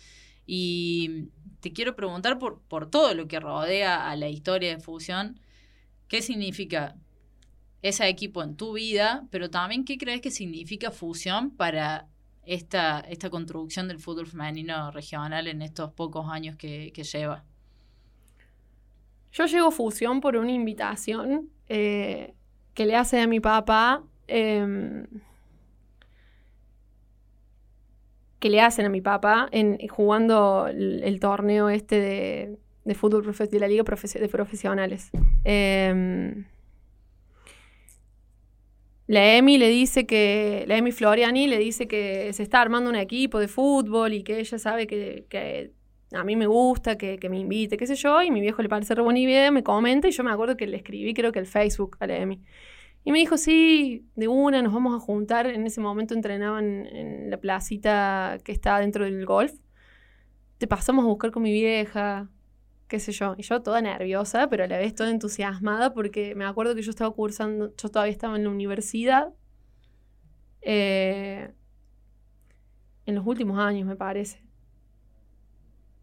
Y 0.46 1.30
te 1.60 1.72
quiero 1.72 1.96
preguntar 1.96 2.38
por, 2.38 2.60
por 2.62 2.88
todo 2.88 3.14
lo 3.14 3.26
que 3.26 3.40
rodea 3.40 4.08
a 4.08 4.14
la 4.14 4.28
historia 4.28 4.70
de 4.76 4.80
fusión, 4.80 5.40
¿Qué 6.08 6.22
significa 6.22 6.96
ese 7.82 8.08
equipo 8.08 8.42
en 8.42 8.56
tu 8.56 8.72
vida? 8.72 9.26
Pero 9.30 9.50
también, 9.50 9.84
¿qué 9.84 9.98
crees 9.98 10.22
que 10.22 10.30
significa 10.30 10.90
fusión 10.90 11.50
para 11.50 12.08
esta, 12.44 13.00
esta 13.00 13.28
construcción 13.28 13.88
del 13.88 13.98
fútbol 13.98 14.26
femenino 14.26 14.90
regional 14.90 15.46
en 15.46 15.60
estos 15.60 15.92
pocos 15.92 16.26
años 16.30 16.56
que, 16.56 16.90
lleva? 16.90 17.44
Yo 19.38 19.46
llego 19.46 19.68
a 19.68 19.70
fusión 19.70 20.20
por 20.20 20.36
una 20.36 20.50
invitación 20.50 21.48
eh, 21.68 22.34
que 22.74 22.86
le 22.86 22.96
hace 22.96 23.20
a 23.20 23.28
mi 23.28 23.38
papá. 23.38 24.02
Em, 24.26 25.06
que 28.40 28.50
le 28.50 28.60
hacen 28.60 28.84
a 28.86 28.88
mi 28.88 29.00
papá 29.00 29.48
en, 29.52 29.78
jugando 29.88 30.66
el 30.68 31.18
torneo 31.18 31.68
este 31.70 32.00
de, 32.00 32.58
de 32.88 32.94
fútbol 32.94 33.22
de 33.22 33.60
la 33.60 33.68
Liga 33.68 33.84
de 33.84 34.28
Profesionales. 34.28 35.10
Em, 35.44 36.46
la 39.06 39.36
Emi 39.36 39.58
le 39.58 39.68
dice 39.68 40.06
que, 40.06 40.64
la 40.66 40.78
Emi 40.78 40.90
Floriani 40.92 41.46
le 41.46 41.58
dice 41.58 41.86
que 41.86 42.32
se 42.32 42.42
está 42.42 42.60
armando 42.60 42.88
un 42.88 42.96
equipo 42.96 43.38
de 43.38 43.48
fútbol 43.48 44.14
y 44.14 44.22
que 44.22 44.40
ella 44.40 44.58
sabe 44.58 44.86
que, 44.86 45.72
a 46.12 46.24
mí 46.24 46.36
me 46.36 46.46
gusta, 46.46 46.96
que, 46.96 47.18
me 47.28 47.38
invite, 47.38 47.76
qué 47.76 47.86
sé 47.86 47.94
yo, 47.94 48.22
y 48.22 48.30
mi 48.30 48.40
viejo 48.40 48.62
le 48.62 48.68
parece 48.68 48.94
re 48.94 49.02
buena 49.02 49.18
idea, 49.18 49.50
me 49.50 49.62
comenta 49.62 50.08
y 50.08 50.10
yo 50.10 50.24
me 50.24 50.30
acuerdo 50.30 50.56
que 50.56 50.66
le 50.66 50.76
escribí 50.76 51.14
creo 51.14 51.32
que 51.32 51.38
el 51.38 51.46
Facebook 51.46 51.96
a 52.00 52.06
la 52.06 52.16
Emi. 52.16 52.42
Y 53.04 53.12
me 53.12 53.18
dijo, 53.18 53.36
sí, 53.38 54.06
de 54.16 54.28
una, 54.28 54.60
nos 54.62 54.72
vamos 54.74 54.94
a 54.94 55.00
juntar. 55.00 55.46
En 55.46 55.66
ese 55.66 55.80
momento 55.80 56.14
entrenaban 56.14 56.86
en 56.86 57.30
la 57.30 57.38
placita 57.38 58.38
que 58.44 58.52
está 58.52 58.78
dentro 58.80 59.04
del 59.04 59.24
golf. 59.24 59.52
Te 60.58 60.66
pasamos 60.66 61.04
a 61.04 61.08
buscar 61.08 61.30
con 61.30 61.42
mi 61.42 61.52
vieja 61.52 62.28
qué 62.88 62.98
sé 62.98 63.12
yo, 63.12 63.34
y 63.36 63.42
yo 63.42 63.62
toda 63.62 63.80
nerviosa, 63.82 64.48
pero 64.48 64.64
a 64.64 64.66
la 64.66 64.78
vez 64.78 64.94
toda 64.94 65.10
entusiasmada 65.10 65.92
porque 65.92 66.34
me 66.34 66.44
acuerdo 66.46 66.74
que 66.74 66.82
yo 66.82 66.90
estaba 66.90 67.10
cursando, 67.14 67.74
yo 67.76 67.88
todavía 67.90 68.12
estaba 68.12 68.36
en 68.36 68.44
la 68.44 68.50
universidad, 68.50 69.34
eh, 70.62 71.52
en 73.06 73.14
los 73.14 73.26
últimos 73.26 73.58
años 73.58 73.86
me 73.86 73.96
parece, 73.96 74.42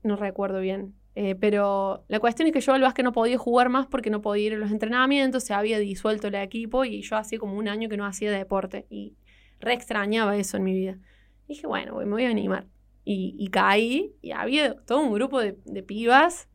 no 0.05 0.15
recuerdo 0.15 0.59
bien, 0.59 0.95
Eh, 1.17 1.35
pero 1.35 2.03
la 2.09 2.19
cuestión 2.19 2.47
es 2.47 2.53
que 2.53 2.59
yo 2.61 2.73
al 2.73 2.81
básquet 2.81 3.05
no 3.05 3.13
podía 3.13 3.37
jugar 3.37 3.69
más 3.69 3.87
porque 3.87 4.09
no 4.09 4.21
podía 4.21 4.47
ir 4.47 4.53
a 4.55 4.57
los 4.57 4.71
entrenamientos, 4.71 5.45
se 5.45 5.53
había 5.53 5.79
disuelto 5.79 6.27
el 6.27 6.35
equipo 6.35 6.83
y 6.85 7.01
yo 7.03 7.15
hacía 7.17 7.39
como 7.39 7.57
un 7.57 7.69
año 7.69 7.87
que 7.89 7.97
no 7.97 8.05
hacía 8.05 8.31
deporte 8.31 8.85
y 8.89 9.15
re 9.61 9.73
extrañaba 9.73 10.35
eso 10.37 10.57
en 10.57 10.63
mi 10.63 10.73
vida. 10.73 10.97
dije, 11.47 11.67
bueno, 11.67 11.95
me 11.97 12.05
voy 12.05 12.25
a 12.25 12.29
animar. 12.29 12.67
Y, 13.05 13.35
y 13.39 13.47
caí 13.49 14.13
y 14.21 14.31
había 14.31 14.75
todo 14.85 14.99
un 15.01 15.13
grupo 15.13 15.39
de, 15.39 15.57
de 15.65 15.83
pibas 15.83 16.49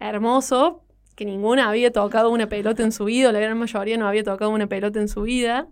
hermoso, 0.00 0.84
que 1.16 1.24
ninguna 1.24 1.68
había 1.70 1.92
tocado 1.92 2.30
una 2.30 2.48
pelota 2.48 2.82
en 2.82 2.92
su 2.92 3.04
vida, 3.06 3.32
la 3.32 3.40
gran 3.40 3.58
mayoría 3.58 3.96
no 3.98 4.06
había 4.08 4.22
tocado 4.24 4.50
una 4.50 4.66
pelota 4.68 5.00
en 5.00 5.08
su 5.08 5.22
vida. 5.22 5.68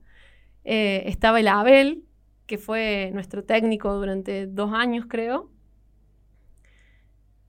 Eh, 0.65 1.05
estaba 1.07 1.41
el 1.41 1.49
Abel, 1.49 2.05
que 2.47 2.59
fue 2.59 3.11
nuestro 3.13 3.45
técnico 3.45 3.95
durante 3.95 4.47
dos 4.47 4.73
años, 4.73 5.07
creo. 5.09 5.51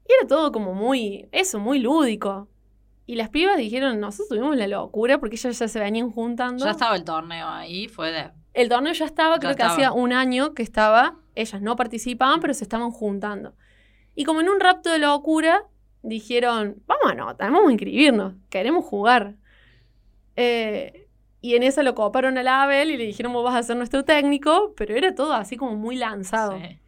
Y 0.08 0.14
era 0.14 0.28
todo 0.28 0.52
como 0.52 0.74
muy, 0.74 1.28
eso, 1.32 1.60
muy 1.60 1.80
lúdico. 1.80 2.48
Y 3.08 3.16
las 3.16 3.30
pibas 3.30 3.58
dijeron, 3.58 4.00
nosotros 4.00 4.30
tuvimos 4.30 4.56
la 4.56 4.68
locura 4.68 5.20
porque 5.20 5.36
ellas 5.36 5.60
ya 5.60 5.68
se 5.68 5.80
venían 5.80 6.12
juntando. 6.12 6.66
Ya 6.66 6.72
estaba 6.72 6.96
el 6.96 7.04
torneo 7.04 7.48
ahí, 7.48 7.88
fue 7.88 8.12
de... 8.12 8.32
El 8.54 8.70
torneo 8.70 8.94
ya 8.94 9.06
estaba, 9.06 9.38
creo 9.40 9.56
que 9.56 9.64
hacía 9.64 9.92
un 9.92 10.14
año 10.14 10.54
que 10.54 10.64
estaba, 10.64 11.18
ellas 11.36 11.62
no 11.62 11.76
participaban, 11.76 12.40
pero 12.40 12.54
se 12.54 12.64
estaban 12.64 12.90
juntando. 12.90 13.54
Y 14.16 14.24
como 14.24 14.42
en 14.42 14.50
un 14.50 14.60
rapto 14.60 14.90
de 14.90 15.00
locura, 15.00 15.66
dijeron, 16.02 16.82
vamos 16.88 17.06
a 17.08 17.12
anotar, 17.12 17.52
vamos 17.52 17.68
a 17.68 17.72
inscribirnos, 17.74 18.34
queremos 18.50 18.86
jugar. 18.86 19.36
Eh, 20.38 21.08
y 21.42 21.56
en 21.56 21.64
esa 21.64 21.84
lo 21.84 21.96
coparon 21.96 22.38
al 22.38 22.48
Abel 22.48 22.92
y 22.92 22.98
le 22.98 23.06
dijeron, 23.06 23.34
vos 23.34 23.44
vas 23.44 23.56
a 23.56 23.64
ser 23.64 23.76
nuestro 23.76 24.06
técnico, 24.06 24.74
pero 24.76 24.96
era 24.96 25.14
todo 25.14 25.34
así 25.34 25.58
como 25.58 25.76
muy 25.76 25.96
lanzado. 25.98 26.58
Sí. 26.58 26.80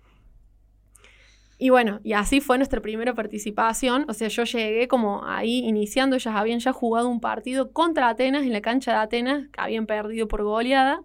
Y 1.59 1.71
bueno, 1.71 1.99
y 2.03 2.13
así 2.13 2.39
fue 2.39 2.57
nuestra 2.57 2.81
primera 2.81 3.15
participación. 3.15 4.05
O 4.09 4.13
sea, 4.13 4.27
yo 4.27 4.43
llegué 4.43 4.87
como 4.87 5.25
ahí 5.25 5.59
iniciando, 5.65 6.15
ellas 6.15 6.35
habían 6.35 6.59
ya 6.59 6.71
jugado 6.71 7.09
un 7.09 7.19
partido 7.19 7.71
contra 7.71 8.09
Atenas 8.09 8.43
en 8.43 8.53
la 8.53 8.61
cancha 8.61 8.91
de 8.91 8.97
Atenas, 8.99 9.47
que 9.49 9.59
habían 9.59 9.87
perdido 9.87 10.27
por 10.27 10.43
goleada. 10.43 11.01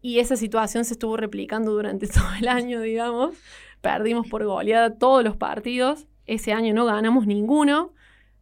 Y 0.00 0.20
esa 0.20 0.36
situación 0.36 0.84
se 0.84 0.94
estuvo 0.94 1.16
replicando 1.16 1.72
durante 1.72 2.06
todo 2.08 2.28
el 2.40 2.46
año, 2.46 2.80
digamos. 2.80 3.36
Perdimos 3.80 4.28
por 4.28 4.44
goleada 4.44 4.96
todos 4.96 5.24
los 5.24 5.36
partidos. 5.36 6.06
Ese 6.26 6.52
año 6.52 6.72
no 6.72 6.84
ganamos 6.84 7.26
ninguno. 7.26 7.94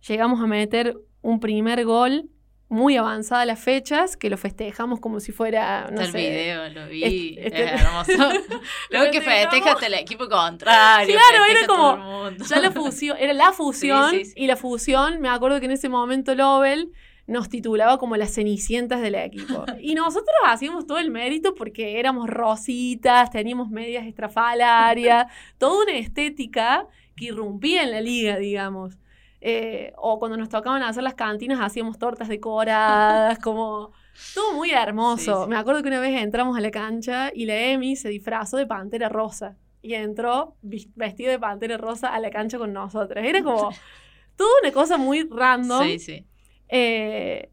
Llegamos 0.06 0.40
a 0.40 0.46
meter 0.46 0.98
un 1.22 1.40
primer 1.40 1.84
gol 1.86 2.28
muy 2.68 2.96
avanzada 2.96 3.44
las 3.46 3.60
fechas, 3.60 4.16
que 4.16 4.28
lo 4.28 4.36
festejamos 4.36 4.98
como 4.98 5.20
si 5.20 5.30
fuera, 5.30 5.88
no 5.92 6.00
el 6.00 6.10
sé, 6.10 6.18
video, 6.18 6.68
lo 6.70 6.88
vi, 6.88 7.04
Este- 7.04 7.46
este- 7.46 7.64
es 7.64 7.80
hermoso. 7.82 8.12
Luego 8.90 9.10
que 9.12 9.20
festejamos. 9.20 9.54
festejaste 9.54 9.86
el 9.86 9.94
equipo 9.94 10.28
contrario. 10.28 11.14
Claro, 11.14 11.44
festeja 11.44 11.58
era 11.60 11.66
como- 11.68 12.26
el. 12.28 12.38
Ya 12.38 12.60
la 12.60 12.70
fusión, 12.72 13.16
era 13.20 13.32
la 13.32 13.52
fusión, 13.52 14.10
Sí, 14.10 14.18
sí, 14.18 14.24
sí. 14.26 14.32
y 14.36 14.46
la 14.48 14.56
fusión, 14.56 15.20
me 15.20 15.28
acuerdo 15.28 15.60
que 15.60 15.66
en 15.66 15.72
ese 15.72 15.88
momento 15.88 16.34
Lobel 16.34 16.92
nos 17.28 17.48
titulaba 17.48 17.98
como 17.98 18.16
las 18.16 18.32
cenicientas 18.34 19.00
del 19.00 19.14
equipo. 19.16 19.64
Y 19.80 19.94
nosotros 19.94 20.34
hacíamos 20.46 20.86
todo 20.86 20.98
el 20.98 21.10
mérito 21.10 21.54
porque 21.54 21.98
éramos 22.00 22.28
rositas, 22.28 23.30
teníamos 23.30 23.68
medias 23.70 24.06
estrafalarias, 24.06 25.26
toda 25.58 25.84
una 25.84 25.92
estética 25.98 26.86
que 27.16 27.26
irrumpía 27.26 27.82
en 27.82 27.90
la 27.92 28.00
liga, 28.00 28.36
digamos. 28.38 28.98
Eh, 29.48 29.92
o 29.96 30.18
cuando 30.18 30.36
nos 30.36 30.48
tocaban 30.48 30.82
hacer 30.82 31.04
las 31.04 31.14
cantinas 31.14 31.60
hacíamos 31.60 32.00
tortas 32.00 32.26
decoradas, 32.26 33.38
como 33.38 33.92
todo 34.34 34.54
muy 34.54 34.72
hermoso. 34.72 35.36
Sí, 35.36 35.42
sí. 35.44 35.48
Me 35.48 35.56
acuerdo 35.56 35.82
que 35.82 35.88
una 35.88 36.00
vez 36.00 36.20
entramos 36.20 36.58
a 36.58 36.60
la 36.60 36.72
cancha 36.72 37.30
y 37.32 37.46
la 37.46 37.54
Emi 37.56 37.94
se 37.94 38.08
disfrazó 38.08 38.56
de 38.56 38.66
pantera 38.66 39.08
rosa 39.08 39.56
y 39.82 39.94
entró 39.94 40.56
vestida 40.62 41.30
de 41.30 41.38
pantera 41.38 41.76
rosa 41.76 42.12
a 42.12 42.18
la 42.18 42.30
cancha 42.30 42.58
con 42.58 42.72
nosotras. 42.72 43.24
Era 43.24 43.44
como 43.44 43.70
toda 44.36 44.50
una 44.64 44.72
cosa 44.72 44.96
muy 44.96 45.28
random. 45.30 45.84
Sí, 45.84 45.98
sí. 46.00 46.26
Eh, 46.68 47.48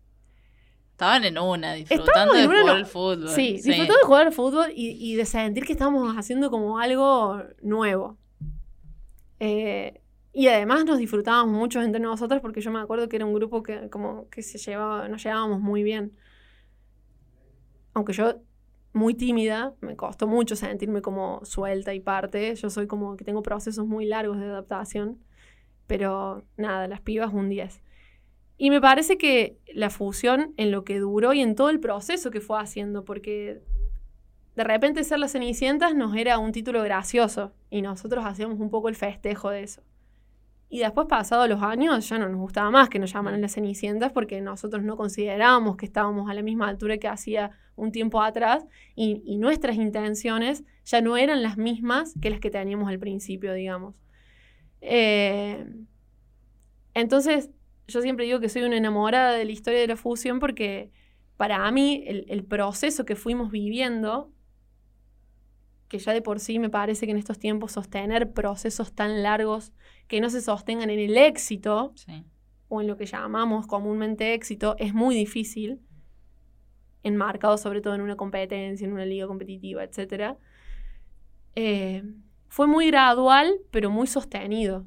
Estaban 0.93 1.25
en 1.25 1.37
una, 1.37 1.73
disfrutando 1.73 2.33
de 2.33 2.41
en 2.41 2.49
una, 2.49 2.61
jugar 2.61 2.75
al 2.77 2.85
fútbol. 2.87 3.29
sí, 3.29 3.53
disfrutando 3.53 3.93
de 3.93 4.03
jugar 4.03 4.25
al 4.25 4.33
fútbol 4.33 4.71
y, 4.73 4.97
y 5.11 5.13
de 5.15 5.25
sentir 5.25 5.63
que 5.63 5.73
estábamos 5.73 6.15
haciendo 6.17 6.49
como 6.49 6.79
algo 6.79 7.43
nuevo. 7.61 8.17
Eh, 9.39 9.99
y 10.33 10.47
además 10.47 10.83
nos 10.83 10.97
disfrutábamos 10.97 11.53
mucho 11.55 11.81
entre 11.81 12.01
nosotros 12.01 12.41
porque 12.41 12.59
yo 12.59 12.71
me 12.71 12.79
acuerdo 12.79 13.07
que 13.07 13.17
era 13.17 13.25
un 13.25 13.35
grupo 13.35 13.61
que 13.61 13.89
como 13.91 14.27
que 14.29 14.41
se 14.41 14.57
llevaba, 14.57 15.07
nos 15.07 15.23
llevábamos 15.23 15.61
muy 15.61 15.83
bien. 15.83 16.13
Aunque 17.93 18.13
yo 18.13 18.41
muy 18.93 19.13
tímida, 19.13 19.75
me 19.79 19.95
costó 19.95 20.27
mucho 20.27 20.55
sentirme 20.55 21.03
como 21.03 21.45
suelta 21.45 21.93
y 21.93 21.99
parte. 21.99 22.55
Yo 22.55 22.71
soy 22.71 22.87
como 22.87 23.15
que 23.15 23.23
tengo 23.23 23.43
procesos 23.43 23.85
muy 23.85 24.05
largos 24.05 24.39
de 24.39 24.45
adaptación. 24.45 25.19
Pero 25.85 26.43
nada, 26.57 26.87
las 26.87 27.01
pibas 27.01 27.31
un 27.31 27.49
10. 27.49 27.83
Y 28.57 28.71
me 28.71 28.81
parece 28.81 29.17
que 29.19 29.59
la 29.73 29.91
fusión 29.91 30.53
en 30.57 30.71
lo 30.71 30.83
que 30.83 30.97
duró 30.97 31.33
y 31.33 31.41
en 31.41 31.53
todo 31.53 31.69
el 31.69 31.79
proceso 31.79 32.31
que 32.31 32.41
fue 32.41 32.59
haciendo, 32.59 33.05
porque 33.05 33.61
de 34.55 34.63
repente 34.63 35.03
ser 35.03 35.19
las 35.19 35.33
Cenicientas 35.33 35.93
nos 35.95 36.15
era 36.15 36.39
un 36.39 36.51
título 36.51 36.81
gracioso 36.81 37.51
y 37.69 37.81
nosotros 37.81 38.25
hacíamos 38.25 38.59
un 38.59 38.69
poco 38.69 38.89
el 38.89 38.95
festejo 38.95 39.49
de 39.49 39.63
eso. 39.63 39.81
Y 40.73 40.79
después, 40.79 41.05
pasados 41.07 41.47
los 41.47 41.61
años, 41.61 42.09
ya 42.09 42.17
no 42.17 42.27
nos 42.27 42.39
gustaba 42.39 42.71
más 42.71 42.89
que 42.89 42.97
nos 42.97 43.13
llamaran 43.13 43.39
las 43.41 43.53
Cenicientas 43.53 44.11
porque 44.11 44.41
nosotros 44.41 44.81
no 44.81 44.97
considerábamos 44.97 45.77
que 45.77 45.85
estábamos 45.85 46.31
a 46.31 46.33
la 46.33 46.41
misma 46.41 46.67
altura 46.67 46.97
que 46.97 47.07
hacía 47.07 47.51
un 47.75 47.91
tiempo 47.91 48.23
atrás 48.23 48.65
y, 48.95 49.37
nuestras 49.37 49.75
intenciones 49.75 50.63
ya 50.83 50.99
no 51.01 51.15
eran 51.15 51.43
las 51.43 51.57
mismas 51.57 52.15
que 52.19 52.31
las 52.31 52.39
que 52.39 52.49
teníamos 52.49 52.89
al 52.89 52.97
principio, 52.97 53.53
digamos. 53.53 54.01
Eh, 54.81 55.63
entonces, 56.95 57.51
yo 57.87 58.01
siempre 58.01 58.25
digo 58.25 58.39
que 58.39 58.49
soy 58.49 58.63
una 58.63 58.77
enamorada 58.77 59.33
de 59.33 59.45
la 59.45 59.51
historia 59.51 59.79
de 59.79 59.85
la 59.85 59.95
fusión 59.95 60.39
porque 60.39 60.89
para 61.37 61.71
mí 61.71 62.03
el 62.07 62.45
proceso 62.45 63.05
que 63.05 63.15
fuimos 63.15 63.51
viviendo, 63.51 64.31
que 65.93 65.99
ya 65.99 66.11
de 66.11 66.23
por 66.23 66.39
sí 66.39 66.57
me 66.57 66.71
parece 66.71 67.05
que 67.05 67.11
en 67.11 67.19
estos 67.19 67.37
tiempos 67.37 67.73
sostener 67.73 68.31
procesos 68.33 68.93
tan 68.93 69.21
largos 69.21 69.73
que 70.07 70.19
no 70.21 70.31
se 70.31 70.41
sostengan 70.41 70.89
en 70.89 70.97
el 70.97 71.15
éxito 71.15 71.91
Sí. 71.95 72.23
o 72.67 72.81
en 72.81 72.87
lo 72.87 72.97
que 72.97 73.05
llamamos 73.05 73.67
comúnmente 73.67 74.33
éxito 74.33 74.75
es 74.79 74.95
muy 74.95 75.13
difícil, 75.13 75.79
enmarcado 77.03 77.57
sobre 77.59 77.79
todo 77.81 77.93
en 77.93 78.01
una 78.01 78.15
competencia, 78.15 78.87
en 78.87 78.93
una 78.93 79.05
liga 79.05 79.27
competitiva, 79.27 79.83
etc. 79.83 80.35
Eh, 81.55 82.01
fue 82.47 82.65
muy 82.65 82.87
gradual, 82.87 83.53
pero 83.69 83.91
muy 83.91 84.07
sostenido. 84.07 84.85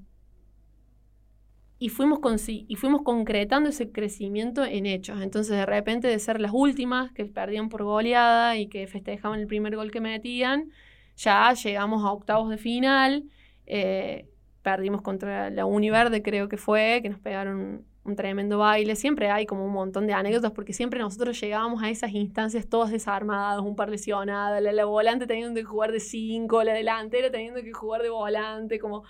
Y 1.78 1.90
fuimos, 1.90 2.20
consi- 2.20 2.64
y 2.68 2.76
fuimos 2.76 3.02
concretando 3.02 3.68
ese 3.68 3.92
crecimiento 3.92 4.64
en 4.64 4.86
hechos. 4.86 5.20
Entonces, 5.20 5.54
de 5.56 5.66
repente, 5.66 6.08
de 6.08 6.18
ser 6.18 6.40
las 6.40 6.52
últimas 6.54 7.12
que 7.12 7.26
perdían 7.26 7.68
por 7.68 7.84
goleada 7.84 8.56
y 8.56 8.66
que 8.68 8.86
festejaban 8.86 9.40
el 9.40 9.46
primer 9.46 9.76
gol 9.76 9.90
que 9.90 10.00
metían, 10.00 10.70
ya 11.16 11.52
llegamos 11.54 12.04
a 12.04 12.12
octavos 12.12 12.50
de 12.50 12.58
final. 12.58 13.24
eh, 13.66 14.28
perdimos 14.62 15.02
contra 15.02 15.50
la 15.50 15.64
Univerde, 15.66 16.22
creo 16.22 16.48
que 16.48 16.56
fue, 16.56 17.00
que 17.02 17.08
nos 17.08 17.20
pegaron 17.20 17.84
un 18.04 18.16
tremendo 18.16 18.58
baile. 18.58 18.96
Siempre 18.96 19.30
hay 19.30 19.46
como 19.46 19.64
un 19.64 19.72
montón 19.72 20.06
de 20.06 20.12
anécdotas, 20.12 20.52
porque 20.52 20.72
siempre 20.72 21.00
nosotros 21.00 21.40
llegábamos 21.40 21.82
a 21.82 21.90
esas 21.90 22.12
instancias 22.12 22.68
todas 22.68 22.90
desarmadas, 22.90 23.60
un 23.62 23.76
par 23.76 23.88
lesionadas, 23.90 24.60
la, 24.62 24.72
la 24.72 24.84
volante 24.84 25.26
teniendo 25.26 25.54
que 25.60 25.64
jugar 25.64 25.92
de 25.92 26.00
5, 26.00 26.62
la 26.64 26.72
delantera 26.74 27.30
teniendo 27.30 27.62
que 27.62 27.72
jugar 27.72 28.02
de 28.02 28.10
volante, 28.10 28.78
como... 28.78 29.04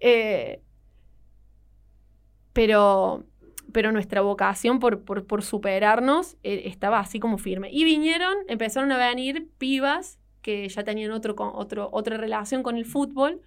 eh, 0.00 0.62
pero, 2.52 3.24
pero 3.72 3.92
nuestra 3.92 4.20
vocación 4.20 4.78
por, 4.80 5.04
por, 5.04 5.26
por 5.26 5.42
superarnos 5.42 6.36
eh, 6.42 6.62
estaba 6.66 6.98
así 7.00 7.20
como 7.20 7.38
firme. 7.38 7.70
Y 7.72 7.84
vinieron, 7.84 8.34
empezaron 8.48 8.90
a 8.92 8.98
venir 8.98 9.48
pibas 9.58 10.18
que 10.48 10.66
ya 10.66 10.82
tenían 10.82 11.10
otro, 11.10 11.34
otro, 11.36 11.90
otra 11.92 12.16
relación 12.16 12.62
con 12.62 12.78
el 12.78 12.86
fútbol 12.86 13.42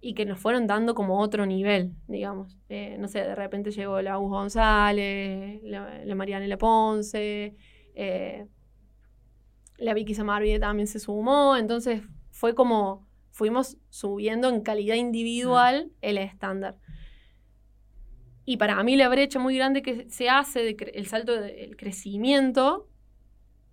y 0.00 0.14
que 0.14 0.24
nos 0.24 0.38
fueron 0.38 0.68
dando 0.68 0.94
como 0.94 1.18
otro 1.18 1.46
nivel, 1.46 1.96
digamos. 2.06 2.56
Eh, 2.68 2.96
no 2.96 3.08
sé, 3.08 3.24
de 3.24 3.34
repente 3.34 3.72
llegó 3.72 4.00
la 4.02 4.12
Agus 4.12 4.30
González, 4.30 5.60
la, 5.64 6.04
la 6.04 6.14
Marianela 6.14 6.56
Ponce, 6.56 7.56
eh, 7.96 8.46
la 9.78 9.94
Vicky 9.94 10.14
Samarvide 10.14 10.60
también 10.60 10.86
se 10.86 11.00
sumó, 11.00 11.56
entonces 11.56 12.02
fue 12.30 12.54
como 12.54 13.08
fuimos 13.32 13.76
subiendo 13.88 14.48
en 14.48 14.60
calidad 14.60 14.94
individual 14.94 15.90
el 16.02 16.18
estándar. 16.18 16.76
Y 18.44 18.58
para 18.58 18.80
mí 18.84 18.94
la 18.94 19.08
brecha 19.08 19.40
muy 19.40 19.56
grande 19.56 19.82
que 19.82 20.08
se 20.08 20.28
hace, 20.28 20.60
de 20.60 20.92
el 20.94 21.06
salto 21.08 21.32
del 21.32 21.76
crecimiento, 21.76 22.88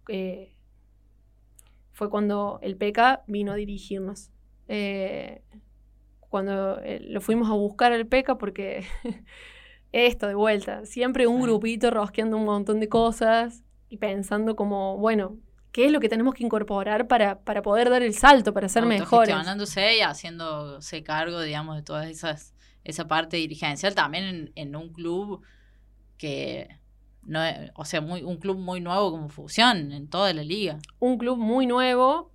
eh, 0.07 0.54
fue 1.95 2.09
cuando 2.09 2.59
el 2.61 2.75
PECA 2.75 3.23
vino 3.25 3.53
a 3.53 3.55
dirigirnos. 3.55 4.29
Eh, 4.67 5.41
cuando 6.29 6.79
eh, 6.81 6.99
lo 7.01 7.21
fuimos 7.21 7.49
a 7.49 7.53
buscar 7.53 7.93
al 7.93 8.05
PECA 8.05 8.37
porque 8.37 8.85
esto 9.93 10.27
de 10.27 10.35
vuelta, 10.35 10.85
siempre 10.85 11.25
un 11.25 11.41
grupito 11.41 11.89
rosqueando 11.89 12.35
un 12.35 12.43
montón 12.43 12.81
de 12.81 12.89
cosas 12.89 13.63
y 13.87 13.97
pensando 13.97 14.57
como, 14.57 14.97
bueno, 14.97 15.37
qué 15.71 15.85
es 15.85 15.91
lo 15.91 16.01
que 16.01 16.09
tenemos 16.09 16.33
que 16.33 16.43
incorporar 16.43 17.07
para, 17.07 17.39
para 17.39 17.61
poder 17.61 17.89
dar 17.89 18.01
el 18.01 18.13
salto, 18.13 18.53
para 18.53 18.67
ser 18.67 18.85
mejores. 18.85 19.29
Y 19.29 19.31
haciéndose 20.01 21.01
cargo, 21.01 21.39
digamos, 21.41 21.77
de 21.77 21.81
todas 21.81 22.07
esas 22.07 22.53
esa 22.83 23.07
parte 23.07 23.37
dirigencial 23.37 23.95
también 23.95 24.23
en, 24.25 24.51
en 24.55 24.75
un 24.75 24.89
club 24.89 25.41
que 26.17 26.67
no 27.25 27.39
o 27.75 27.85
sea, 27.85 28.01
muy, 28.01 28.23
un 28.23 28.37
club 28.37 28.57
muy 28.57 28.81
nuevo 28.81 29.11
como 29.11 29.29
Fusión 29.29 29.91
en 29.91 30.07
toda 30.07 30.33
la 30.33 30.43
liga. 30.43 30.77
un 30.99 31.17
club 31.17 31.37
muy 31.37 31.65
nuevo 31.67 32.31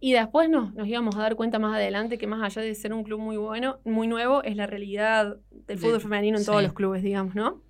y 0.00 0.12
después 0.12 0.50
nos, 0.50 0.74
nos 0.74 0.86
íbamos 0.86 1.16
a 1.16 1.20
dar 1.20 1.36
cuenta 1.36 1.58
más 1.58 1.74
adelante 1.74 2.18
que 2.18 2.26
más 2.26 2.42
allá 2.42 2.60
de 2.66 2.74
ser 2.74 2.92
un 2.92 3.02
club 3.02 3.18
muy 3.20 3.36
bueno, 3.36 3.78
muy 3.84 4.06
nuevo, 4.06 4.42
es 4.42 4.54
la 4.56 4.66
realidad 4.66 5.36
del 5.50 5.64
De- 5.66 5.76
fútbol 5.78 6.00
femenino 6.00 6.36
en 6.38 6.44
todos 6.44 6.62
los 6.62 6.72
clubes, 6.74 7.02
digamos, 7.02 7.34
¿no? 7.34 7.62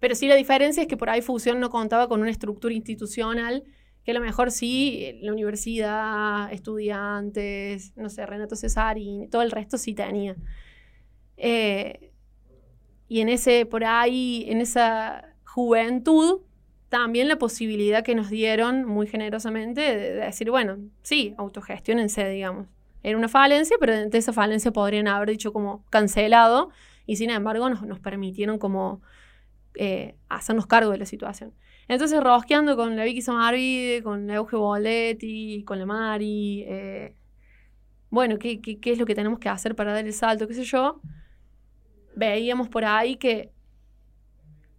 Pero 0.00 0.14
sí 0.14 0.28
la 0.28 0.36
diferencia 0.36 0.80
es 0.82 0.88
que 0.88 0.96
por 0.96 1.10
ahí 1.10 1.20
Fusión 1.22 1.58
no 1.60 1.70
contaba 1.70 2.08
con 2.08 2.20
una 2.20 2.30
estructura 2.30 2.72
institucional 2.72 3.64
que 4.04 4.12
a 4.12 4.14
lo 4.14 4.20
mejor 4.20 4.50
sí, 4.52 5.18
la 5.20 5.32
universidad, 5.32 6.50
estudiantes, 6.52 7.92
no 7.96 8.08
sé, 8.08 8.24
Renato 8.24 8.56
Cesarini, 8.56 9.28
todo 9.28 9.42
el 9.42 9.50
resto 9.50 9.76
sí 9.76 9.92
tenía. 9.94 10.34
Eh, 11.36 12.10
y 13.08 13.20
en 13.20 13.28
ese, 13.28 13.66
por 13.66 13.84
ahí, 13.84 14.44
en 14.48 14.60
esa 14.60 15.27
juventud, 15.58 16.42
también 16.88 17.26
la 17.26 17.36
posibilidad 17.36 18.04
que 18.04 18.14
nos 18.14 18.30
dieron 18.30 18.84
muy 18.84 19.08
generosamente 19.08 19.80
de, 19.80 19.96
de 19.96 20.20
decir, 20.20 20.52
bueno, 20.52 20.78
sí, 21.02 21.34
autogestionense, 21.36 22.28
digamos. 22.28 22.68
Era 23.02 23.18
una 23.18 23.26
falencia, 23.26 23.76
pero 23.80 24.08
de 24.08 24.18
esa 24.18 24.32
falencia 24.32 24.70
podrían 24.70 25.08
haber 25.08 25.30
dicho 25.30 25.52
como 25.52 25.84
cancelado, 25.90 26.70
y 27.06 27.16
sin 27.16 27.30
embargo 27.30 27.68
nos, 27.68 27.82
nos 27.82 27.98
permitieron 27.98 28.58
como 28.60 29.00
eh, 29.74 30.14
hacernos 30.28 30.68
cargo 30.68 30.92
de 30.92 30.98
la 30.98 31.06
situación. 31.06 31.52
Entonces, 31.88 32.22
rosqueando 32.22 32.76
con 32.76 32.94
la 32.94 33.02
Vicky 33.02 33.22
Samarvide, 33.22 34.04
con 34.04 34.28
la 34.28 34.34
Euge 34.36 34.56
Boletti, 34.56 35.64
con 35.64 35.80
la 35.80 35.86
Mari, 35.86 36.64
eh, 36.68 37.16
bueno, 38.10 38.38
¿qué, 38.38 38.60
qué, 38.60 38.78
qué 38.78 38.92
es 38.92 38.98
lo 38.98 39.06
que 39.06 39.16
tenemos 39.16 39.40
que 39.40 39.48
hacer 39.48 39.74
para 39.74 39.92
dar 39.92 40.06
el 40.06 40.12
salto? 40.12 40.46
¿Qué 40.46 40.54
sé 40.54 40.62
yo? 40.62 41.00
Veíamos 42.14 42.68
por 42.68 42.84
ahí 42.84 43.16
que 43.16 43.50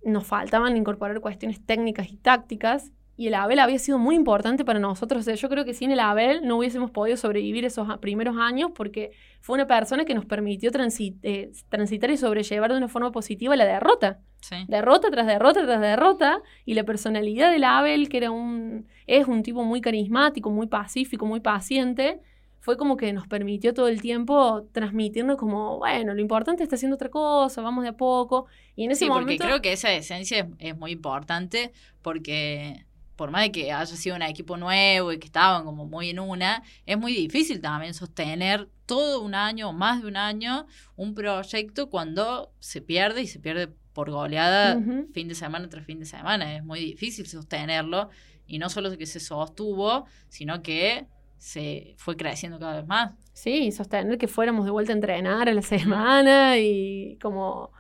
nos 0.04 0.26
faltaban 0.26 0.78
incorporar 0.78 1.20
cuestiones 1.22 1.66
técnicas 1.66 2.10
y 2.12 2.18
tácticas. 2.18 2.92
Y 3.18 3.28
el 3.28 3.34
Abel 3.34 3.60
había 3.60 3.78
sido 3.80 3.98
muy 4.00 4.16
importante 4.16 4.64
para 4.64 4.80
nosotros. 4.80 5.20
O 5.20 5.24
sea, 5.24 5.36
yo 5.36 5.50
creo 5.50 5.66
que 5.66 5.74
sin 5.74 5.92
el 5.92 6.00
Abel 6.00 6.48
no 6.48 6.58
hubiésemos 6.58 6.90
podido 6.90 7.18
sobrevivir 7.18 7.66
esos 7.66 7.98
primeros 7.98 8.38
años 8.38 8.72
porque 8.74 9.12
fue 9.42 9.56
una 9.56 9.68
persona 9.68 10.06
que 10.06 10.14
nos 10.14 10.26
permitió 10.26 10.72
transi- 10.72 11.18
eh, 11.24 11.52
transitar 11.68 12.10
y 12.12 12.16
sobrellevar 12.16 12.72
de 12.72 12.78
una 12.78 12.88
forma 12.88 13.12
positiva 13.12 13.58
la 13.58 13.66
derrota. 13.66 14.22
Sí. 14.40 14.56
Derrota 14.70 15.10
tras 15.12 15.28
derrota 15.28 15.66
tras 15.66 15.82
derrota. 15.82 16.42
Y 16.64 16.76
la 16.76 16.86
personalidad 16.86 17.52
del 17.52 17.66
Abel, 17.66 18.08
que 18.08 18.18
era 18.18 18.32
un, 18.32 18.88
es 19.06 19.28
un 19.28 19.44
tipo 19.44 19.66
muy 19.66 19.82
carismático, 19.82 20.50
muy 20.50 20.68
pacífico, 20.68 21.26
muy 21.26 21.42
paciente, 21.42 22.22
fue 22.60 22.78
como 22.78 22.98
que 22.98 23.14
nos 23.14 23.28
permitió 23.28 23.74
todo 23.74 23.88
el 23.88 24.02
tiempo 24.02 24.68
transmitirnos 24.72 25.38
como, 25.38 25.78
bueno, 25.78 26.14
lo 26.14 26.22
importante 26.22 26.64
está 26.64 26.76
haciendo 26.76 26.96
otra 26.96 27.10
cosa, 27.10 27.62
vamos 27.62 27.84
de 27.84 27.90
a 27.90 27.94
poco. 27.98 28.48
Y 28.76 28.84
en 28.86 28.92
ese 28.92 29.06
Sí, 29.06 29.08
porque 29.08 29.22
momento... 29.22 29.44
creo 29.46 29.62
que 29.62 29.72
esa 29.74 29.92
esencia 29.94 30.40
es, 30.40 30.46
es 30.60 30.78
muy 30.78 30.92
importante 30.92 31.72
porque 32.02 32.86
por 33.16 33.32
más 33.32 33.42
de 33.42 33.52
que 33.52 33.72
haya 33.74 33.86
sido 33.86 34.16
un 34.16 34.22
equipo 34.22 34.56
nuevo 34.56 35.12
y 35.12 35.20
que 35.20 35.26
estaban 35.26 35.66
como 35.66 35.86
muy 35.86 36.10
en 36.10 36.20
una, 36.20 36.64
es 36.86 36.98
muy 36.98 37.14
difícil 37.14 37.60
también 37.60 37.94
sostener 37.94 38.70
todo 38.86 39.22
un 39.22 39.36
año 39.36 39.70
o 39.70 39.74
más 39.74 40.02
de 40.02 40.08
un 40.08 40.16
año 40.16 40.66
un 40.96 41.14
proyecto 41.14 41.90
cuando 41.90 42.54
se 42.60 42.82
pierde 42.82 43.22
y 43.22 43.28
se 43.28 43.40
pierde 43.40 43.68
por 43.92 44.10
goleada 44.10 44.80
fin 45.14 45.28
de 45.28 45.36
semana 45.36 45.68
tras 45.68 45.86
fin 45.86 46.00
de 46.00 46.06
semana. 46.06 46.56
Es 46.56 46.64
muy 46.64 46.80
difícil 46.80 47.28
sostenerlo 47.28 48.10
y 48.48 48.58
no 48.58 48.70
solo 48.70 48.98
que 48.98 49.06
se 49.06 49.20
sostuvo, 49.20 50.06
sino 50.30 50.62
que 50.64 51.06
se 51.40 51.96
fue 51.98 52.18
creciendo 52.18 52.60
cada 52.60 52.76
vez 52.76 52.88
más. 52.88 53.14
Sí, 53.34 53.72
sostener 53.72 54.18
que 54.18 54.28
fuéramos 54.28 54.66
de 54.66 54.72
vuelta 54.72 54.92
a 54.92 54.96
entrenar 54.96 55.50
a 55.50 55.54
la 55.54 55.62
semana 55.64 56.60
y 56.60 57.18
como 57.22 57.72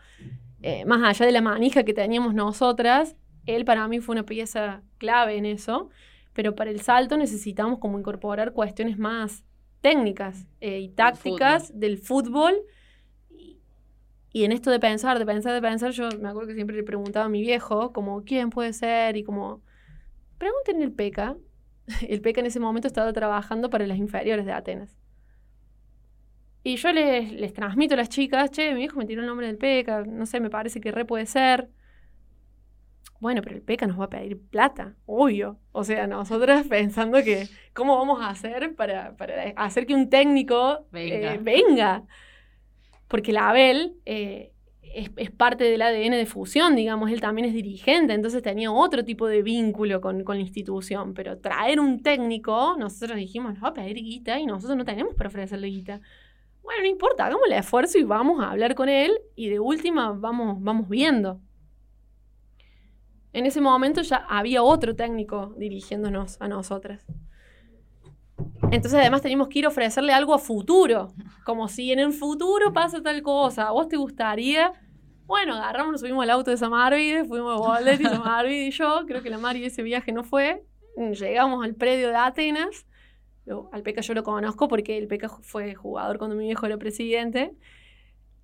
eh, 0.61 0.85
más 0.85 1.03
allá 1.03 1.25
de 1.25 1.31
la 1.31 1.41
manija 1.41 1.83
que 1.83 1.93
teníamos 1.93 2.33
nosotras, 2.33 3.15
él 3.45 3.65
para 3.65 3.87
mí 3.87 3.99
fue 3.99 4.13
una 4.13 4.25
pieza 4.25 4.81
clave 4.97 5.37
en 5.37 5.45
eso, 5.45 5.89
pero 6.33 6.55
para 6.55 6.71
el 6.71 6.81
salto 6.81 7.17
necesitamos 7.17 7.79
como 7.79 7.99
incorporar 7.99 8.53
cuestiones 8.53 8.97
más 8.97 9.43
técnicas 9.81 10.47
eh, 10.61 10.79
y 10.79 10.89
tácticas 10.89 11.77
del 11.77 11.97
fútbol. 11.97 12.55
Y, 13.29 13.59
y 14.31 14.43
en 14.45 14.53
esto 14.53 14.71
de 14.71 14.79
pensar, 14.79 15.19
de 15.19 15.25
pensar, 15.25 15.53
de 15.53 15.61
pensar, 15.61 15.91
yo 15.91 16.09
me 16.19 16.29
acuerdo 16.29 16.49
que 16.49 16.55
siempre 16.55 16.75
le 16.75 16.83
preguntaba 16.83 17.25
a 17.25 17.29
mi 17.29 17.41
viejo, 17.41 17.91
como, 17.91 18.23
¿quién 18.23 18.49
puede 18.49 18.73
ser? 18.73 19.17
Y 19.17 19.23
como, 19.23 19.61
pregúntenle 20.37 20.85
el 20.85 20.93
PECA. 20.93 21.35
El 22.07 22.21
PECA 22.21 22.41
en 22.41 22.47
ese 22.47 22.59
momento 22.59 22.87
estaba 22.87 23.11
trabajando 23.13 23.69
para 23.69 23.87
las 23.87 23.97
inferiores 23.97 24.45
de 24.45 24.51
Atenas. 24.53 24.97
Y 26.63 26.75
yo 26.75 26.91
les, 26.91 27.31
les 27.31 27.53
transmito 27.53 27.93
a 27.93 27.97
las 27.97 28.09
chicas, 28.09 28.51
che, 28.51 28.73
mi 28.73 28.83
hijo 28.83 28.97
me 28.97 29.05
tiró 29.05 29.21
el 29.21 29.27
nombre 29.27 29.47
del 29.47 29.57
PECA, 29.57 30.03
no 30.03 30.25
sé, 30.25 30.39
me 30.39 30.49
parece 30.49 30.81
que 30.81 30.91
re 30.91 31.05
puede 31.05 31.25
ser. 31.25 31.69
Bueno, 33.19 33.41
pero 33.41 33.55
el 33.55 33.61
PECA 33.61 33.87
nos 33.87 33.99
va 33.99 34.05
a 34.05 34.09
pedir 34.09 34.39
plata, 34.39 34.95
obvio. 35.05 35.59
O 35.71 35.83
sea, 35.83 36.07
nosotras 36.07 36.67
pensando 36.69 37.23
que, 37.23 37.47
¿cómo 37.73 37.97
vamos 37.97 38.21
a 38.21 38.29
hacer 38.29 38.75
para, 38.75 39.15
para 39.17 39.49
hacer 39.55 39.85
que 39.85 39.93
un 39.95 40.09
técnico 40.09 40.85
Venga. 40.91 41.35
eh, 41.35 41.39
venga? 41.41 42.03
Porque 43.07 43.33
la 43.33 43.49
Abel 43.49 43.95
eh, 44.05 44.53
es, 44.93 45.11
es 45.15 45.31
parte 45.31 45.63
del 45.63 45.81
ADN 45.81 46.11
de 46.11 46.25
fusión, 46.25 46.75
digamos, 46.75 47.11
él 47.11 47.21
también 47.21 47.47
es 47.47 47.53
dirigente, 47.53 48.13
entonces 48.13 48.41
tenía 48.41 48.71
otro 48.71 49.03
tipo 49.05 49.27
de 49.27 49.41
vínculo 49.41 50.01
con, 50.01 50.23
con 50.23 50.35
la 50.37 50.41
institución. 50.41 51.13
Pero 51.13 51.37
traer 51.39 51.79
un 51.79 52.01
técnico, 52.01 52.75
nosotros 52.77 53.17
dijimos, 53.17 53.57
a 53.61 53.73
pedir 53.73 53.97
guita 53.97 54.39
y 54.39 54.45
nosotros 54.45 54.77
no 54.77 54.85
tenemos 54.85 55.15
para 55.15 55.29
ofrecerle 55.29 55.67
guita. 55.67 56.01
Bueno, 56.61 56.81
no 56.83 56.87
importa, 56.87 57.25
hagamos 57.25 57.47
el 57.47 57.53
esfuerzo 57.53 57.97
y 57.97 58.03
vamos 58.03 58.43
a 58.43 58.51
hablar 58.51 58.75
con 58.75 58.89
él 58.89 59.17
y 59.35 59.49
de 59.49 59.59
última 59.59 60.11
vamos, 60.11 60.61
vamos 60.61 60.87
viendo. 60.87 61.41
En 63.31 63.45
ese 63.45 63.61
momento 63.61 64.01
ya 64.01 64.17
había 64.17 64.63
otro 64.63 64.95
técnico 64.95 65.53
dirigiéndonos 65.57 66.41
a 66.41 66.47
nosotras. 66.47 67.05
Entonces 68.71 68.99
además 68.99 69.21
teníamos 69.23 69.47
que 69.47 69.59
ir 69.59 69.65
a 69.65 69.69
ofrecerle 69.69 70.13
algo 70.13 70.33
a 70.33 70.37
futuro, 70.37 71.11
como 71.43 71.67
si 71.67 71.91
en 71.91 71.99
el 71.99 72.13
futuro 72.13 72.71
pasa 72.71 73.01
tal 73.01 73.23
cosa, 73.23 73.67
¿a 73.67 73.71
vos 73.71 73.87
te 73.87 73.97
gustaría? 73.97 74.71
Bueno, 75.25 75.55
agarramos, 75.55 75.93
nos 75.93 76.01
subimos 76.01 76.23
al 76.23 76.29
auto 76.29 76.51
de 76.51 76.57
Samarvide, 76.57 77.25
fuimos 77.25 77.53
a 77.53 77.57
Bolet 77.57 77.99
y 77.99 78.03
Samarvide 78.03 78.67
y 78.67 78.71
yo, 78.71 79.05
creo 79.07 79.23
que 79.23 79.31
la 79.31 79.39
Mari 79.39 79.65
ese 79.65 79.81
viaje 79.81 80.11
no 80.11 80.23
fue, 80.23 80.63
llegamos 80.95 81.65
al 81.65 81.73
predio 81.73 82.09
de 82.09 82.15
Atenas, 82.15 82.85
al 83.71 83.81
Peca 83.81 84.01
yo 84.01 84.13
lo 84.13 84.23
conozco 84.23 84.67
porque 84.67 84.99
el 84.99 85.07
Peca 85.07 85.29
fue 85.29 85.73
jugador 85.73 86.19
cuando 86.19 86.35
mi 86.35 86.45
viejo 86.45 86.67
era 86.67 86.77
presidente, 86.77 87.53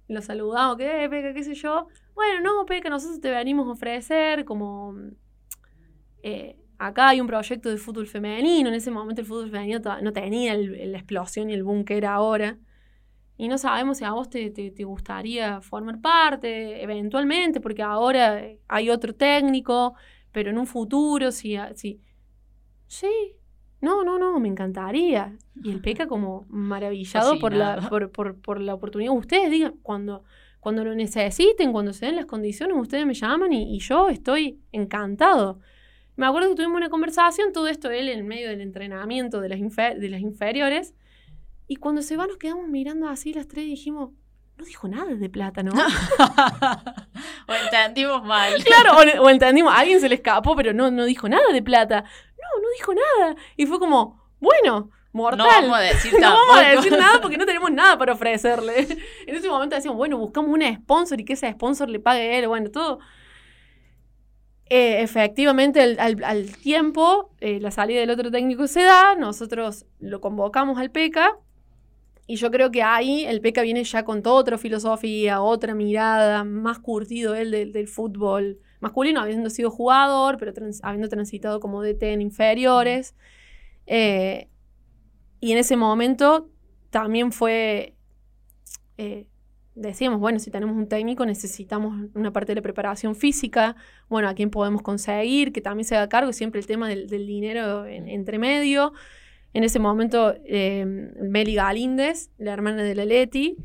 lo 0.08 0.22
saludamos, 0.24 0.78
¿qué, 0.78 1.08
Peca, 1.08 1.34
qué 1.36 1.44
sé 1.44 1.54
yo? 1.54 1.88
Bueno, 2.16 2.42
no, 2.42 2.66
Peca, 2.66 2.90
nosotros 2.90 3.22
te 3.22 3.30
venimos 3.30 3.68
a 3.68 3.72
ofrecer 3.72 4.44
como... 4.44 4.96
eh, 6.24 6.58
acá 6.80 7.10
hay 7.10 7.22
un 7.22 7.28
proyecto 7.28 7.70
de 7.70 7.78
fútbol 7.78 8.08
femenino, 8.08 8.70
en 8.70 8.76
ese 8.76 8.92
momento 8.92 9.22
el 9.22 9.28
fútbol 9.28 9.50
femenino 9.52 9.80
no 10.02 10.14
tenía 10.14 10.56
la 10.58 10.98
explosión 10.98 11.50
y 11.50 11.54
el 11.54 11.64
boom 11.64 11.86
que 11.86 11.98
era 11.98 12.14
ahora. 12.14 12.58
Y 13.38 13.48
no 13.50 13.58
sabemos 13.58 13.98
si 13.98 14.06
a 14.06 14.12
vos 14.12 14.30
te, 14.30 14.50
te- 14.52 14.72
te 14.72 14.84
gustaría 14.86 15.62
formar 15.62 16.00
parte, 16.02 16.82
eventualmente, 16.84 17.60
porque 17.62 17.84
ahora 17.84 18.42
hay 18.68 18.90
otro 18.90 19.14
técnico, 19.16 19.96
pero 20.32 20.50
en 20.52 20.58
un 20.58 20.68
futuro, 20.68 21.32
si... 21.32 21.58
si 21.76 22.02
sí, 22.88 23.08
no, 23.82 24.04
no, 24.04 24.18
no, 24.20 24.40
me 24.40 24.48
encantaría. 24.48 25.38
Y 25.62 25.72
el 25.72 25.82
Peca 25.82 26.08
como 26.08 26.46
maravillado 26.50 27.40
por 27.40 27.54
la, 27.54 27.82
por, 27.90 28.12
por- 28.12 28.40
por 28.42 28.60
la 28.62 28.74
oportunidad. 28.74 29.14
Ustedes 29.14 29.52
digan, 29.52 29.76
cuando, 29.82 30.24
cuando 30.60 30.84
lo 30.84 30.96
necesiten, 30.96 31.72
cuando 31.72 31.94
se 31.94 32.06
den 32.08 32.16
las 32.16 32.26
condiciones, 32.26 32.76
ustedes 32.78 33.06
me 33.06 33.14
llaman 33.14 33.54
y, 33.54 33.76
y 33.76 33.80
yo 33.80 34.10
estoy 34.10 34.62
encantado. 34.72 35.60
Me 36.16 36.26
acuerdo 36.26 36.50
que 36.50 36.56
tuvimos 36.56 36.78
una 36.78 36.90
conversación, 36.90 37.52
todo 37.54 37.68
esto 37.68 37.92
él 37.92 38.10
en 38.10 38.26
medio 38.28 38.50
del 38.50 38.62
entrenamiento 38.62 39.42
de 39.42 39.50
las, 39.50 39.60
infer- 39.60 39.98
de 39.98 40.10
las 40.10 40.22
inferiores, 40.22 40.94
y 41.68 41.78
cuando 41.78 42.02
se 42.02 42.16
va 42.16 42.28
nos 42.28 42.38
quedamos 42.38 42.68
mirando 42.68 43.08
así 43.10 43.34
las 43.34 43.48
tres 43.48 43.66
y 43.66 43.70
dijimos, 43.70 44.12
no 44.58 44.64
dijo 44.66 44.88
nada 44.88 45.14
de 45.14 45.30
plata, 45.30 45.64
¿no? 45.64 45.74
o 47.48 47.54
entendimos 47.54 48.24
mal. 48.24 48.54
claro, 48.64 49.22
o, 49.22 49.30
entendimos, 49.30 49.74
alguien 49.76 50.00
se 50.00 50.10
le 50.10 50.16
escapó, 50.16 50.56
pero 50.56 50.74
no, 50.74 50.92
no 50.92 51.06
dijo 51.06 51.28
nada 51.28 51.52
de 51.52 51.62
plata. 51.62 52.02
No, 52.02 52.62
no 52.62 52.68
dijo 52.78 52.94
nada. 52.94 53.36
Y 53.58 53.66
fue 53.66 53.80
como, 53.80 54.24
bueno, 54.40 54.92
mortal. 55.12 55.38
No 55.66 55.72
vamos 55.72 55.78
a 55.78 55.82
decir 55.82 56.14
No 56.20 56.30
vamos 56.30 56.58
a 56.58 56.70
decir 56.70 56.92
nada 56.92 57.22
porque 57.22 57.38
no 57.38 57.46
tenemos 57.46 57.72
nada 57.72 57.98
para 57.98 58.14
ofrecerle. 58.14 58.88
En 59.28 59.36
ese 59.36 59.50
momento 59.50 59.76
decíamos, 59.76 59.98
bueno, 59.98 60.18
buscamos 60.18 60.52
una 60.52 60.74
sponsor 60.74 61.20
y 61.20 61.26
que 61.26 61.34
ese 61.34 61.52
sponsor 61.52 61.90
le 61.90 62.00
pague 62.00 62.38
él. 62.40 62.48
Bueno, 62.48 62.72
todo. 62.72 63.00
Eh, 64.70 65.02
efectivamente, 65.04 65.80
al, 65.82 66.24
al- 66.24 66.58
tiempo, 66.58 67.30
eh, 67.40 67.60
la 67.60 67.70
salida 67.72 68.00
del 68.00 68.10
otro 68.10 68.32
técnico 68.32 68.68
se 68.68 68.82
da, 68.82 69.16
nosotros 69.16 69.86
lo 70.00 70.22
convocamos 70.22 70.80
al 70.80 70.90
PECA 70.92 71.38
y 72.28 72.38
yo 72.38 72.52
creo 72.52 72.72
que 72.72 72.84
ahí 72.84 73.26
el 73.26 73.42
PECA 73.42 73.62
viene 73.64 73.84
ya 73.84 74.06
con 74.06 74.24
toda 74.24 74.38
otra 74.42 74.58
filosofía, 74.58 75.42
otra 75.42 75.76
mirada, 75.76 76.44
más 76.44 76.80
curtido 76.80 77.36
él 77.36 77.52
del, 77.52 77.74
del 77.74 77.88
fútbol 77.88 78.60
masculino, 78.82 79.22
habiendo 79.22 79.50
sido 79.52 79.72
jugador, 79.72 80.38
pero 80.40 80.54
habiendo 80.84 81.10
transitado 81.10 81.60
como 81.60 81.82
DT 81.84 82.14
en 82.14 82.22
inferiores. 82.22 83.16
Eh, 83.88 84.50
y 85.42 85.52
en 85.54 85.60
ese 85.60 85.78
momento 85.78 86.50
también 86.92 87.32
fue, 87.32 87.96
decíamos, 89.76 90.20
bueno, 90.20 90.40
si 90.40 90.50
tenemos 90.52 90.76
un 90.76 90.88
técnico 90.88 91.26
necesitamos 91.26 92.10
una 92.14 92.32
parte 92.32 92.52
de 92.52 92.56
la 92.56 92.62
preparación 92.62 93.14
física, 93.16 93.76
bueno, 94.10 94.28
a 94.30 94.34
quién 94.34 94.50
podemos 94.50 94.82
conseguir, 94.82 95.52
que 95.52 95.62
también 95.62 95.86
se 95.86 95.96
haga 95.96 96.10
cargo, 96.10 96.32
siempre 96.34 96.60
el 96.62 96.66
tema 96.68 96.88
del, 96.88 97.08
dinero 97.08 97.86
en- 97.86 98.08
entre 98.08 98.40
medio. 98.40 98.94
En 99.54 99.64
ese 99.64 99.80
momento, 99.80 100.34
eh, 100.46 100.86
Meli 101.22 101.56
Galíndez, 101.56 102.30
la 102.38 102.54
hermana 102.54 102.84
de 102.84 102.96
la 102.96 103.06
Leti, 103.06 103.58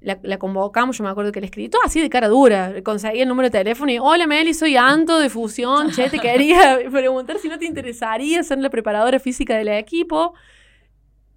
la, 0.00 0.18
la 0.22 0.36
convocamos, 0.38 0.98
yo 0.98 1.04
me 1.04 1.10
acuerdo 1.10 1.30
que 1.30 1.40
le 1.40 1.46
escribí, 1.46 1.68
todo 1.68 1.82
así 1.84 2.00
de 2.00 2.10
cara 2.10 2.26
dura, 2.26 2.82
conseguí 2.82 3.20
el 3.20 3.28
número 3.28 3.48
de 3.48 3.58
teléfono 3.58 3.92
y, 3.92 3.98
hola 4.00 4.26
Meli, 4.26 4.52
soy 4.52 4.76
Anto 4.76 5.18
de 5.20 5.28
Fusión, 5.30 5.90
che, 5.92 6.08
te 6.10 6.18
quería 6.18 6.78
preguntar 6.90 7.38
si 7.38 7.48
no 7.48 7.56
te 7.58 7.66
interesaría 7.66 8.42
ser 8.42 8.58
la 8.58 8.68
preparadora 8.70 9.20
física 9.20 9.56
del 9.56 9.68
equipo. 9.68 10.34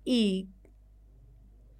Y, 0.04 0.48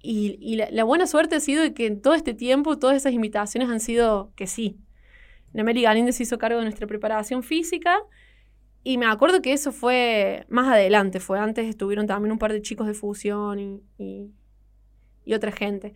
y, 0.08 0.56
la, 0.56 0.84
buena 0.84 1.06
suerte 1.06 1.36
ha 1.36 1.40
sido 1.40 1.72
que 1.74 1.86
en 1.86 2.00
todo 2.00 2.14
este 2.14 2.34
tiempo 2.34 2.78
todas 2.78 2.96
esas 2.96 3.12
invitaciones 3.12 3.68
han 3.68 3.80
sido 3.80 4.32
que 4.36 4.46
sí. 4.46 4.78
La 5.52 5.64
Meli 5.64 5.82
Galíndez 5.82 6.16
se 6.16 6.22
hizo 6.22 6.38
cargo 6.38 6.58
de 6.58 6.64
nuestra 6.64 6.86
preparación 6.86 7.42
física 7.42 7.98
y 8.84 8.98
me 8.98 9.06
acuerdo 9.06 9.42
que 9.42 9.52
eso 9.52 9.72
fue 9.72 10.46
más 10.48 10.68
adelante, 10.68 11.18
fue 11.18 11.38
antes 11.38 11.66
estuvieron 11.66 12.06
también 12.06 12.32
un 12.32 12.38
par 12.38 12.52
de 12.52 12.62
chicos 12.62 12.86
de 12.86 12.94
fusión 12.94 13.82
y 13.98 15.34
otra 15.34 15.50
gente. 15.50 15.94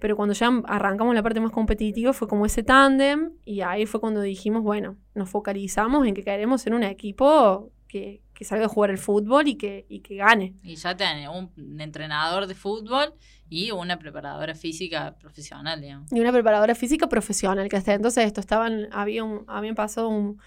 Pero 0.00 0.16
cuando 0.16 0.32
ya 0.32 0.48
arrancamos 0.64 1.14
la 1.14 1.22
parte 1.22 1.40
más 1.40 1.52
competitiva 1.52 2.14
fue 2.14 2.26
como 2.26 2.46
ese 2.46 2.62
tándem 2.62 3.32
y 3.44 3.60
ahí 3.60 3.84
fue 3.84 4.00
cuando 4.00 4.22
dijimos, 4.22 4.62
bueno, 4.62 4.96
nos 5.14 5.28
focalizamos 5.28 6.06
en 6.06 6.14
que 6.14 6.24
queremos 6.24 6.62
ser 6.62 6.72
un 6.72 6.82
equipo 6.82 7.70
que, 7.86 8.22
que 8.40 8.46
salga 8.46 8.64
a 8.64 8.68
jugar 8.68 8.88
el 8.88 8.96
fútbol 8.96 9.48
y 9.48 9.56
que, 9.56 9.84
y 9.90 10.00
que 10.00 10.16
gane. 10.16 10.54
Y 10.62 10.74
ya 10.76 10.96
tenés 10.96 11.28
un 11.28 11.78
entrenador 11.78 12.46
de 12.46 12.54
fútbol 12.54 13.12
y 13.50 13.70
una 13.70 13.98
preparadora 13.98 14.54
física 14.54 15.14
profesional, 15.18 15.78
digamos. 15.82 16.10
Y 16.10 16.20
una 16.20 16.32
preparadora 16.32 16.74
física 16.74 17.06
profesional, 17.06 17.68
que 17.68 17.76
hasta 17.76 17.92
entonces 17.92 18.24
esto 18.24 18.40
estaban, 18.40 18.88
había 18.92 19.24
un- 19.24 19.44
habían 19.46 19.74
pasado 19.74 20.08
un- 20.08 20.40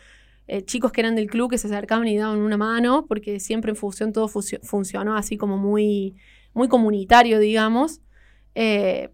eh, 0.48 0.66
chicos 0.66 0.92
que 0.92 1.02
eran 1.02 1.14
del 1.16 1.28
club 1.28 1.52
que 1.52 1.60
se 1.60 1.68
acercaban 1.68 2.08
y 2.08 2.18
daban 2.18 2.40
una 2.40 2.58
mano, 2.58 3.06
porque 3.06 3.40
siempre 3.40 3.70
en 3.70 3.76
fusión 3.76 4.12
todo 4.12 4.28
funcionó 4.28 5.16
así 5.16 5.38
como 5.38 5.58
muy, 5.60 6.16
muy 6.56 6.68
comunitario, 6.68 7.38
digamos. 7.38 8.02
Eh, 8.56 9.12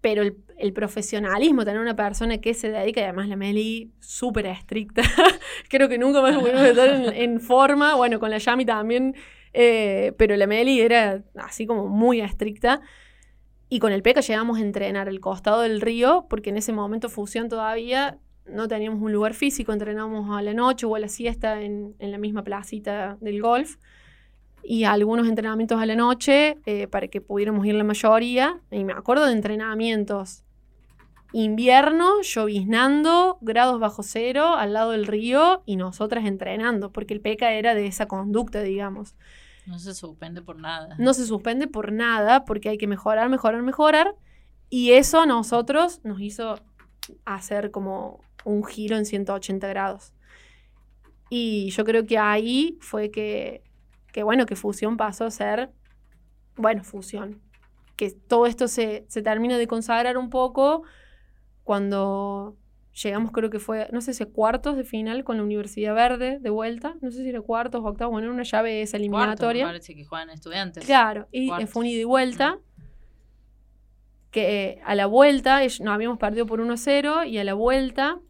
pero 0.00 0.22
el, 0.22 0.36
el 0.56 0.72
profesionalismo, 0.72 1.64
tener 1.64 1.80
una 1.80 1.96
persona 1.96 2.38
que 2.38 2.54
se 2.54 2.70
dedica, 2.70 3.00
y 3.00 3.04
además 3.04 3.28
la 3.28 3.36
Meli 3.36 3.92
súper 4.00 4.46
estricta, 4.46 5.02
creo 5.68 5.88
que 5.88 5.98
nunca 5.98 6.22
más 6.22 6.36
pudimos 6.38 6.62
estar 6.62 6.88
en, 6.88 7.04
en 7.14 7.40
forma, 7.40 7.94
bueno, 7.94 8.18
con 8.18 8.30
la 8.30 8.38
Yami 8.38 8.64
también, 8.64 9.14
eh, 9.52 10.12
pero 10.16 10.36
la 10.36 10.46
Meli 10.46 10.80
era 10.80 11.22
así 11.34 11.66
como 11.66 11.88
muy 11.88 12.20
estricta. 12.20 12.80
Y 13.72 13.78
con 13.78 13.92
el 13.92 14.02
PECA 14.02 14.20
llegamos 14.20 14.58
a 14.58 14.62
entrenar 14.62 15.08
al 15.08 15.20
costado 15.20 15.60
del 15.60 15.80
río, 15.80 16.26
porque 16.28 16.50
en 16.50 16.56
ese 16.56 16.72
momento 16.72 17.08
Fusión 17.08 17.48
todavía 17.48 18.18
no 18.44 18.66
teníamos 18.66 19.00
un 19.00 19.12
lugar 19.12 19.32
físico, 19.34 19.72
entrenábamos 19.72 20.36
a 20.36 20.42
la 20.42 20.54
noche 20.54 20.86
o 20.86 20.96
a 20.96 20.98
la 20.98 21.08
siesta 21.08 21.62
en, 21.62 21.94
en 22.00 22.10
la 22.10 22.18
misma 22.18 22.42
placita 22.42 23.16
del 23.20 23.40
golf. 23.40 23.76
Y 24.62 24.84
algunos 24.84 25.26
entrenamientos 25.26 25.80
a 25.80 25.86
la 25.86 25.96
noche 25.96 26.58
eh, 26.66 26.86
para 26.86 27.08
que 27.08 27.20
pudiéramos 27.20 27.66
ir 27.66 27.74
la 27.74 27.84
mayoría. 27.84 28.60
Y 28.70 28.84
me 28.84 28.92
acuerdo 28.92 29.26
de 29.26 29.32
entrenamientos 29.32 30.44
invierno, 31.32 32.22
lloviznando, 32.22 33.38
grados 33.40 33.78
bajo 33.80 34.02
cero, 34.02 34.54
al 34.56 34.72
lado 34.72 34.92
del 34.92 35.06
río 35.06 35.62
y 35.64 35.76
nosotras 35.76 36.24
entrenando, 36.24 36.92
porque 36.92 37.14
el 37.14 37.20
PECA 37.20 37.52
era 37.52 37.74
de 37.74 37.86
esa 37.86 38.06
conducta, 38.06 38.62
digamos. 38.62 39.14
No 39.66 39.78
se 39.78 39.94
suspende 39.94 40.42
por 40.42 40.58
nada. 40.58 40.96
No 40.98 41.14
se 41.14 41.26
suspende 41.26 41.68
por 41.68 41.92
nada 41.92 42.44
porque 42.44 42.70
hay 42.70 42.78
que 42.78 42.86
mejorar, 42.86 43.28
mejorar, 43.28 43.62
mejorar. 43.62 44.14
Y 44.68 44.92
eso 44.92 45.20
a 45.20 45.26
nosotros 45.26 46.00
nos 46.04 46.20
hizo 46.20 46.56
hacer 47.24 47.70
como 47.70 48.20
un 48.44 48.64
giro 48.64 48.96
en 48.96 49.04
180 49.04 49.68
grados. 49.68 50.12
Y 51.28 51.70
yo 51.70 51.84
creo 51.84 52.06
que 52.06 52.18
ahí 52.18 52.76
fue 52.80 53.10
que, 53.10 53.62
que 54.12 54.22
bueno, 54.22 54.46
que 54.46 54.56
fusión 54.56 54.96
pasó 54.96 55.24
a 55.26 55.30
ser, 55.30 55.70
bueno, 56.56 56.84
fusión. 56.84 57.40
Que 57.96 58.10
todo 58.10 58.46
esto 58.46 58.66
se, 58.68 59.04
se 59.08 59.22
termina 59.22 59.58
de 59.58 59.66
consagrar 59.66 60.16
un 60.16 60.30
poco 60.30 60.82
cuando 61.64 62.56
llegamos, 63.02 63.30
creo 63.30 63.50
que 63.50 63.58
fue, 63.60 63.88
no 63.92 64.00
sé 64.00 64.12
si 64.14 64.24
cuartos 64.26 64.76
de 64.76 64.84
final 64.84 65.22
con 65.22 65.36
la 65.36 65.42
Universidad 65.42 65.94
Verde 65.94 66.38
de 66.40 66.50
vuelta. 66.50 66.94
No 67.00 67.10
sé 67.10 67.22
si 67.22 67.28
era 67.28 67.40
cuartos 67.40 67.82
o 67.82 67.86
octavos, 67.86 68.12
bueno, 68.12 68.26
era 68.26 68.34
una 68.34 68.42
llave 68.42 68.82
esa 68.82 68.98
Cuarto, 68.98 69.00
me 69.00 69.06
eliminatoria. 69.16 69.66
parece 69.66 69.94
que 69.94 70.04
juegan 70.04 70.30
estudiantes. 70.30 70.84
Claro, 70.84 71.28
y 71.30 71.48
Cuartos. 71.48 71.70
fue 71.70 71.80
un 71.80 71.86
ida 71.86 72.00
y 72.00 72.04
vuelta. 72.04 72.58
Que 74.30 74.64
eh, 74.64 74.80
a 74.84 74.94
la 74.94 75.06
vuelta, 75.06 75.60
nos 75.60 75.80
habíamos 75.88 76.18
perdido 76.18 76.46
por 76.46 76.60
1-0 76.60 77.28
y 77.28 77.38
a 77.38 77.44
la 77.44 77.54
vuelta, 77.54 78.20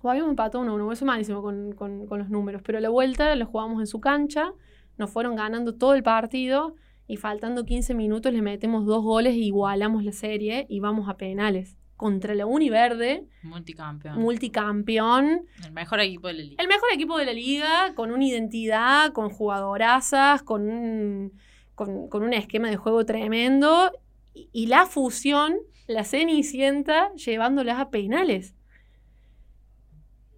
o 0.00 0.08
habíamos 0.10 0.30
empatado 0.30 0.64
1-1, 0.64 0.92
eso 0.92 1.04
es 1.04 1.06
malísimo 1.06 1.42
con, 1.42 1.72
con- 1.72 2.06
con 2.06 2.18
los 2.20 2.30
números, 2.30 2.62
pero 2.64 2.78
a 2.78 2.80
la 2.80 2.88
vuelta 2.88 3.34
lo 3.36 3.44
jugamos 3.44 3.80
en 3.80 3.86
su 3.86 4.00
cancha, 4.00 4.52
nos 4.98 5.10
fueron 5.10 5.36
ganando 5.36 5.74
todo 5.74 5.94
el 5.94 6.02
partido 6.02 6.74
y 7.06 7.16
faltando 7.16 7.64
15 7.64 7.94
minutos 7.94 8.32
le 8.32 8.42
metemos 8.42 8.84
dos 8.86 9.02
goles 9.02 9.34
e 9.34 9.38
igualamos 9.38 10.04
la 10.04 10.12
serie 10.12 10.66
y 10.68 10.80
vamos 10.80 11.08
a 11.08 11.16
penales. 11.16 11.76
Contra 11.96 12.34
la 12.34 12.44
Univerde, 12.44 13.24
Multicampeón. 13.42 14.20
multicampeón, 14.20 15.46
el 15.64 15.72
mejor 15.72 16.00
equipo 16.00 16.26
de 16.28 16.34
la 16.34 16.42
liga. 16.42 16.56
el 16.62 16.68
mejor 16.68 16.88
equipo 16.92 17.16
de 17.16 17.24
la 17.24 17.32
liga, 17.32 17.94
con 17.94 18.10
una 18.10 18.22
identidad, 18.22 19.12
con 19.12 19.30
jugadorazas, 19.30 20.42
con 20.42 20.68
un, 20.68 21.32
con, 21.74 22.08
con 22.08 22.22
un 22.22 22.34
esquema 22.34 22.68
de 22.68 22.76
juego 22.76 23.06
tremendo. 23.06 23.92
Y, 24.34 24.50
y 24.52 24.66
la 24.66 24.84
fusión, 24.84 25.56
la 25.86 26.04
Cenicienta, 26.04 27.14
llevándolas 27.14 27.78
a 27.78 27.88
penales. 27.88 28.54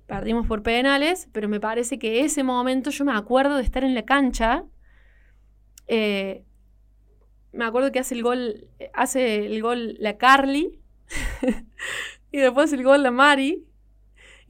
Perdimos 0.09 0.47
por 0.47 0.63
penales, 0.63 1.29
pero 1.33 1.51
me 1.51 1.61
parece 1.61 1.99
que 1.99 2.25
ese 2.25 2.43
momento 2.43 2.89
yo 2.89 3.05
me 3.05 3.13
acuerdo 3.13 3.57
de 3.57 3.63
estar 3.63 3.85
en 3.85 3.95
la 3.95 4.07
cancha. 4.07 4.65
eh, 5.87 6.45
me 7.53 7.65
acuerdo 7.67 7.93
que 7.93 7.99
hace 7.99 8.15
el 8.15 8.23
gol, 8.23 8.69
hace 8.95 9.45
el 9.45 9.61
gol 9.61 9.97
la 10.01 10.17
Carly. 10.17 10.81
y 12.33 12.39
después 12.39 12.73
el 12.73 12.83
gol 12.85 13.03
la 13.03 13.11
Mari. 13.11 13.67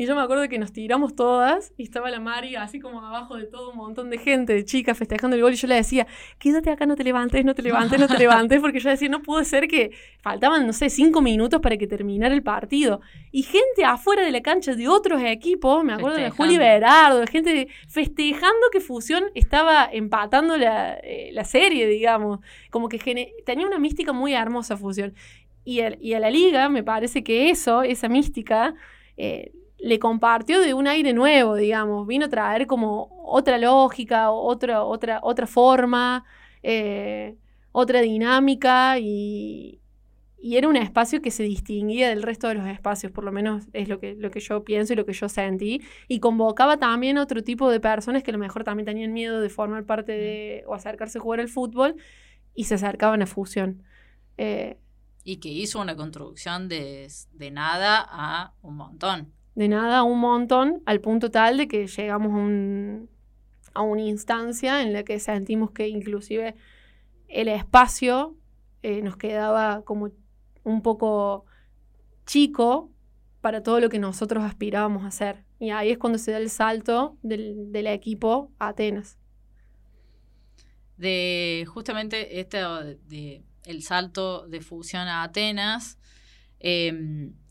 Y 0.00 0.06
yo 0.06 0.14
me 0.14 0.22
acuerdo 0.22 0.48
que 0.48 0.58
nos 0.60 0.72
tiramos 0.72 1.16
todas 1.16 1.72
y 1.76 1.82
estaba 1.82 2.08
la 2.08 2.20
Mari 2.20 2.54
así 2.54 2.78
como 2.78 3.04
abajo 3.04 3.36
de 3.36 3.46
todo 3.46 3.72
un 3.72 3.76
montón 3.76 4.10
de 4.10 4.18
gente, 4.18 4.54
de 4.54 4.64
chicas 4.64 4.96
festejando 4.96 5.34
el 5.34 5.42
gol. 5.42 5.52
Y 5.52 5.56
yo 5.56 5.66
le 5.66 5.74
decía, 5.74 6.06
quédate 6.38 6.70
acá, 6.70 6.86
no 6.86 6.94
te 6.94 7.02
levantes, 7.02 7.44
no 7.44 7.52
te 7.54 7.62
levantes, 7.62 7.98
no 7.98 8.06
te 8.06 8.16
levantes. 8.18 8.60
Porque 8.60 8.78
yo 8.78 8.90
decía, 8.90 9.08
no 9.08 9.22
puede 9.22 9.44
ser 9.44 9.66
que 9.66 9.90
faltaban, 10.22 10.66
no 10.68 10.72
sé, 10.72 10.88
cinco 10.88 11.20
minutos 11.20 11.60
para 11.60 11.76
que 11.76 11.88
terminara 11.88 12.32
el 12.32 12.44
partido. 12.44 13.00
Y 13.32 13.42
gente 13.42 13.84
afuera 13.84 14.22
de 14.24 14.30
la 14.30 14.40
cancha 14.40 14.74
de 14.76 14.86
otros 14.86 15.20
equipos, 15.22 15.82
me 15.82 15.92
acuerdo 15.94 16.16
de. 16.16 16.30
Juli 16.30 16.58
Berardo, 16.58 17.18
de 17.18 17.26
gente 17.26 17.68
festejando 17.88 18.68
que 18.70 18.78
Fusión 18.80 19.24
estaba 19.34 19.88
empatando 19.92 20.56
la, 20.56 20.94
eh, 21.02 21.30
la 21.32 21.42
serie, 21.44 21.88
digamos. 21.88 22.38
Como 22.70 22.88
que 22.88 22.98
tenía 23.44 23.66
una 23.66 23.80
mística 23.80 24.12
muy 24.12 24.32
hermosa 24.34 24.76
Fusión. 24.76 25.14
Y, 25.64 25.80
el- 25.80 25.98
y 26.00 26.14
a 26.14 26.20
la 26.20 26.30
liga 26.30 26.68
me 26.68 26.84
parece 26.84 27.24
que 27.24 27.50
eso, 27.50 27.82
esa 27.82 28.08
mística, 28.08 28.74
eh, 29.16 29.50
le 29.78 29.98
compartió 29.98 30.60
de 30.60 30.74
un 30.74 30.86
aire 30.88 31.12
nuevo, 31.12 31.54
digamos. 31.56 32.06
Vino 32.06 32.26
a 32.26 32.28
traer 32.28 32.66
como 32.66 33.08
otra 33.24 33.58
lógica, 33.58 34.30
otra, 34.30 34.84
otra, 34.84 35.20
otra 35.22 35.46
forma, 35.46 36.24
eh, 36.62 37.36
otra 37.72 38.00
dinámica 38.00 38.98
y, 38.98 39.80
y 40.38 40.56
era 40.56 40.68
un 40.68 40.76
espacio 40.76 41.22
que 41.22 41.30
se 41.30 41.42
distinguía 41.44 42.08
del 42.08 42.22
resto 42.22 42.48
de 42.48 42.54
los 42.56 42.66
espacios, 42.68 43.12
por 43.12 43.24
lo 43.24 43.32
menos 43.32 43.66
es 43.72 43.88
lo 43.88 43.98
que, 44.00 44.14
lo 44.14 44.30
que 44.30 44.40
yo 44.40 44.64
pienso 44.64 44.92
y 44.92 44.96
lo 44.96 45.06
que 45.06 45.12
yo 45.12 45.28
sentí. 45.28 45.82
Y 46.08 46.20
convocaba 46.20 46.78
también 46.78 47.18
otro 47.18 47.42
tipo 47.44 47.70
de 47.70 47.80
personas 47.80 48.22
que 48.22 48.30
a 48.30 48.34
lo 48.34 48.38
mejor 48.40 48.64
también 48.64 48.86
tenían 48.86 49.12
miedo 49.12 49.40
de 49.40 49.48
formar 49.50 49.84
parte 49.86 50.12
de 50.12 50.64
o 50.66 50.74
acercarse 50.74 51.18
a 51.18 51.20
jugar 51.22 51.40
al 51.40 51.48
fútbol 51.48 51.96
y 52.54 52.64
se 52.64 52.74
acercaban 52.76 53.22
a 53.22 53.26
Fusión. 53.26 53.84
Eh, 54.38 54.78
Y 55.24 55.38
que 55.40 55.48
hizo 55.50 55.80
una 55.80 55.94
construcción 55.96 56.68
de, 56.68 57.06
de 57.32 57.50
nada 57.52 58.04
a 58.10 58.54
un 58.62 58.76
montón. 58.76 59.32
De 59.58 59.68
nada 59.68 60.04
un 60.04 60.20
montón, 60.20 60.82
al 60.86 61.00
punto 61.00 61.30
tal 61.32 61.56
de 61.58 61.66
que 61.66 61.88
llegamos 61.88 62.32
a, 62.32 62.36
un- 62.36 63.10
a 63.74 63.82
una 63.82 64.02
instancia 64.02 64.82
en 64.82 64.92
la 64.92 65.02
que 65.02 65.18
sentimos 65.18 65.72
que 65.72 65.88
inclusive 65.88 66.54
el 67.26 67.48
espacio 67.48 68.36
eh, 68.82 69.02
nos 69.02 69.16
quedaba 69.16 69.82
como 69.84 70.10
un 70.62 70.82
poco 70.82 71.44
chico 72.24 72.92
para 73.40 73.62
todo 73.64 73.80
lo 73.80 73.88
que 73.88 73.98
nosotros 73.98 74.44
aspirábamos 74.44 75.02
a 75.02 75.08
hacer. 75.08 75.44
Y 75.58 75.70
ahí 75.70 75.90
es 75.90 75.98
cuando 75.98 76.18
se 76.18 76.30
da 76.30 76.38
el 76.38 76.50
salto 76.50 77.18
del, 77.22 77.86
equipo 77.88 78.52
a 78.60 78.68
Atenas. 78.68 79.18
de 80.96 81.64
justamente 81.68 82.38
este 82.40 82.58
de 82.58 83.42
el 83.64 83.82
salto 83.82 84.46
de 84.48 84.60
fusión 84.60 85.08
a 85.08 85.24
Atenas. 85.24 85.98
eh, 86.60 86.88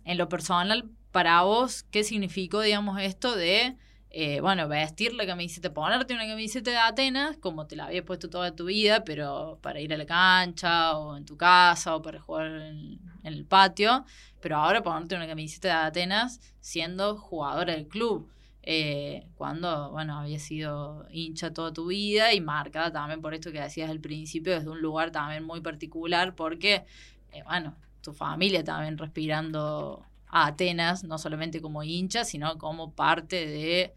en 0.05 0.17
lo 0.17 0.29
personal, 0.29 0.89
para 1.17 1.41
vos, 1.41 1.81
¿qué 1.89 2.03
significó, 2.03 2.61
digamos, 2.61 3.01
esto 3.01 3.35
de, 3.35 3.75
eh, 4.11 4.39
bueno, 4.39 4.67
vestir 4.67 5.15
la 5.15 5.25
camiseta, 5.25 5.73
ponerte 5.73 6.13
una 6.13 6.27
camiseta 6.27 6.69
de 6.69 6.77
Atenas, 6.77 7.37
como 7.37 7.65
te 7.65 7.75
la 7.75 7.85
habías 7.85 8.03
puesto 8.03 8.29
toda 8.29 8.55
tu 8.55 8.65
vida, 8.65 9.03
pero 9.03 9.57
para 9.63 9.79
ir 9.79 9.91
a 9.95 9.97
la 9.97 10.05
cancha 10.05 10.95
o 10.95 11.17
en 11.17 11.25
tu 11.25 11.35
casa 11.35 11.95
o 11.95 12.03
para 12.03 12.21
jugar 12.21 12.45
en, 12.51 12.99
el 13.23 13.45
patio, 13.45 14.05
pero 14.39 14.57
ahora 14.57 14.83
ponerte 14.83 15.15
una 15.15 15.25
camiseta 15.25 15.69
de 15.69 15.87
Atenas 15.87 16.39
siendo 16.59 17.17
jugadora 17.17 17.73
del 17.73 17.87
club? 17.87 18.29
eh, 18.61 19.25
cuando, 19.37 19.89
bueno, 19.89 20.19
había 20.19 20.37
sido 20.37 21.07
hincha 21.09 21.51
toda 21.51 21.73
tu 21.73 21.87
vida 21.87 22.31
y 22.33 22.41
marcada 22.41 22.91
también 22.91 23.21
por 23.21 23.33
esto 23.33 23.51
que 23.51 23.59
decías 23.59 23.89
al 23.89 24.01
principio, 24.01 24.53
desde 24.53 24.69
un 24.69 24.81
lugar 24.81 25.09
también 25.09 25.43
muy 25.43 25.61
particular, 25.61 26.35
porque, 26.35 26.85
eh, 27.31 27.41
bueno, 27.43 27.75
tu 28.01 28.13
familia 28.13 28.63
también 28.63 28.99
respirando 28.99 30.06
a 30.29 30.47
Atenas, 30.47 31.03
no 31.03 31.17
solamente 31.17 31.61
como 31.61 31.83
hincha, 31.83 32.25
sino 32.25 32.57
como 32.57 32.93
parte 32.93 33.45
de, 33.47 33.93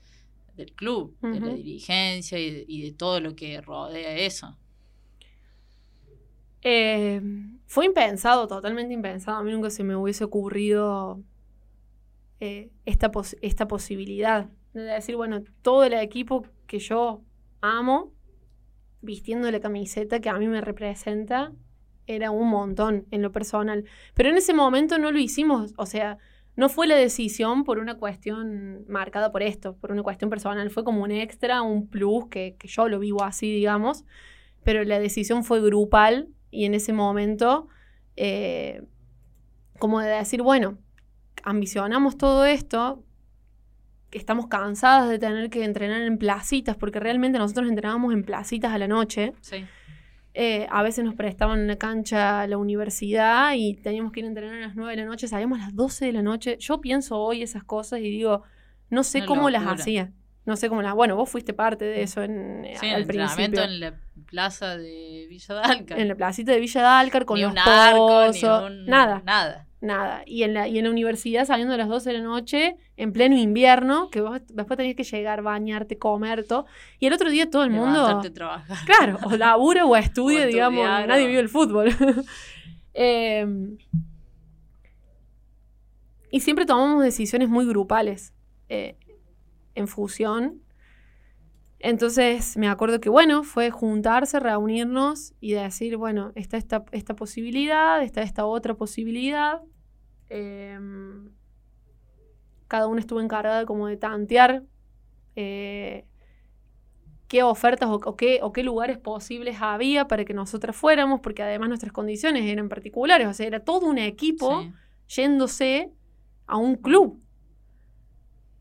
del 0.56 0.72
club, 0.74 1.16
de 1.30 1.40
la 1.40 1.52
dirigencia 1.52 2.38
y 2.38 2.50
de, 2.50 2.64
y 2.68 2.82
de 2.82 2.92
todo 2.92 3.20
lo 3.20 3.34
que 3.36 3.60
rodea 3.60 4.16
eso. 4.16 4.56
Eh, 6.62 7.20
fue 7.66 7.86
impensado, 7.86 8.46
totalmente 8.48 8.92
impensado. 8.94 9.38
A 9.38 9.42
mí 9.42 9.50
nunca 9.52 9.70
se 9.70 9.84
me 9.84 9.96
hubiese 9.96 10.24
ocurrido 10.24 11.22
eh, 12.40 12.70
esta, 12.84 13.10
pos- 13.10 13.36
esta 13.42 13.68
posibilidad 13.68 14.48
de 14.72 14.82
decir, 14.82 15.16
bueno, 15.16 15.42
todo 15.62 15.84
el 15.84 15.94
equipo 15.94 16.46
que 16.66 16.78
yo 16.78 17.22
amo, 17.60 18.12
vistiendo 19.02 19.50
la 19.50 19.60
camiseta 19.60 20.20
que 20.20 20.28
a 20.30 20.38
mí 20.38 20.46
me 20.48 20.60
representa, 20.60 21.52
era 22.14 22.30
un 22.30 22.48
montón 22.48 23.06
en 23.10 23.22
lo 23.22 23.32
personal. 23.32 23.84
Pero 24.14 24.28
en 24.28 24.36
ese 24.36 24.54
momento 24.54 24.98
no 24.98 25.10
lo 25.10 25.18
hicimos, 25.18 25.74
o 25.76 25.86
sea, 25.86 26.18
no 26.56 26.68
fue 26.68 26.86
la 26.86 26.96
decisión 26.96 27.64
por 27.64 27.78
una 27.78 27.96
cuestión 27.96 28.84
marcada 28.88 29.32
por 29.32 29.42
esto, 29.42 29.76
por 29.76 29.92
una 29.92 30.02
cuestión 30.02 30.30
personal, 30.30 30.70
fue 30.70 30.84
como 30.84 31.02
un 31.02 31.10
extra, 31.10 31.62
un 31.62 31.88
plus, 31.88 32.26
que, 32.28 32.56
que 32.58 32.68
yo 32.68 32.88
lo 32.88 32.98
vivo 32.98 33.22
así, 33.22 33.52
digamos, 33.52 34.04
pero 34.62 34.84
la 34.84 34.98
decisión 34.98 35.44
fue 35.44 35.60
grupal 35.60 36.28
y 36.50 36.64
en 36.64 36.74
ese 36.74 36.92
momento, 36.92 37.68
eh, 38.16 38.82
como 39.78 40.00
de 40.00 40.08
decir, 40.08 40.42
bueno, 40.42 40.78
ambicionamos 41.44 42.18
todo 42.18 42.44
esto, 42.44 43.04
estamos 44.10 44.48
cansadas 44.48 45.08
de 45.08 45.18
tener 45.18 45.50
que 45.50 45.64
entrenar 45.64 46.02
en 46.02 46.18
placitas, 46.18 46.76
porque 46.76 47.00
realmente 47.00 47.38
nosotros 47.38 47.68
entrenábamos 47.68 48.12
en 48.12 48.24
placitas 48.24 48.72
a 48.72 48.78
la 48.78 48.88
noche. 48.88 49.32
Sí. 49.40 49.64
Eh, 50.32 50.66
a 50.70 50.82
veces 50.82 51.04
nos 51.04 51.14
prestaban 51.14 51.60
una 51.60 51.76
cancha 51.76 52.42
a 52.42 52.46
la 52.46 52.56
universidad 52.56 53.52
y 53.56 53.74
teníamos 53.74 54.12
que 54.12 54.20
ir 54.20 54.26
a 54.26 54.28
entrenar 54.28 54.54
a 54.54 54.60
las 54.60 54.76
9 54.76 54.92
de 54.92 54.96
la 54.98 55.04
noche, 55.04 55.26
salíamos 55.26 55.58
a 55.60 55.62
las 55.64 55.74
12 55.74 56.06
de 56.06 56.12
la 56.12 56.22
noche. 56.22 56.56
Yo 56.60 56.80
pienso 56.80 57.18
hoy 57.18 57.42
esas 57.42 57.64
cosas 57.64 57.98
y 58.00 58.04
digo, 58.04 58.42
no 58.90 59.02
sé 59.02 59.18
Una 59.18 59.26
cómo 59.26 59.50
las 59.50 59.66
hacía. 59.66 60.12
No 60.46 60.56
sé 60.56 60.68
cómo 60.68 60.82
las... 60.82 60.94
Bueno, 60.94 61.16
vos 61.16 61.28
fuiste 61.28 61.52
parte 61.52 61.84
de 61.84 62.02
eso 62.02 62.22
en, 62.22 62.64
Sí, 62.80 62.86
el 62.86 62.94
al 62.94 63.00
entrenamiento 63.02 63.60
principio. 63.60 63.64
en 63.64 63.80
la 63.80 63.94
plaza 64.26 64.76
de 64.78 65.26
Villa 65.28 65.54
Dalca. 65.54 65.96
En 65.96 66.08
la 66.08 66.14
placita 66.14 66.52
de 66.52 66.60
Villa 66.60 66.82
Dálcar 66.82 67.24
con 67.24 67.36
ni 67.36 67.42
los 67.42 67.52
un 67.52 67.58
arco, 67.58 68.20
ni 68.22 68.26
pozos, 68.40 68.62
un- 68.70 68.86
nada, 68.86 69.22
Nada. 69.24 69.66
Nada. 69.80 70.22
Y 70.26 70.42
en, 70.42 70.54
la, 70.54 70.68
y 70.68 70.78
en 70.78 70.84
la 70.84 70.90
universidad 70.90 71.46
saliendo 71.46 71.74
a 71.74 71.76
las 71.76 71.88
12 71.88 72.10
de 72.12 72.18
la 72.18 72.24
noche, 72.24 72.76
en 72.96 73.12
pleno 73.12 73.36
invierno, 73.36 74.10
que 74.10 74.20
vos 74.20 74.40
después 74.48 74.76
tenías 74.76 74.96
que 74.96 75.04
llegar, 75.04 75.42
bañarte, 75.42 75.98
comer, 75.98 76.46
todo. 76.46 76.66
Y 76.98 77.06
el 77.06 77.12
otro 77.12 77.30
día 77.30 77.48
todo 77.50 77.64
el 77.64 77.70
mundo... 77.70 78.20
Trabajar. 78.32 78.76
Claro, 78.86 79.18
o 79.24 79.36
labura 79.36 79.84
o 79.86 79.96
estudia, 79.96 80.44
O 80.44 80.46
digamos, 80.46 80.80
estudiar, 80.80 81.08
nadie 81.08 81.24
o- 81.24 81.28
vive 81.28 81.40
el 81.40 81.48
fútbol. 81.48 81.90
Eh, 82.92 83.46
y 86.30 86.40
siempre 86.40 86.66
tomamos 86.66 87.02
decisiones 87.02 87.48
muy 87.48 87.66
grupales 87.66 88.32
eh, 88.68 88.96
en 89.74 89.88
fusión. 89.88 90.60
Entonces 91.82 92.56
me 92.58 92.68
acuerdo 92.68 93.00
que, 93.00 93.08
bueno, 93.08 93.42
fue 93.42 93.70
juntarse, 93.70 94.38
reunirnos 94.38 95.32
y 95.40 95.52
decir, 95.52 95.96
bueno, 95.96 96.30
está 96.34 96.58
esta, 96.58 96.84
esta 96.92 97.16
posibilidad, 97.16 98.02
está 98.02 98.20
esta 98.22 98.44
otra 98.44 98.74
posibilidad. 98.74 99.62
Em, 100.28 101.30
cada 102.68 102.86
uno 102.86 103.00
estuvo 103.00 103.20
encargada 103.20 103.64
como 103.64 103.86
de 103.86 103.96
tantear 103.96 104.62
eh, 105.36 106.04
qué 107.28 107.42
ofertas 107.42 107.88
o, 107.88 107.94
o 107.94 108.14
qué, 108.16 108.40
o 108.42 108.52
qué 108.52 108.62
lugares 108.62 108.98
posibles 108.98 109.56
había 109.62 110.06
para 110.06 110.24
que 110.26 110.34
nosotras 110.34 110.76
fuéramos, 110.76 111.20
porque 111.20 111.42
además 111.42 111.70
nuestras 111.70 111.92
condiciones 111.92 112.44
eran 112.44 112.68
particulares, 112.68 113.26
o 113.26 113.32
sea, 113.32 113.46
era 113.46 113.60
todo 113.64 113.86
un 113.86 113.98
equipo 113.98 114.60
Sí. 114.62 114.72
yéndose 115.22 115.92
a 116.46 116.58
un 116.58 116.74
club. 116.76 117.20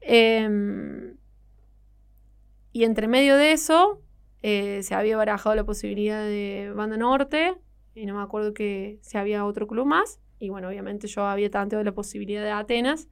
Em, 0.01 1.17
y 2.71 2.83
entre 2.83 3.07
medio 3.07 3.35
de 3.35 3.51
eso, 3.51 4.01
eh, 4.41 4.81
se 4.83 4.95
había 4.95 5.17
barajado 5.17 5.55
la 5.55 5.63
posibilidad 5.63 6.23
de 6.23 6.71
Banda 6.75 6.97
Norte, 6.97 7.55
y 7.95 8.05
no 8.05 8.15
me 8.15 8.21
acuerdo 8.21 8.53
que 8.53 8.99
si 9.01 9.17
había 9.17 9.45
otro 9.45 9.67
club 9.67 9.85
más. 9.85 10.19
Y 10.39 10.49
bueno, 10.49 10.69
obviamente 10.69 11.07
yo 11.07 11.25
había 11.25 11.49
tanteado 11.49 11.83
la 11.83 11.91
posibilidad 11.91 12.43
de 12.43 12.51
Atenas, 12.51 13.09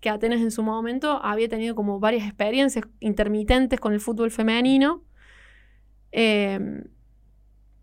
que 0.00 0.10
Atenas 0.10 0.40
en 0.40 0.50
su 0.50 0.62
momento 0.62 1.20
había 1.22 1.48
tenido 1.48 1.74
como 1.74 1.98
varias 2.00 2.26
experiencias 2.26 2.84
intermitentes 3.00 3.80
con 3.80 3.94
el 3.94 4.00
fútbol 4.00 4.30
femenino. 4.30 5.02
Em, 6.12 6.84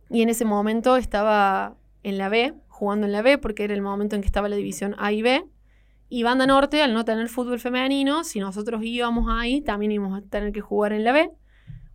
y 0.10 0.22
en 0.22 0.30
ese 0.30 0.46
momento 0.46 0.96
estaba 0.96 1.76
en 2.04 2.18
la 2.20 2.30
B, 2.30 2.54
jugando 2.68 3.08
en 3.08 3.14
la 3.14 3.24
B, 3.24 3.40
porque 3.40 3.64
era 3.64 3.74
el 3.74 3.82
momento 3.82 4.16
en 4.16 4.22
que 4.22 4.28
estaba 4.28 4.48
la 4.48 4.56
división 4.56 4.96
A 5.00 5.12
y 5.12 5.24
B. 5.24 5.44
Y 6.16 6.22
Banda 6.22 6.46
Norte, 6.46 6.80
al 6.84 6.94
no 6.94 7.06
tener 7.06 7.28
fútbol 7.28 7.60
femenino, 7.60 8.24
si 8.24 8.40
nosotros 8.40 8.84
íbamos 8.84 9.26
ahí, 9.32 9.62
también 9.62 9.94
íbamos 9.94 10.16
a 10.16 10.22
tener 10.22 10.52
que 10.52 10.62
jugar 10.62 10.94
en 10.94 11.04
la 11.04 11.12
B. 11.12 11.32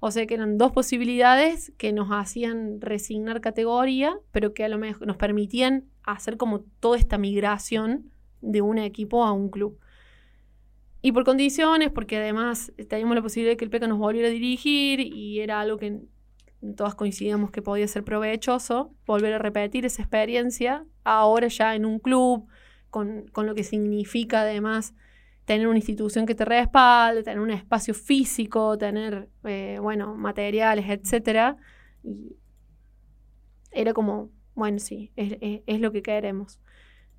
O 0.00 0.10
sea 0.10 0.26
que 0.26 0.34
eran 0.34 0.58
dos 0.58 0.72
posibilidades 0.72 1.72
que 1.78 1.92
nos 1.92 2.08
hacían 2.10 2.80
resignar 2.80 3.40
categoría, 3.40 4.18
pero 4.32 4.54
que 4.54 4.64
a 4.64 4.68
lo 4.68 4.76
mejor 4.76 5.06
nos 5.06 5.16
permitían 5.16 5.84
hacer 6.02 6.36
como 6.36 6.62
toda 6.80 6.98
esta 6.98 7.16
migración 7.16 8.10
de 8.40 8.60
un 8.60 8.78
equipo 8.78 9.24
a 9.24 9.30
un 9.30 9.50
club. 9.50 9.78
Y 11.00 11.12
por 11.12 11.22
condiciones, 11.22 11.92
porque 11.92 12.16
además 12.16 12.72
teníamos 12.88 13.14
la 13.14 13.22
posibilidad 13.22 13.52
de 13.52 13.56
que 13.56 13.66
el 13.66 13.70
PECA 13.70 13.86
nos 13.86 13.98
volviera 13.98 14.26
a 14.26 14.32
dirigir 14.32 14.98
y 14.98 15.38
era 15.38 15.60
algo 15.60 15.76
que 15.76 16.00
todas 16.76 16.96
coincidíamos 16.96 17.52
que 17.52 17.62
podía 17.62 17.86
ser 17.86 18.02
provechoso, 18.02 18.92
volver 19.06 19.34
a 19.34 19.38
repetir 19.38 19.86
esa 19.86 20.02
experiencia, 20.02 20.84
ahora 21.04 21.46
ya 21.46 21.76
en 21.76 21.84
un 21.84 22.00
club, 22.00 22.48
con, 22.90 23.26
con 23.28 23.46
lo 23.46 23.54
que 23.54 23.64
significa 23.64 24.42
además 24.42 24.94
tener 25.48 25.66
una 25.66 25.78
institución 25.78 26.26
que 26.26 26.34
te 26.34 26.44
respalde, 26.44 27.22
tener 27.22 27.40
un 27.40 27.50
espacio 27.50 27.94
físico, 27.94 28.76
tener, 28.76 29.30
eh, 29.44 29.78
bueno, 29.80 30.14
materiales, 30.14 30.84
etc. 30.90 31.56
Y 32.04 32.36
era 33.72 33.94
como, 33.94 34.30
bueno, 34.54 34.78
sí, 34.78 35.10
es, 35.16 35.80
lo 35.80 35.90
que 35.90 36.02
queremos. 36.02 36.60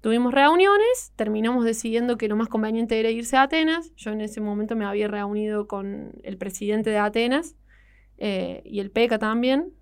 Tuvimos 0.01 0.31
reuniones, 0.31 1.11
terminamos 1.15 1.65
decidiendo 1.65 2.17
que 2.17 2.27
lo 2.27 2.35
más 2.35 2.49
conveniente 2.49 2.99
era 2.99 3.09
irse 3.09 3.35
a 3.35 3.41
Atenas. 3.41 3.95
Yo 3.95 4.11
en 4.11 4.21
ese 4.21 4.41
momento 4.41 4.75
me 4.75 4.85
había 4.85 5.07
reunido 5.07 5.67
con 5.67 6.11
el 6.21 6.37
presidente 6.37 6.91
de 6.91 6.99
Atenas 6.99 7.55
eh, 8.19 8.61
y 8.63 8.79
el 8.79 8.91
PECA 8.91 9.17
también. 9.17 9.73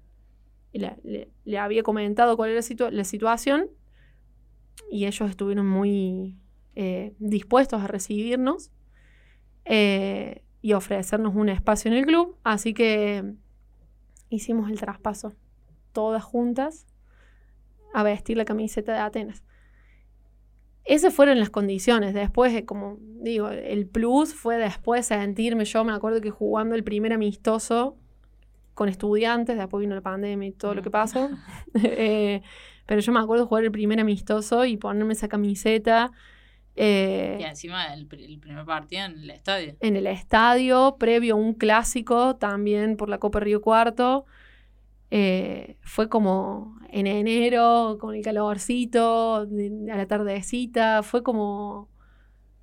Y 0.71 0.79
le, 0.79 1.59
había 1.59 1.83
comentado 1.83 2.37
cuál 2.37 2.51
era 2.51 2.61
la 2.91 3.03
situación 3.03 3.69
y 4.89 5.05
ellos 5.05 5.29
estuvieron 5.29 5.67
muy 5.67 6.37
eh, 6.75 7.13
dispuestos 7.19 7.81
a 7.81 7.87
recibirnos 7.87 8.71
eh, 9.65 10.43
y 10.61 10.73
ofrecernos 10.73 11.35
un 11.35 11.49
espacio 11.49 11.91
en 11.91 11.97
el 11.97 12.05
club. 12.05 12.37
Así 12.43 12.73
que 12.73 13.33
hicimos 14.29 14.69
el 14.69 14.79
traspaso, 14.79 15.33
todas 15.93 16.23
juntas, 16.23 16.85
a 17.93 18.03
vestir 18.03 18.37
la 18.37 18.45
camiseta 18.45 18.93
de 18.93 18.99
Atenas. 18.99 19.43
Esas 20.85 21.13
fueron 21.13 21.39
las 21.39 21.49
condiciones. 21.49 22.13
Después, 22.13 22.53
eh, 22.53 22.65
como 22.65 22.97
digo, 22.99 23.49
el 23.49 23.87
plus 23.87 24.33
fue 24.33 24.57
después 24.57 25.05
sentirme. 25.07 25.65
Yo 25.65 25.83
me 25.83 25.91
acuerdo 25.91 26.21
que 26.21 26.31
jugando 26.31 26.75
el 26.75 26.83
primer 26.83 27.11
amistoso 27.11 27.97
con 28.73 28.87
estudiantes, 28.87 29.57
después 29.57 29.81
vino 29.81 29.95
la 29.95 30.01
pandemia 30.01 30.47
y 30.47 30.51
todo 30.51 30.75
lo 30.75 30.81
que 30.83 30.89
Mm. 30.89 30.91
pasó. 30.91 31.29
eh, 31.83 32.41
pero 32.87 33.01
yo 33.01 33.11
me 33.13 33.19
acuerdo 33.19 33.45
jugar 33.47 33.65
el 33.65 33.71
primer 33.71 33.99
amistoso 33.99 34.65
y 34.65 34.77
ponerme 34.77 35.13
esa 35.13 35.27
camiseta 35.27 36.11
eh, 36.75 37.37
Y 37.39 37.43
encima 37.43 37.93
el, 37.93 38.07
pr- 38.07 38.23
el 38.23 38.39
primer 38.39 38.65
partido 38.65 39.05
en 39.05 39.19
el 39.23 39.29
estadio. 39.31 39.75
en 39.79 39.95
el 39.95 40.07
estadio, 40.07 40.97
previo 40.99 41.35
a 41.35 41.37
un 41.37 41.53
clásico 41.53 42.35
también 42.37 42.97
por 42.97 43.09
la 43.09 43.19
Copa 43.19 43.39
Río 43.39 43.61
Cuarto. 43.61 44.25
Eh, 45.09 45.77
fue 45.81 46.09
como 46.09 46.77
en 46.89 47.07
enero, 47.07 47.97
con 47.99 48.15
el 48.15 48.23
calorcito, 48.23 49.45
de- 49.45 49.91
a 49.91 49.97
la 49.97 50.05
tardecita, 50.07 51.03
fue 51.03 51.23
como... 51.23 51.89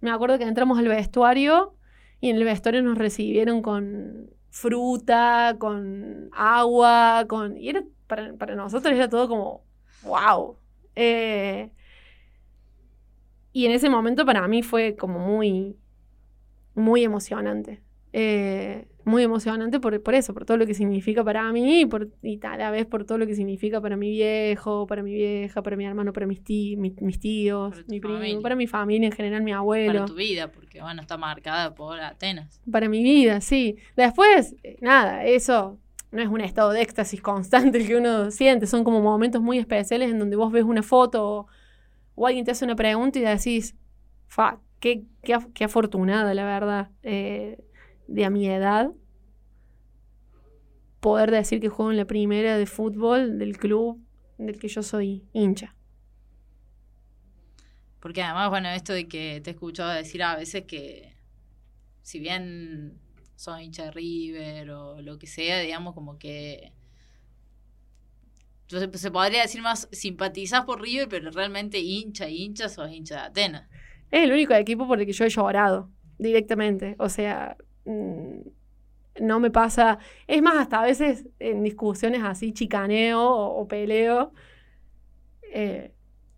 Me 0.00 0.10
acuerdo 0.10 0.38
que 0.38 0.44
entramos 0.44 0.78
al 0.78 0.88
vestuario 0.88 1.74
y 2.20 2.30
en 2.30 2.36
el 2.36 2.44
vestuario 2.44 2.82
nos 2.82 2.98
recibieron 2.98 3.62
con 3.62 4.30
fruta, 4.50 5.56
con 5.58 6.28
agua, 6.32 7.24
con... 7.28 7.56
Y 7.56 7.70
era, 7.70 7.82
para, 8.06 8.34
para 8.34 8.54
nosotros 8.54 8.94
era 8.94 9.08
todo 9.08 9.28
como, 9.28 9.64
wow. 10.05 10.57
Eh, 10.96 11.70
y 13.52 13.66
en 13.66 13.72
ese 13.72 13.88
momento 13.88 14.24
para 14.26 14.46
mí 14.48 14.62
fue 14.62 14.96
como 14.96 15.18
muy, 15.18 15.76
muy 16.74 17.05
emocionante. 17.05 17.82
Eh, 18.12 18.86
muy 19.05 19.22
emocionante 19.22 19.80
por, 19.80 20.02
por, 20.02 20.14
eso, 20.14 20.32
por 20.32 20.44
todo 20.44 20.57
lo 20.57 20.66
que 20.66 20.74
significa 20.74 21.22
para 21.24 21.52
mí 21.52 21.80
y, 21.80 21.86
por, 21.86 22.09
y 22.22 22.38
a 22.44 22.57
la 22.57 22.70
vez 22.70 22.86
por 22.86 23.05
todo 23.05 23.18
lo 23.18 23.26
que 23.26 23.34
significa 23.34 23.80
para 23.80 23.96
mi 23.96 24.11
viejo, 24.11 24.86
para 24.86 25.02
mi 25.02 25.12
vieja, 25.12 25.62
para 25.62 25.76
mi 25.76 25.84
hermano, 25.84 26.12
para 26.12 26.26
mis, 26.26 26.42
tí, 26.42 26.76
mis, 26.76 27.00
mis, 27.02 27.18
tíos, 27.20 27.84
mi 27.88 28.00
primo, 28.00 28.18
familia. 28.18 28.40
para 28.40 28.57
mi 28.57 28.66
familia 28.66 29.07
en 29.07 29.12
general, 29.12 29.42
mi 29.42 29.52
abuelo. 29.52 29.92
Para 29.92 30.07
tu 30.07 30.14
vida, 30.14 30.50
porque 30.50 30.80
bueno, 30.80 31.02
está 31.02 31.16
marcada 31.16 31.74
por 31.74 32.00
Atenas. 32.00 32.61
Para 32.70 32.88
mi 32.88 33.02
vida, 33.02 33.40
sí. 33.40 33.76
Después, 33.96 34.57
eh, 34.62 34.78
nada, 34.80 35.24
eso 35.24 35.78
no 36.14 36.22
es 36.22 36.28
un 36.28 36.40
estado 36.40 36.70
de 36.70 36.80
éxtasis 36.80 37.20
constante 37.20 37.78
el 37.78 37.88
que 37.88 37.96
uno 37.96 38.30
siente, 38.30 38.68
son 38.68 38.84
como 38.84 39.02
momentos 39.02 39.42
muy 39.42 39.58
especiales 39.58 40.10
en 40.10 40.20
donde 40.20 40.36
vos 40.36 40.52
ves 40.52 40.62
una 40.62 40.82
foto 40.82 41.48
o, 42.14 42.26
alguien 42.26 42.44
te 42.44 42.52
hace 42.52 42.64
una 42.64 42.76
pregunta 42.76 43.18
y 43.18 43.22
decís, 43.22 43.74
fa, 44.28 44.60
qué, 44.78 45.02
qué, 45.24 45.36
qué 45.52 45.64
afortunada, 45.64 46.32
la 46.32 46.44
verdad, 46.44 46.90
eh, 47.02 47.58
de 48.06 48.24
a 48.24 48.30
mi 48.30 48.48
edad, 48.48 48.92
poder 51.00 51.32
decir 51.32 51.60
que 51.60 51.68
juego 51.68 51.90
en 51.90 51.96
la 51.96 52.04
primera 52.04 52.56
de 52.56 52.66
fútbol 52.66 53.36
del 53.38 53.58
club 53.58 54.00
del 54.38 54.60
que 54.60 54.68
yo 54.68 54.84
soy 54.84 55.24
hincha. 55.32 55.74
Porque 57.98 58.22
además, 58.22 58.50
bueno, 58.50 58.68
esto 58.68 58.92
de 58.92 59.08
que 59.08 59.40
te 59.42 59.50
he 59.50 59.54
escuchado 59.54 59.90
decir 59.90 60.22
a 60.22 60.36
veces 60.36 60.62
que 60.62 61.16
si 62.02 62.20
bien 62.20 63.00
son 63.37 63.61
hincha 63.61 63.85
de 63.87 63.91
River 63.93 64.70
o 64.70 65.01
lo 65.03 65.18
que 65.18 65.26
sea, 65.26 65.61
digamos 65.61 65.95
como 65.95 66.18
que 66.18 66.72
entonces 68.68 69.01
se 69.01 69.11
podría 69.11 69.43
decir 69.43 69.62
más 69.62 69.89
simpatizás 69.93 70.64
por 70.64 70.80
River, 70.82 71.09
pero 71.09 71.30
realmente 71.30 71.78
hincha, 71.78 72.28
hincha, 72.28 72.68
sos 72.68 72.91
hincha 72.91 73.14
de 73.16 73.20
Atenas. 73.22 73.68
Es 74.11 74.24
el 74.24 74.32
único 74.32 74.55
equipo 74.55 74.87
por 74.87 75.01
el 75.01 75.07
que 75.07 75.12
yo 75.12 75.24
he 75.24 75.28
llorado 75.28 75.91
directamente. 76.18 76.97
O 76.99 77.09
sea, 77.09 77.57
mm, 77.85 78.39
no 79.22 79.41
me 79.41 79.51
pasa. 79.51 79.99
Es 80.26 80.43
más, 80.43 80.57
hasta 80.59 80.80
a 80.82 80.87
veces 80.87 81.26
en 81.41 81.62
discusiones 81.64 82.22
así, 82.24 82.53
chicaneo 82.53 83.20
o, 83.22 83.61
o 83.62 83.68
peleo. 83.68 84.32
eh, 85.53 85.93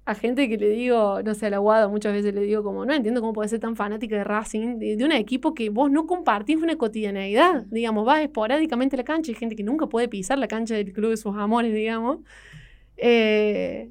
a 0.06 0.14
gente 0.14 0.48
que 0.48 0.56
le 0.56 0.68
digo, 0.70 1.20
no 1.22 1.34
sé, 1.34 1.46
a 1.46 1.50
la 1.50 1.58
Guada 1.58 1.88
muchas 1.88 2.12
veces 2.14 2.32
le 2.34 2.40
digo 2.42 2.62
como, 2.62 2.86
no 2.86 2.94
entiendo 2.94 3.20
cómo 3.20 3.32
puede 3.34 3.48
ser 3.48 3.60
tan 3.60 3.76
fanática 3.76 4.16
de 4.16 4.24
Racing, 4.24 4.78
de, 4.78 4.96
de 4.96 5.04
un 5.04 5.12
equipo 5.12 5.52
que 5.52 5.68
vos 5.68 5.90
no 5.90 6.06
compartís 6.06 6.56
una 6.56 6.76
cotidianeidad, 6.78 7.64
digamos, 7.66 8.06
vas 8.06 8.20
esporádicamente 8.22 8.96
a 8.96 8.98
la 8.98 9.04
cancha, 9.04 9.32
hay 9.32 9.36
gente 9.36 9.56
que 9.56 9.64
nunca 9.64 9.86
puede 9.88 10.08
pisar 10.08 10.38
la 10.38 10.48
cancha 10.48 10.74
del 10.76 10.92
club 10.92 11.10
de 11.10 11.16
sus 11.18 11.36
amores, 11.36 11.74
digamos. 11.74 12.20
Eh, 12.96 13.90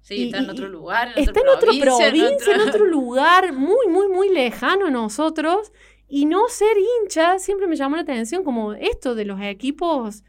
Sí, 0.00 0.14
Y- 0.14 0.24
está 0.26 0.38
en 0.38 0.48
otro 0.48 0.68
lugar, 0.68 1.08
en 1.16 1.22
está 1.22 1.40
en 1.40 1.48
otra 1.48 1.70
provincia, 1.78 2.10
provincia, 2.10 2.54
en 2.54 2.60
otro 2.62 2.86
lugar, 2.86 3.52
muy, 3.52 3.88
muy, 3.88 4.08
muy 4.08 4.30
lejano 4.30 4.86
a 4.86 4.90
nosotros. 4.90 5.70
Y 6.08 6.24
no 6.24 6.48
ser 6.48 6.74
hincha 7.02 7.38
siempre 7.38 7.66
me 7.66 7.76
llamó 7.76 7.96
la 7.96 8.02
atención, 8.02 8.42
como 8.42 8.72
esto 8.72 9.14
de 9.14 9.26
los 9.26 9.38
equipos 9.42 10.24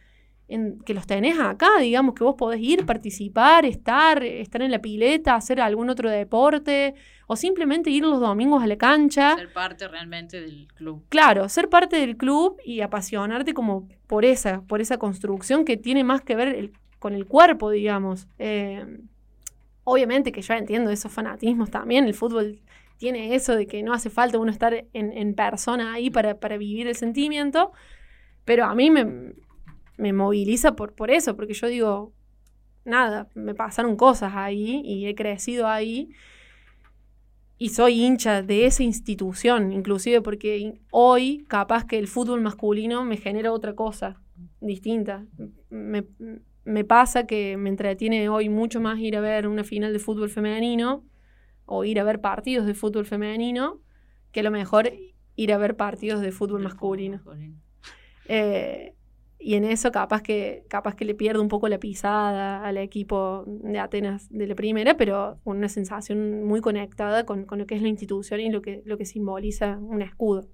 en, 0.49 0.79
que 0.79 0.93
los 0.93 1.07
tenés 1.07 1.39
acá, 1.39 1.69
digamos, 1.79 2.15
que 2.15 2.23
vos 2.23 2.35
podés 2.35 2.59
ir, 2.59 2.85
participar, 2.85 3.65
estar, 3.65 4.23
estar 4.23 4.61
en 4.61 4.71
la 4.71 4.79
pileta, 4.81 5.35
hacer 5.35 5.61
algún 5.61 5.89
otro 5.89 6.09
deporte, 6.09 6.95
o 7.27 7.35
simplemente 7.35 7.89
ir 7.91 8.03
los 8.03 8.19
domingos 8.19 8.61
a 8.61 8.67
la 8.67 8.75
cancha. 8.77 9.35
ser 9.35 9.53
parte 9.53 9.87
realmente 9.87 10.41
del 10.41 10.67
club. 10.73 11.03
Claro, 11.09 11.47
ser 11.47 11.69
parte 11.69 11.97
del 11.97 12.17
club 12.17 12.57
y 12.65 12.81
apasionarte 12.81 13.53
como 13.53 13.87
por 14.07 14.25
esa, 14.25 14.61
por 14.61 14.81
esa 14.81 14.97
construcción 14.97 15.63
que 15.63 15.77
tiene 15.77 16.03
más 16.03 16.21
que 16.21 16.35
ver 16.35 16.47
el- 16.49 16.73
con 16.97 17.13
el 17.13 17.25
cuerpo, 17.25 17.69
digamos. 17.69 18.27
Eh, 18.39 18.83
obviamente 19.83 20.31
que 20.31 20.41
yo 20.41 20.53
entiendo 20.53 20.91
esos 20.91 21.11
fanatismos 21.11 21.69
también, 21.71 22.05
el 22.05 22.13
fútbol 22.13 22.59
tiene 22.97 23.33
eso 23.35 23.55
de 23.55 23.65
que 23.65 23.81
no 23.81 23.93
hace 23.93 24.09
falta 24.09 24.37
uno 24.37 24.51
estar 24.51 24.73
en, 24.93 25.11
en 25.17 25.33
persona 25.33 25.93
ahí 25.93 26.09
para, 26.09 26.39
para 26.39 26.57
vivir 26.57 26.87
el 26.87 26.95
sentimiento, 26.95 27.71
pero 28.45 28.65
a 28.65 28.75
mí 28.75 28.91
me, 28.91 29.33
me 29.99 30.13
moviliza 30.13 30.75
por, 30.75 30.93
por 30.93 31.11
eso, 31.11 31.35
porque 31.35 31.53
yo 31.53 31.67
digo, 31.67 32.13
nada, 32.85 33.29
me 33.35 33.53
pasaron 33.53 33.95
cosas 33.95 34.33
ahí 34.35 34.81
y 34.85 35.05
he 35.05 35.13
crecido 35.13 35.67
ahí 35.67 36.11
y 37.57 37.69
soy 37.69 38.01
hincha 38.01 38.41
de 38.41 38.65
esa 38.65 38.83
institución, 38.83 39.73
inclusive 39.73 40.21
porque 40.21 40.79
hoy 40.91 41.43
capaz 41.49 41.85
que 41.85 41.99
el 41.99 42.07
fútbol 42.07 42.39
masculino 42.39 43.03
me 43.03 43.17
genera 43.17 43.51
otra 43.51 43.75
cosa 43.75 44.21
distinta. 44.61 45.25
Me, 45.69 46.05
me 46.63 46.85
pasa 46.85 47.27
que 47.27 47.57
me 47.57 47.67
entretiene 47.67 48.29
hoy 48.29 48.47
mucho 48.47 48.79
más 48.79 48.97
ir 48.99 49.17
a 49.17 49.21
ver 49.21 49.45
una 49.45 49.65
final 49.65 49.91
de 49.91 49.99
fútbol 49.99 50.29
femenino 50.29 51.03
o 51.65 51.83
ir 51.83 51.99
a 51.99 52.05
ver 52.05 52.21
partidos 52.21 52.65
de 52.65 52.73
fútbol 52.73 53.05
femenino 53.05 53.81
que 54.31 54.39
a 54.39 54.43
lo 54.43 54.51
mejor 54.51 54.89
ir 55.35 55.53
a 55.53 55.57
ver 55.57 55.75
partidos 55.75 56.21
de 56.21 56.31
fútbol 56.31 56.61
masculino. 56.61 57.21
Eh, 58.29 58.93
y 59.41 59.55
en 59.55 59.63
eso 59.63 59.91
capaz 59.91 60.21
que, 60.21 60.65
capaz 60.67 60.95
que 60.95 61.05
le 61.05 61.15
pierdo 61.15 61.41
un 61.41 61.47
poco 61.47 61.69
la 61.69 61.79
pisada 61.79 62.61
al 62.65 62.77
equipo 62.77 63.45
de 63.47 63.79
Atenas 63.79 64.27
de 64.29 64.47
la 64.47 64.55
primera, 64.55 64.97
pero 64.97 65.39
con 65.45 65.57
una 65.57 65.69
sensación 65.69 66.43
muy 66.43 66.59
conectada 66.59 67.25
con, 67.25 67.45
con 67.45 67.57
lo 67.57 67.65
que 67.65 67.75
es 67.75 67.81
la 67.81 67.87
institución 67.87 68.41
y 68.41 68.51
lo 68.51 68.61
que, 68.61 68.81
lo 68.85 68.97
que 68.97 69.05
simboliza 69.05 69.77
un 69.77 70.01
escudo. 70.01 70.49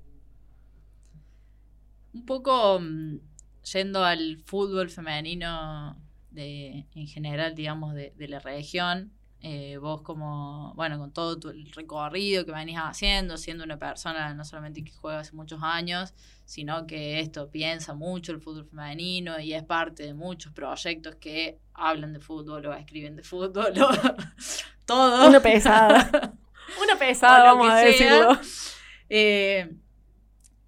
Un 2.13 2.25
poco 2.25 2.79
mm, 2.79 3.19
yendo 3.73 4.03
al 4.03 4.37
fútbol 4.45 4.91
femenino 4.91 5.99
de, 6.29 6.85
en 6.93 7.07
general, 7.07 7.55
digamos, 7.55 7.95
de, 7.95 8.13
de 8.15 8.27
la 8.27 8.39
región, 8.39 9.11
eh, 9.47 9.77
vos 9.77 10.01
como, 10.01 10.73
bueno, 10.73 10.97
con 10.97 11.13
todo 11.13 11.37
tu, 11.37 11.49
el 11.49 11.71
recorrido 11.71 12.47
que 12.47 12.51
venís 12.51 12.79
haciendo, 12.79 13.37
siendo 13.37 13.63
una 13.63 13.77
persona 13.77 14.33
no 14.33 14.43
solamente 14.43 14.83
que 14.83 14.91
juega 14.91 15.19
hace 15.19 15.33
muchos 15.33 15.61
años, 15.61 16.15
sino 16.45 16.87
que 16.87 17.19
esto 17.19 17.51
piensa 17.51 17.93
mucho 17.93 18.31
el 18.31 18.41
fútbol 18.41 18.65
femenino 18.65 19.39
y 19.39 19.53
es 19.53 19.61
parte 19.61 20.01
de 20.01 20.15
muchos 20.15 20.51
proyectos 20.51 21.13
que 21.17 21.59
hablan 21.75 22.13
de 22.13 22.21
fútbol 22.21 22.65
o 22.65 22.73
escriben 22.73 23.15
de 23.15 23.21
fútbol 23.21 23.71
o 23.79 23.89
todo. 24.87 25.27
Una 25.27 25.39
pesada. 25.39 26.09
Una 26.83 26.97
pesada, 26.97 27.43
vamos 27.43 27.69
a 27.69 27.75
decirlo. 27.75 28.39
Eh, 29.09 29.75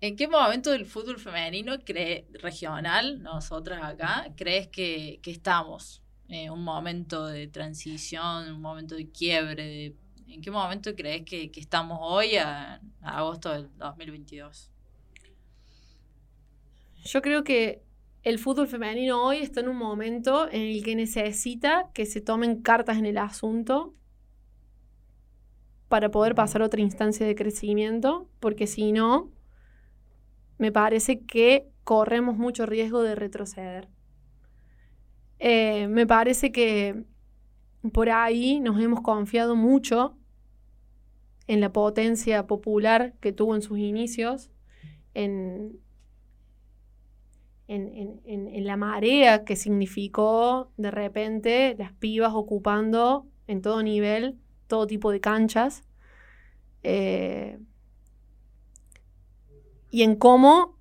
¿En 0.01 0.15
qué 0.15 0.27
momento 0.27 0.69
del 0.69 0.85
fútbol 0.85 1.19
femenino 1.19 1.79
cree, 1.83 2.27
regional, 2.31 3.23
nosotras 3.23 3.83
acá, 3.83 4.27
crees 4.35 4.67
que, 4.67 5.19
que 5.23 5.31
estamos? 5.31 6.03
Eh, 6.29 6.49
un 6.49 6.63
momento 6.63 7.25
de 7.27 7.47
transición, 7.47 8.51
un 8.53 8.61
momento 8.61 8.95
de 8.95 9.09
quiebre. 9.11 9.63
de- 9.65 9.95
¿En 10.27 10.41
qué 10.41 10.51
momento 10.51 10.93
crees 10.95 11.23
que, 11.25 11.49
que 11.51 11.59
estamos 11.61 11.99
hoy 12.01 12.35
a, 12.37 12.75
a 13.01 13.17
agosto 13.19 13.49
del 13.53 13.69
2022? 13.77 14.69
Yo 17.03 17.21
creo 17.21 17.43
que 17.43 17.81
el 18.23 18.39
fútbol 18.39 18.67
femenino 18.67 19.23
hoy 19.23 19.37
está 19.37 19.61
en 19.61 19.69
un 19.69 19.77
momento 19.77 20.47
en 20.51 20.61
el 20.61 20.83
que 20.83 20.95
necesita 20.95 21.89
que 21.93 22.05
se 22.05 22.21
tomen 22.21 22.61
cartas 22.61 22.97
en 22.97 23.05
el 23.05 23.17
asunto 23.17 23.93
para 25.89 26.09
poder 26.11 26.35
pasar 26.35 26.61
a 26.61 26.65
otra 26.65 26.81
instancia 26.81 27.25
de 27.25 27.35
crecimiento, 27.35 28.27
porque 28.39 28.67
si 28.67 28.91
no, 28.91 29.31
me 30.57 30.71
parece 30.71 31.21
que 31.25 31.67
corremos 31.83 32.37
mucho 32.37 32.65
riesgo 32.65 33.01
de 33.01 33.15
retroceder. 33.15 33.87
Eh, 35.39 35.87
me 35.87 36.07
parece 36.07 36.51
que 36.51 37.03
por 37.93 38.09
ahí 38.09 38.59
nos 38.61 38.81
hemos 38.81 39.01
confiado 39.01 39.55
mucho 39.55 40.17
en 41.47 41.61
la 41.61 41.71
potencia 41.73 42.45
popular 42.47 43.13
que 43.21 43.31
tuvo 43.33 43.55
en 43.55 43.61
sus 43.61 43.79
inicios, 43.79 44.49
en, 45.13 45.79
en, 47.67 48.21
en- 48.25 48.65
la 48.65 48.77
marea 48.77 49.43
que 49.45 49.55
significó 49.55 50.71
de 50.77 50.91
repente 50.91 51.75
las 51.77 51.93
pibas 51.93 52.33
ocupando 52.33 53.27
en 53.47 53.61
todo 53.61 53.83
nivel 53.83 54.37
todo 54.67 54.87
tipo 54.87 55.11
de 55.11 55.19
canchas. 55.21 55.83
eh, 56.83 57.57
y 59.91 60.03
en 60.03 60.15
cómo, 60.15 60.76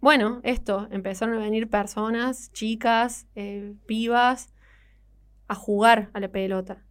bueno, 0.00 0.40
esto, 0.44 0.88
empezaron 0.90 1.36
a 1.36 1.38
venir 1.40 1.68
personas, 1.68 2.50
chicas, 2.52 3.26
eh, 3.34 3.74
pibas, 3.86 4.52
a 5.48 5.54
jugar 5.54 6.10
a 6.14 6.20
la 6.20 6.28
pelota. 6.28 6.84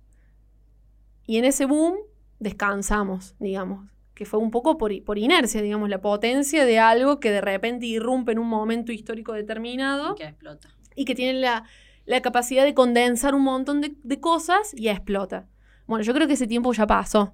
Y 1.26 1.38
en 1.38 1.46
ese 1.46 1.66
boom 1.66 1.96
descansamos, 2.40 3.36
digamos, 3.40 3.90
que 4.14 4.26
fue 4.26 4.40
un 4.40 4.52
poco 4.52 4.78
por, 4.78 4.92
por 5.04 5.18
inercia, 5.18 5.62
digamos, 5.62 5.90
la 5.90 6.02
potencia 6.02 6.66
de 6.66 6.78
algo 6.80 7.20
que 7.20 7.32
de 7.32 7.42
repente 7.42 7.86
irrumpe 7.86 8.34
en 8.34 8.40
un 8.40 8.48
momento 8.48 8.92
histórico 8.92 9.34
determinado 9.34 10.16
Que 10.16 10.26
explota. 10.26 10.70
y 10.96 11.06
que 11.06 11.16
tiene 11.16 11.40
la, 11.40 11.64
la 12.06 12.22
capacidad 12.22 12.64
de 12.66 12.74
condensar 12.74 13.34
un 13.34 13.44
montón 13.44 13.82
de, 13.82 13.96
de 14.04 14.20
cosas 14.20 14.74
y 14.76 14.90
explota. 14.90 15.48
Bueno, 15.88 16.04
yo 16.04 16.14
creo 16.14 16.28
que 16.28 16.34
ese 16.34 16.48
tiempo 16.48 16.74
ya 16.74 16.86
pasó, 16.86 17.34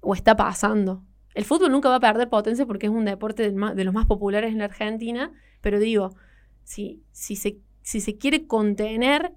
o 0.00 0.14
está 0.14 0.36
pasando. 0.36 1.04
El 1.38 1.44
fútbol 1.44 1.70
nunca 1.70 1.88
va 1.88 1.94
a 1.94 2.00
perder 2.00 2.28
potencia 2.28 2.66
porque 2.66 2.86
es 2.86 2.92
un 2.92 3.04
deporte 3.04 3.52
de 3.52 3.84
los 3.84 3.94
más 3.94 4.06
populares 4.06 4.50
en 4.50 4.58
la 4.58 4.64
Argentina, 4.64 5.30
pero 5.60 5.78
digo, 5.78 6.16
si, 6.64 7.04
si, 7.12 7.36
se, 7.36 7.60
si 7.80 8.00
se 8.00 8.18
quiere 8.18 8.48
contener 8.48 9.34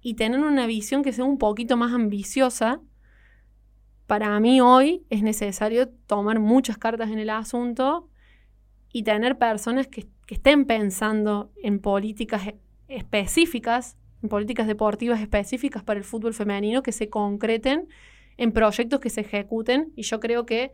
y 0.00 0.14
tener 0.14 0.40
una 0.40 0.66
visión 0.66 1.02
que 1.02 1.12
sea 1.12 1.26
un 1.26 1.36
poquito 1.36 1.76
más 1.76 1.92
ambiciosa, 1.92 2.80
para 4.06 4.40
mí 4.40 4.62
hoy 4.62 5.04
es 5.10 5.22
necesario 5.22 5.90
tomar 5.90 6.40
muchas 6.40 6.78
cartas 6.78 7.10
en 7.10 7.18
el 7.18 7.28
asunto 7.28 8.08
y 8.90 9.02
tener 9.02 9.36
personas 9.36 9.86
que, 9.86 10.06
que 10.26 10.36
estén 10.36 10.64
pensando 10.64 11.52
en 11.62 11.78
políticas 11.78 12.46
e- 12.46 12.58
específicas, 12.88 13.98
en 14.22 14.30
políticas 14.30 14.66
deportivas 14.66 15.20
específicas 15.20 15.82
para 15.82 15.98
el 15.98 16.04
fútbol 16.04 16.32
femenino 16.32 16.82
que 16.82 16.92
se 16.92 17.10
concreten 17.10 17.86
en 18.38 18.52
proyectos 18.52 18.98
que 18.98 19.10
se 19.10 19.20
ejecuten 19.20 19.92
y 19.94 20.04
yo 20.04 20.20
creo 20.20 20.46
que 20.46 20.72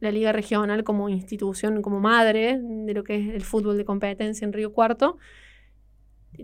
la 0.00 0.10
Liga 0.10 0.32
Regional 0.32 0.84
como 0.84 1.08
institución, 1.08 1.82
como 1.82 2.00
madre 2.00 2.60
de 2.62 2.94
lo 2.94 3.04
que 3.04 3.16
es 3.16 3.34
el 3.34 3.42
fútbol 3.42 3.76
de 3.76 3.84
competencia 3.84 4.44
en 4.44 4.52
Río 4.52 4.72
Cuarto, 4.72 5.18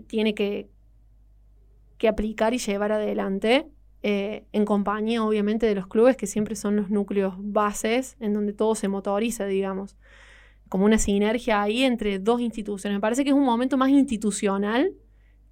tiene 0.07 0.35
que, 0.35 0.69
que 1.97 2.07
aplicar 2.07 2.53
y 2.53 2.57
llevar 2.57 2.91
adelante 2.91 3.67
eh, 4.03 4.45
en 4.51 4.65
compañía, 4.65 5.23
obviamente, 5.23 5.65
de 5.65 5.73
los 5.73 5.87
clubes, 5.87 6.17
que 6.17 6.27
siempre 6.27 6.55
son 6.55 6.75
los 6.75 6.89
núcleos 6.89 7.33
bases 7.39 8.17
en 8.19 8.33
donde 8.33 8.53
todo 8.53 8.75
se 8.75 8.87
motoriza, 8.87 9.45
digamos. 9.45 9.97
Como 10.69 10.85
una 10.85 10.97
sinergia 10.97 11.61
ahí 11.61 11.83
entre 11.83 12.19
dos 12.19 12.41
instituciones. 12.41 12.97
Me 12.97 13.01
parece 13.01 13.23
que 13.23 13.31
es 13.31 13.35
un 13.35 13.45
momento 13.45 13.77
más 13.77 13.89
institucional 13.89 14.93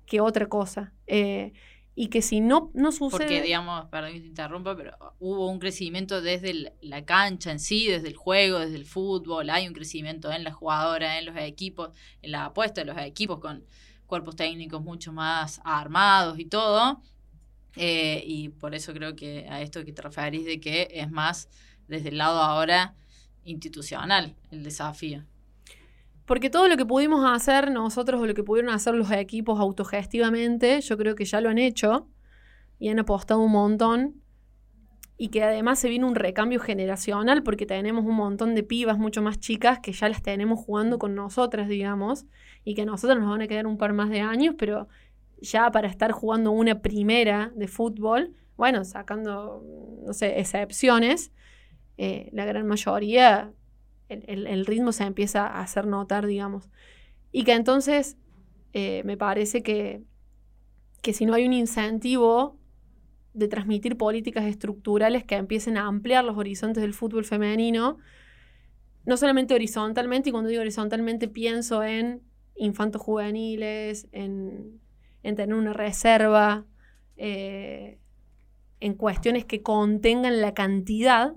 que 0.05 0.21
otra 0.21 0.47
cosa. 0.47 0.93
Eh, 1.07 1.53
y 1.95 2.07
que 2.07 2.21
si 2.21 2.39
no, 2.41 2.71
no 2.73 2.91
sucede... 2.91 3.19
Porque, 3.19 3.41
digamos, 3.41 3.85
perdón 3.85 4.13
que 4.13 4.19
te 4.21 4.27
interrumpa, 4.27 4.75
pero 4.75 4.97
hubo 5.19 5.49
un 5.49 5.59
crecimiento 5.59 6.21
desde 6.21 6.49
el- 6.51 6.73
la 6.81 7.05
cancha 7.05 7.51
en 7.51 7.59
sí, 7.59 7.87
desde 7.87 8.07
el 8.07 8.15
juego, 8.15 8.59
desde 8.59 8.75
el 8.75 8.85
fútbol. 8.85 9.49
Hay 9.49 9.67
un 9.67 9.73
crecimiento 9.73 10.31
en 10.31 10.43
las 10.43 10.55
jugadoras, 10.55 11.19
en 11.19 11.25
los 11.25 11.37
equipos, 11.37 11.91
en 12.21 12.31
la 12.31 12.45
apuesta 12.45 12.81
de 12.81 12.85
los 12.85 12.97
equipos 12.97 13.39
con 13.39 13.63
cuerpos 14.07 14.35
técnicos 14.35 14.81
mucho 14.81 15.11
más 15.13 15.61
armados 15.63 16.39
y 16.39 16.45
todo. 16.45 17.01
Eh, 17.75 18.23
y 18.25 18.49
por 18.49 18.75
eso 18.75 18.93
creo 18.93 19.15
que 19.15 19.47
a 19.49 19.61
esto 19.61 19.83
que 19.83 19.93
te 19.93 20.01
referís 20.01 20.45
de 20.45 20.59
que 20.59 20.87
es 20.91 21.09
más 21.11 21.49
desde 21.87 22.09
el 22.09 22.17
lado 22.19 22.39
ahora 22.41 22.95
institucional 23.45 24.35
el 24.51 24.63
desafío. 24.63 25.23
Porque 26.25 26.49
todo 26.49 26.67
lo 26.67 26.77
que 26.77 26.85
pudimos 26.85 27.25
hacer 27.29 27.71
nosotros 27.71 28.21
o 28.21 28.25
lo 28.25 28.33
que 28.33 28.43
pudieron 28.43 28.73
hacer 28.73 28.95
los 28.95 29.11
equipos 29.11 29.59
autogestivamente, 29.59 30.79
yo 30.81 30.97
creo 30.97 31.15
que 31.15 31.25
ya 31.25 31.41
lo 31.41 31.49
han 31.49 31.57
hecho 31.57 32.07
y 32.79 32.89
han 32.89 32.99
apostado 32.99 33.41
un 33.41 33.51
montón. 33.51 34.15
Y 35.17 35.29
que 35.29 35.43
además 35.43 35.79
se 35.79 35.89
viene 35.89 36.05
un 36.05 36.15
recambio 36.15 36.59
generacional 36.59 37.43
porque 37.43 37.65
tenemos 37.65 38.03
un 38.05 38.15
montón 38.15 38.55
de 38.55 38.63
pibas 38.63 38.97
mucho 38.97 39.21
más 39.21 39.39
chicas 39.39 39.79
que 39.79 39.91
ya 39.91 40.09
las 40.09 40.23
tenemos 40.23 40.59
jugando 40.59 40.97
con 40.97 41.13
nosotras, 41.13 41.67
digamos, 41.67 42.25
y 42.63 42.73
que 42.73 42.81
a 42.81 42.85
nosotros 42.85 43.19
nos 43.19 43.29
van 43.29 43.41
a 43.41 43.47
quedar 43.47 43.67
un 43.67 43.77
par 43.77 43.93
más 43.93 44.09
de 44.09 44.21
años, 44.21 44.55
pero 44.57 44.87
ya 45.39 45.69
para 45.71 45.87
estar 45.87 46.11
jugando 46.11 46.51
una 46.51 46.81
primera 46.81 47.51
de 47.55 47.67
fútbol, 47.67 48.33
bueno, 48.57 48.83
sacando, 48.85 49.63
no 50.05 50.13
sé, 50.13 50.39
excepciones, 50.39 51.31
eh, 51.97 52.29
la 52.33 52.45
gran 52.45 52.65
mayoría 52.65 53.53
el, 54.09 54.47
el- 54.47 54.65
ritmo 54.65 54.91
se 54.91 55.03
empieza 55.03 55.47
a 55.47 55.61
hacer 55.61 55.87
notar, 55.87 56.25
digamos. 56.27 56.69
Y 57.31 57.43
que 57.45 57.53
entonces 57.53 58.17
eh, 58.73 59.03
me 59.05 59.17
parece 59.17 59.63
que, 59.63 60.03
que 61.01 61.13
si 61.13 61.25
no 61.25 61.33
hay 61.33 61.45
un 61.45 61.53
incentivo 61.53 62.57
de 63.33 63.47
transmitir 63.47 63.97
políticas 63.97 64.45
estructurales 64.45 65.23
que 65.23 65.35
empiecen 65.35 65.77
a 65.77 65.87
ampliar 65.87 66.23
los 66.25 66.37
horizontes 66.37 66.81
del 66.83 66.93
fútbol 66.93 67.25
femenino, 67.25 67.99
no 69.05 69.17
solamente 69.17 69.53
horizontalmente, 69.53 70.29
y 70.29 70.31
cuando 70.31 70.49
digo 70.49 70.61
horizontalmente 70.61 71.27
pienso 71.27 71.83
en 71.83 72.21
infantos 72.55 73.01
juveniles, 73.01 74.07
en, 74.11 74.79
en 75.23 75.35
tener 75.35 75.55
una 75.55 75.73
reserva, 75.73 76.65
eh, 77.17 77.99
en 78.79 78.95
cuestiones 78.95 79.45
que 79.45 79.63
contengan 79.63 80.41
la 80.41 80.53
cantidad, 80.53 81.33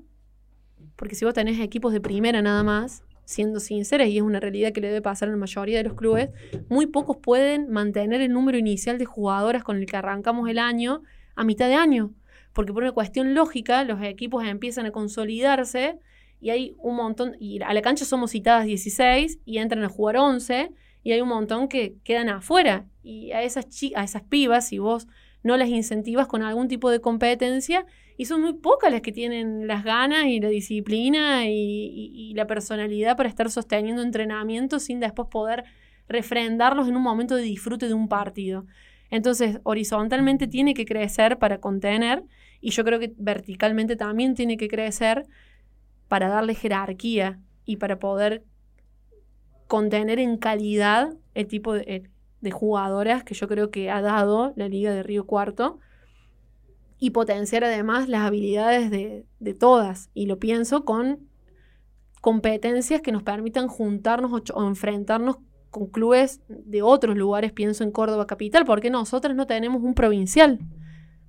porque 0.97 1.15
si 1.15 1.25
vos 1.25 1.35
tenés 1.35 1.61
equipos 1.61 1.93
de 1.93 2.01
primera 2.01 2.43
nada 2.43 2.63
más, 2.63 3.03
siendo 3.25 3.61
sinceras, 3.61 4.09
y 4.09 4.19
es 4.19 4.23
una 4.23 4.41
realidad 4.41 4.73
que 4.73 4.81
le 4.81 4.89
debe 4.89 5.03
pasar 5.03 5.29
a 5.29 5.33
la 5.33 5.37
mayoría 5.37 5.79
de 5.79 5.85
los 5.85 5.95
clubes, 5.95 6.31
muy 6.69 6.87
pocos 6.87 7.17
pueden 7.17 7.71
mantener 7.71 8.21
el 8.21 8.33
número 8.33 8.57
inicial 8.57 8.99
de 8.99 9.05
jugadoras 9.05 9.65
con 9.65 9.77
el 9.77 9.87
que 9.87 9.97
arrancamos 9.97 10.49
el 10.49 10.59
año 10.59 11.03
a 11.35 11.45
mitad 11.45 11.69
de 11.69 11.75
año. 11.75 12.15
Porque 12.53 12.73
por 12.73 12.85
una 12.85 12.93
cuestión 12.93 13.35
lógica, 13.35 13.85
los 13.85 14.01
equipos 14.03 14.45
empiezan 14.45 14.87
a 14.87 14.93
consolidarse 14.93 15.99
y 16.41 16.51
hay 16.51 16.75
un 16.79 16.97
montón, 16.97 17.37
y 17.41 17.61
a 17.63 17.75
la 17.75 17.83
cancha 17.83 18.05
somos 18.05 18.31
citadas 18.31 18.65
16 18.65 19.41
y 19.45 19.59
entran 19.59 19.83
a 19.83 19.89
jugar 19.89 20.17
11 20.17 20.71
y 21.03 21.13
hay 21.13 21.21
un 21.21 21.29
montón 21.29 21.69
que 21.69 21.97
quedan 22.05 22.29
afuera. 22.29 22.87
Y 23.03 23.33
a 23.33 23.43
esas, 23.43 23.67
a 23.95 24.05
esas 24.05 24.23
pibas, 24.23 24.69
si 24.69 24.79
vos 24.79 25.07
no 25.43 25.57
las 25.57 25.69
incentivas 25.69 26.27
con 26.27 26.43
algún 26.43 26.69
tipo 26.69 26.91
de 26.91 27.01
competencia, 27.01 27.87
y 28.17 28.25
son 28.27 28.43
muy 28.43 28.55
pocas 28.55 28.91
las 28.93 29.01
que 29.03 29.13
tienen 29.13 29.67
las 29.67 29.85
ganas 29.85 30.27
y 30.27 30.41
la 30.41 30.49
disciplina 30.49 31.47
y, 31.47 31.53
y- 31.53 32.31
y 32.31 32.35
la 32.35 32.47
personalidad 32.47 33.17
para 33.17 33.29
estar 33.29 33.51
sosteniendo 33.51 34.03
entrenamientos 34.03 34.85
sin 34.85 35.01
después 35.01 35.29
poder 35.29 35.65
refrendarlos 36.09 36.89
en 36.89 36.97
un 36.97 37.03
momento 37.03 37.35
de 37.37 37.43
disfrute 37.43 37.89
de 37.89 37.95
un 37.95 38.09
partido. 38.09 38.67
Entonces, 39.11 39.61
horizontalmente 39.65 40.47
tiene 40.49 40.75
que 40.75 40.85
crecer 40.87 41.39
para 41.39 41.59
contener 41.61 42.25
y 42.61 42.71
yo 42.71 42.85
creo 42.85 42.99
que 42.99 43.13
verticalmente 43.19 43.97
también 43.97 44.35
tiene 44.35 44.57
que 44.57 44.69
crecer 44.69 45.27
para 46.09 46.29
darle 46.29 46.55
jerarquía 46.55 47.41
y 47.65 47.77
para 47.77 47.99
poder 47.99 48.45
contener 49.67 50.19
en 50.19 50.37
calidad 50.37 51.11
el 51.35 51.47
tipo 51.49 51.73
de, 51.75 52.09
de 52.41 52.51
jugadoras 52.51 53.25
que 53.25 53.35
yo 53.35 53.49
creo 53.49 53.71
que 53.71 53.91
ha 53.91 54.01
dado 54.01 54.53
la 54.57 54.69
Liga 54.69 54.93
de 54.93 55.03
Río 55.03 55.27
Cuarto 55.27 55.81
y 56.99 57.11
potenciar 57.11 57.65
además 57.65 58.09
las 58.09 58.23
habilidades 58.23 58.91
de, 58.91 59.27
de 59.39 59.55
todas. 59.55 60.11
Y 60.15 60.27
lo 60.27 60.39
pienso 60.39 60.85
con 60.85 61.21
competencias 62.21 63.01
que 63.03 63.13
nos 63.13 63.23
permitan 63.23 63.69
juntarnos 63.69 64.43
o, 64.53 64.67
enfrentarnos 64.67 65.37
con 65.71 65.87
clubes 65.89 66.41
de 66.49 66.83
otros 66.83 67.17
lugares, 67.17 67.53
pienso 67.53 67.85
en 67.85 67.91
Córdoba 67.91 68.27
Capital, 68.27 68.65
porque 68.65 68.91
nosotras 68.91 69.37
no 69.37 69.47
tenemos 69.47 69.83
un 69.83 69.95
provincial. 69.95 70.59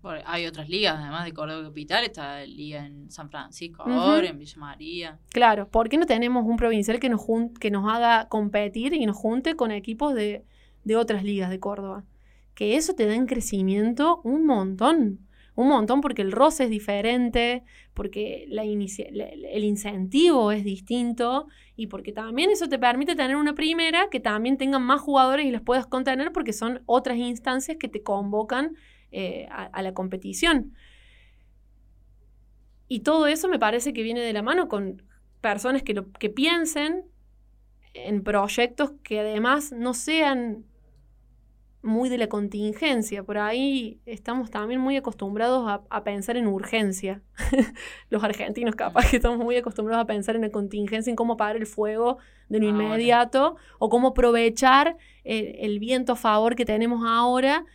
Porque 0.01 0.23
hay 0.25 0.45
otras 0.45 0.69
ligas, 0.69 0.95
además 0.97 1.25
de 1.25 1.33
Córdoba 1.33 1.67
Capital, 1.67 2.05
está 2.05 2.39
la 2.39 2.45
liga 2.45 2.85
en 2.85 3.11
San 3.11 3.29
Francisco 3.29 3.83
ahora, 3.83 4.29
en 4.29 4.39
Villa 4.39 4.57
María. 4.57 5.19
Claro, 5.31 5.67
¿por 5.67 5.89
qué 5.89 5.97
no 5.97 6.05
tenemos 6.05 6.45
un 6.45 6.55
provincial 6.55 6.99
que 6.99 7.09
nos, 7.09 7.19
jun- 7.19 7.51
que 7.59 7.71
nos 7.71 7.91
haga 7.91 8.29
competir 8.29 8.93
y 8.93 9.05
nos 9.05 9.17
junte 9.17 9.55
con 9.55 9.71
equipos 9.71 10.13
de, 10.13 10.45
de 10.85 10.95
otras 10.95 11.23
ligas 11.25 11.49
de 11.49 11.59
Córdoba? 11.59 12.05
Que 12.53 12.77
eso 12.77 12.93
te 12.93 13.05
da 13.05 13.15
en 13.15 13.25
crecimiento 13.25 14.21
un 14.23 14.45
montón. 14.45 15.26
Un 15.57 15.69
montón 15.69 16.01
porque 16.01 16.21
el 16.21 16.31
roce 16.31 16.65
es 16.65 16.69
diferente, 16.69 17.63
porque 17.95 18.43
el 18.45 19.63
incentivo 19.63 20.51
es 20.51 20.63
distinto 20.63 21.47
y 21.75 21.87
porque 21.87 22.11
también 22.13 22.51
eso 22.51 22.69
te 22.69 22.77
permite 22.77 23.15
tener 23.15 23.35
una 23.37 23.55
primera 23.55 24.07
que 24.11 24.19
también 24.19 24.57
tengan 24.57 24.83
más 24.83 25.01
jugadores 25.01 25.47
y 25.47 25.51
los 25.51 25.63
puedas 25.63 25.87
contener 25.87 26.31
porque 26.31 26.53
son 26.53 26.83
otras 26.85 27.17
instancias 27.17 27.77
que 27.79 27.89
te 27.89 28.03
convocan 28.03 28.75
eh, 29.11 29.47
a- 29.49 29.81
la 29.81 29.93
competición. 29.95 30.73
Y 32.87 33.01
todo 33.01 33.27
eso 33.27 33.47
me 33.49 33.59
parece 33.59 33.93
que 33.93 34.03
viene 34.03 34.21
de 34.21 34.33
la 34.33 34.41
mano 34.41 34.67
con 34.67 35.03
personas 35.41 35.83
que, 35.83 36.01
que 36.19 36.29
piensen 36.29 37.03
en 37.93 38.23
proyectos 38.23 38.93
que 39.03 39.21
además 39.21 39.71
no 39.73 39.93
sean 39.93 40.65
muy 41.87 42.09
de 42.09 42.17
la 42.17 42.27
contingencia. 42.27 43.23
Por 43.23 43.37
ahí 43.37 43.99
estamos 44.05 44.51
también 44.51 44.79
muy 44.79 44.97
acostumbrados 44.97 45.67
a, 45.67 45.81
a 45.89 46.03
pensar 46.03 46.37
en 46.37 46.47
urgencia. 46.47 47.21
Los 48.09 48.23
argentinos 48.23 48.75
capaz 48.75 49.09
que 49.09 49.17
estamos 49.17 49.39
muy 49.39 49.55
acostumbrados 49.55 50.03
a 50.03 50.07
pensar 50.07 50.35
en 50.35 50.41
la 50.41 50.49
contingencia, 50.49 51.09
en 51.09 51.15
cómo 51.15 51.33
apagar 51.33 51.55
el 51.55 51.65
fuego 51.65 52.17
de 52.49 52.59
lo 52.59 52.69
Ahora. 52.69 52.83
inmediato 52.83 53.55
o 53.79 53.89
cómo 53.89 54.09
aprovechar 54.09 54.97
el, 55.23 55.55
el 55.59 55.79
viento 55.79 56.13
a 56.13 56.15
favor 56.15 56.55
que 56.55 56.65
tenemos 56.65 57.03
ahora 57.07 57.65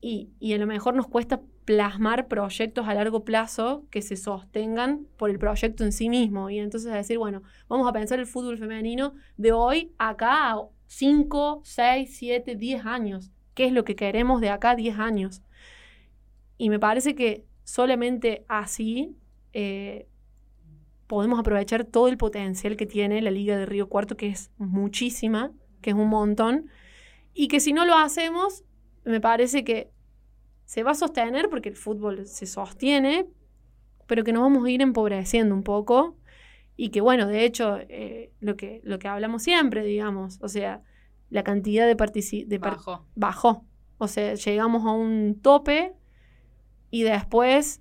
y, 0.00 0.30
y 0.40 0.52
a 0.54 0.58
lo 0.58 0.66
mejor 0.66 0.94
nos 0.94 1.06
cuesta 1.06 1.40
plasmar 1.64 2.28
proyectos 2.28 2.86
a 2.86 2.94
largo 2.94 3.24
plazo 3.24 3.86
que 3.90 4.02
se 4.02 4.16
sostengan 4.16 5.06
por 5.16 5.30
el 5.30 5.38
proyecto 5.38 5.84
en 5.84 5.92
sí 5.92 6.08
mismo. 6.08 6.50
Y 6.50 6.58
entonces 6.58 6.92
decir, 6.92 7.18
bueno, 7.18 7.42
vamos 7.68 7.88
a 7.88 7.92
pensar 7.92 8.18
el 8.18 8.26
fútbol 8.26 8.58
femenino 8.58 9.14
de 9.36 9.52
hoy 9.52 9.92
acá 9.98 10.52
a 10.52 10.62
5, 10.86 11.62
6, 11.64 12.16
7, 12.16 12.56
10 12.56 12.86
años. 12.86 13.30
¿Qué 13.54 13.66
es 13.66 13.72
lo 13.72 13.84
que 13.84 13.96
queremos 13.96 14.40
de 14.40 14.50
acá 14.50 14.70
a 14.70 14.76
10 14.76 14.98
años? 14.98 15.42
Y 16.58 16.70
me 16.70 16.78
parece 16.78 17.14
que 17.14 17.44
solamente 17.64 18.44
así 18.48 19.16
eh, 19.52 20.06
podemos 21.06 21.38
aprovechar 21.38 21.84
todo 21.84 22.08
el 22.08 22.16
potencial 22.16 22.76
que 22.76 22.86
tiene 22.86 23.22
la 23.22 23.30
Liga 23.30 23.56
de 23.56 23.66
Río 23.66 23.88
Cuarto, 23.88 24.16
que 24.16 24.28
es 24.28 24.50
muchísima, 24.58 25.52
que 25.80 25.90
es 25.90 25.96
un 25.96 26.08
montón, 26.08 26.68
y 27.32 27.48
que 27.48 27.60
si 27.60 27.72
no 27.72 27.84
lo 27.84 27.96
hacemos, 27.96 28.64
me 29.04 29.20
parece 29.20 29.64
que 29.64 29.90
se 30.64 30.82
va 30.82 30.92
a 30.92 30.94
sostener 30.94 31.48
porque 31.48 31.68
el 31.68 31.76
fútbol 31.76 32.26
se 32.26 32.46
sostiene, 32.46 33.26
pero 34.06 34.24
que 34.24 34.32
nos 34.32 34.42
vamos 34.42 34.64
a 34.64 34.70
ir 34.70 34.82
empobreciendo 34.82 35.54
un 35.54 35.62
poco 35.62 36.16
y 36.76 36.88
que 36.90 37.00
bueno, 37.00 37.26
de 37.26 37.44
hecho, 37.44 37.78
eh, 37.88 38.32
lo, 38.40 38.56
que, 38.56 38.80
lo 38.84 38.98
que 38.98 39.08
hablamos 39.08 39.42
siempre, 39.42 39.84
digamos, 39.84 40.38
o 40.40 40.48
sea, 40.48 40.82
la 41.30 41.42
cantidad 41.42 41.86
de, 41.86 41.96
partici- 41.96 42.46
de 42.46 42.60
par- 42.60 42.76
Bajó. 42.76 43.06
bajó. 43.14 43.64
O 43.98 44.08
sea, 44.08 44.34
llegamos 44.34 44.84
a 44.86 44.90
un 44.92 45.38
tope 45.42 45.94
y 46.90 47.02
después 47.02 47.80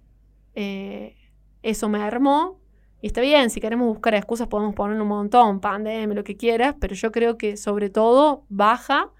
eh, 0.55 1.15
eso 1.61 1.89
me 1.89 1.99
armó. 2.01 2.59
Y 3.01 3.07
está 3.07 3.19
bien, 3.21 3.49
si 3.49 3.59
queremos 3.59 3.87
buscar 3.87 4.15
excusas 4.15 4.47
podemos 4.47 4.73
poner 4.75 4.99
un 5.01 5.07
montón, 5.07 5.59
pandemia, 5.59 6.15
lo 6.15 6.23
que 6.23 6.37
quieras, 6.37 6.75
pero 6.79 6.95
yo 6.95 7.11
creo 7.11 7.37
que 7.37 7.57
sobre 7.57 7.89
todo 7.89 8.45
baja 8.49 9.11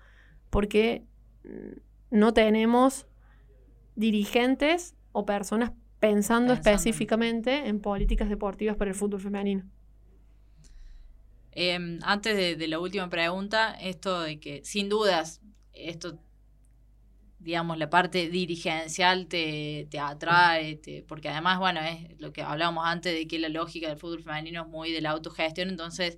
porque 0.50 1.04
mm, 1.44 1.80
no 2.12 2.34
tenemos 2.34 3.06
dirigentes 3.96 4.96
o 5.12 5.26
personas 5.26 5.72
pensando, 6.00 6.54
Pensando. 6.54 6.54
específicamente 6.54 7.68
en 7.68 7.80
políticas 7.80 8.30
deportivas 8.30 8.76
para 8.76 8.90
el 8.92 8.96
fútbol 8.96 9.20
femenino. 9.22 9.64
Eh, 11.56 12.00
antes 12.02 12.36
de, 12.36 12.56
de 12.56 12.68
la 12.68 12.80
última 12.80 13.10
pregunta, 13.10 13.76
esto 13.80 14.22
de 14.22 14.40
que 14.40 14.62
sin 14.64 14.90
dudas, 14.90 15.42
esto, 15.74 16.20
digamos, 17.40 17.78
la 17.78 17.90
parte 17.90 18.30
dirigencial 18.30 19.28
te, 19.28 19.88
te 19.90 20.00
atrae, 20.00 20.80
porque 21.08 21.30
además, 21.30 21.60
bueno, 21.60 21.82
es 21.82 22.20
lo 22.20 22.32
que 22.32 22.42
hablábamos 22.42 22.86
antes 22.86 23.14
de 23.14 23.28
que 23.28 23.40
la 23.40 23.50
lógica 23.50 23.90
del 23.90 23.98
fútbol 23.98 24.24
femenino 24.24 24.64
es 24.64 24.68
muy 24.68 24.92
de 24.92 25.02
la 25.02 25.12
autogestión, 25.12 25.70
entonces 25.70 26.18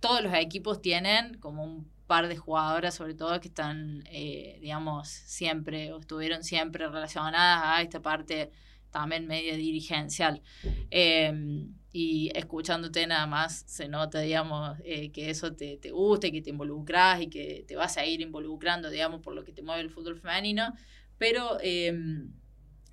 todos 0.00 0.22
los 0.22 0.34
equipos 0.34 0.80
tienen 0.80 1.34
como 1.38 1.64
un 1.64 1.90
par 2.06 2.28
de 2.28 2.36
jugadoras, 2.36 2.94
sobre 2.94 3.14
todo, 3.14 3.40
que 3.40 3.48
están, 3.48 4.02
eh, 4.06 4.58
digamos, 4.60 5.08
siempre 5.08 5.92
o 5.92 6.00
estuvieron 6.00 6.42
siempre 6.42 6.88
relacionadas 6.88 7.62
a 7.64 7.82
esta 7.82 8.00
parte 8.00 8.50
también 8.90 9.26
media 9.26 9.56
dirigencial. 9.56 10.42
Eh, 10.90 11.32
y 11.92 12.30
escuchándote 12.34 13.06
nada 13.06 13.26
más 13.26 13.64
se 13.66 13.88
nota, 13.88 14.20
digamos, 14.20 14.76
eh, 14.84 15.10
que 15.10 15.30
eso 15.30 15.54
te, 15.54 15.78
te 15.78 15.90
gusta 15.90 16.26
y 16.26 16.32
que 16.32 16.42
te 16.42 16.50
involucras 16.50 17.20
y 17.22 17.28
que 17.28 17.64
te 17.66 17.76
vas 17.76 17.96
a 17.96 18.04
ir 18.04 18.20
involucrando, 18.20 18.90
digamos, 18.90 19.20
por 19.20 19.34
lo 19.34 19.42
que 19.42 19.52
te 19.52 19.62
mueve 19.62 19.80
el 19.80 19.90
fútbol 19.90 20.16
femenino. 20.16 20.74
Pero, 21.16 21.58
eh, 21.62 21.92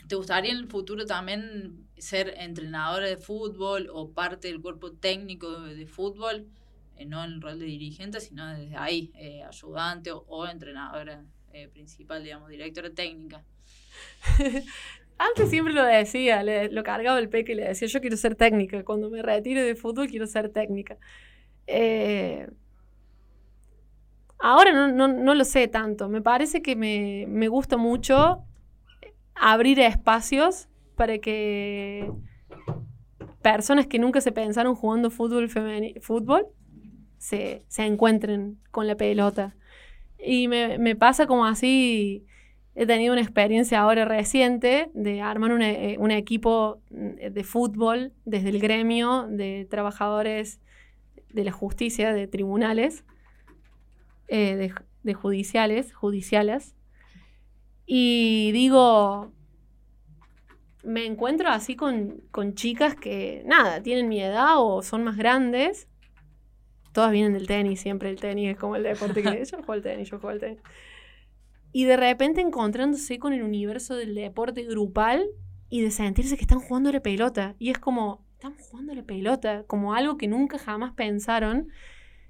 ¿te 0.07 0.15
gustaría 0.15 0.51
en 0.51 0.57
el 0.59 0.67
futuro 0.67 1.05
también 1.05 1.87
ser 1.97 2.33
entrenadora 2.37 3.07
de 3.07 3.17
fútbol 3.17 3.89
o 3.91 4.11
parte 4.11 4.47
del 4.47 4.61
cuerpo 4.61 4.93
técnico 4.93 5.61
de, 5.61 5.75
de 5.75 5.87
fútbol? 5.87 6.47
Eh, 6.97 7.05
no 7.05 7.23
en 7.23 7.33
el 7.33 7.41
rol 7.41 7.59
de 7.59 7.65
dirigente, 7.65 8.21
sino 8.21 8.47
desde 8.55 8.75
ahí, 8.77 9.11
eh, 9.15 9.43
ayudante 9.43 10.11
o, 10.11 10.19
o 10.27 10.47
entrenadora 10.47 11.25
eh, 11.51 11.67
principal, 11.67 12.23
digamos, 12.23 12.49
directora 12.49 12.89
técnica. 12.89 13.43
Antes 15.17 15.49
siempre 15.49 15.73
lo 15.73 15.83
decía, 15.83 16.43
le- 16.43 16.69
lo 16.71 16.83
cargaba 16.83 17.19
el 17.19 17.29
peque 17.29 17.53
y 17.53 17.55
le 17.55 17.67
decía, 17.69 17.87
yo 17.87 18.01
quiero 18.01 18.17
ser 18.17 18.35
técnica, 18.35 18.83
cuando 18.83 19.09
me 19.09 19.21
retire 19.21 19.63
de 19.63 19.75
fútbol 19.75 20.07
quiero 20.07 20.27
ser 20.27 20.49
técnica. 20.49 20.97
Eh, 21.67 22.47
ahora 24.39 24.71
no, 24.73 24.87
no- 24.89 25.07
no 25.07 25.33
lo 25.35 25.43
sé 25.45 25.67
tanto, 25.67 26.09
me 26.09 26.21
parece 26.21 26.61
que 26.61 26.75
me, 26.75 27.25
me 27.27 27.47
gusta 27.47 27.77
mucho 27.77 28.43
abrir 29.35 29.79
espacios 29.79 30.67
para 30.95 31.17
que 31.19 32.11
personas 33.41 33.87
que 33.87 33.99
nunca 33.99 34.21
se 34.21 34.31
pensaron 34.31 34.75
jugando 34.75 35.09
fútbol, 35.11 35.49
fútbol 36.01 36.47
se, 37.17 37.63
se 37.67 37.85
encuentren 37.85 38.59
con 38.71 38.87
la 38.87 38.95
pelota. 38.95 39.55
Y 40.19 40.47
me, 40.47 40.77
me 40.79 40.95
pasa 40.95 41.27
como 41.27 41.45
así, 41.45 42.25
he 42.75 42.85
tenido 42.85 43.13
una 43.13 43.21
experiencia 43.21 43.79
ahora 43.79 44.05
reciente 44.05 44.89
de 44.93 45.21
armar 45.21 45.51
una- 45.53 45.71
eh, 45.71 45.97
un 45.97 46.11
equipo 46.11 46.81
mm, 46.91 47.31
de 47.31 47.43
fútbol 47.43 48.11
desde 48.25 48.49
el 48.49 48.59
gremio 48.59 49.27
de 49.29 49.65
trabajadores 49.69 50.59
de 51.31 51.43
la 51.43 51.51
justicia, 51.51 52.13
de 52.13 52.27
tribunales, 52.27 53.03
eh, 54.27 54.55
de, 54.55 54.73
de 55.03 55.13
judiciales, 55.13 55.93
judiciales. 55.93 56.75
Y 57.85 58.51
digo, 58.51 59.31
me 60.83 61.05
encuentro 61.05 61.49
así 61.49 61.75
con, 61.75 62.21
con 62.31 62.55
chicas 62.55 62.95
que, 62.95 63.43
nada, 63.45 63.81
tienen 63.81 64.07
mi 64.07 64.21
edad 64.21 64.55
o 64.57 64.81
son 64.83 65.03
más 65.03 65.17
grandes. 65.17 65.87
Todas 66.93 67.11
vienen 67.11 67.33
del 67.33 67.47
tenis, 67.47 67.81
siempre 67.81 68.09
el 68.09 68.19
tenis 68.19 68.51
es 68.51 68.57
como 68.57 68.75
el 68.75 68.83
deporte 68.83 69.21
que 69.21 69.43
yo 69.45 69.57
juego 69.57 69.73
al 69.73 69.81
tenis, 69.81 70.09
yo 70.09 70.19
juego 70.19 70.33
al 70.33 70.39
tenis. 70.39 70.59
Y 71.75 71.83
de 71.83 71.97
repente 71.97 72.39
encontrándose 72.39 73.19
con 73.19 73.33
el 73.33 73.43
universo 73.43 73.97
del 73.97 74.15
deporte 74.15 74.63
grupal 74.63 75.25
y 75.69 75.81
de 75.81 75.91
sentirse 75.91 76.37
que 76.37 76.43
están 76.43 76.61
jugando 76.61 76.89
la 76.89 77.01
pelota. 77.01 77.55
Y 77.59 77.69
es 77.69 77.79
como, 77.79 78.23
están 78.31 78.55
jugando 78.55 78.93
la 78.95 79.03
pelota, 79.03 79.63
como 79.67 79.93
algo 79.93 80.15
que 80.17 80.29
nunca 80.29 80.57
jamás 80.57 80.93
pensaron. 80.93 81.67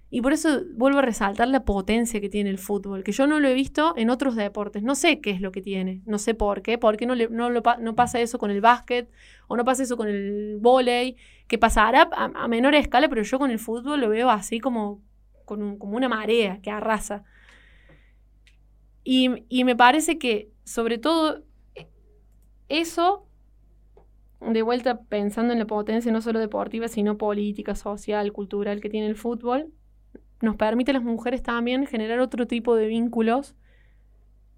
Y 0.09 0.21
por 0.21 0.33
eso 0.33 0.63
vuelvo 0.75 0.99
a 0.99 1.03
resaltar 1.03 1.47
la 1.49 1.63
potencia 1.65 2.21
que 2.21 2.29
tiene 2.29 2.49
el 2.49 2.57
fútbol, 2.57 3.03
que 3.03 3.11
yo 3.11 3.27
no 3.27 3.39
lo 3.39 3.47
he 3.47 3.53
visto 3.53 3.93
en 3.97 4.09
otros 4.09 4.35
deportes. 4.35 4.81
No 4.83 4.95
sé 4.95 5.21
qué 5.21 5.31
es 5.31 5.41
lo 5.41 5.51
que 5.51 5.61
tiene, 5.61 6.01
no 6.05 6.17
sé 6.19 6.33
por 6.33 6.63
qué, 6.63 6.77
por 6.79 6.97
qué 6.97 7.05
no, 7.05 7.15
le- 7.15 7.29
no, 7.29 7.49
lo 7.51 7.61
no 7.79 7.95
pasa 7.95 8.19
eso 8.21 8.39
con 8.39 8.49
el 8.51 8.61
básquet 8.61 9.09
o 9.47 9.57
no 9.57 9.65
pasa 9.65 9.83
eso 9.83 9.97
con 9.97 10.07
el 10.09 10.57
vóley, 10.59 11.17
que 11.47 11.57
pasará 11.59 12.09
a, 12.13 12.47
menor 12.47 12.75
escala, 12.75 13.09
pero 13.09 13.23
yo 13.23 13.39
con 13.39 13.51
el 13.51 13.59
fútbol 13.59 13.99
lo 14.01 14.09
veo 14.09 14.29
así 14.29 14.59
como, 14.59 15.01
con 15.45 15.77
como 15.77 15.97
una 15.97 16.09
marea 16.09 16.61
que 16.61 16.71
arrasa. 16.71 17.23
Y, 19.07 19.63
me 19.63 19.75
parece 19.75 20.17
que, 20.17 20.49
sobre 20.63 20.97
todo, 20.97 21.43
eh, 21.75 21.87
eso, 22.69 23.27
de 24.41 24.63
vuelta 24.63 25.01
pensando 25.03 25.53
en 25.53 25.59
la 25.59 25.67
potencia 25.67 26.11
no 26.11 26.21
solo 26.21 26.39
deportiva, 26.39 26.87
sino 26.87 27.17
política, 27.17 27.75
social, 27.75 28.33
cultural 28.33 28.81
que 28.81 28.89
tiene 28.89 29.05
el 29.05 29.15
fútbol, 29.15 29.71
nos 30.41 30.55
permite 30.55 30.89
a 30.91 30.95
las 30.95 31.03
mujeres 31.03 31.43
también 31.43 31.85
generar 31.85 32.19
otro 32.19 32.47
tipo 32.47 32.75
de 32.75 32.87
vínculos 32.87 33.55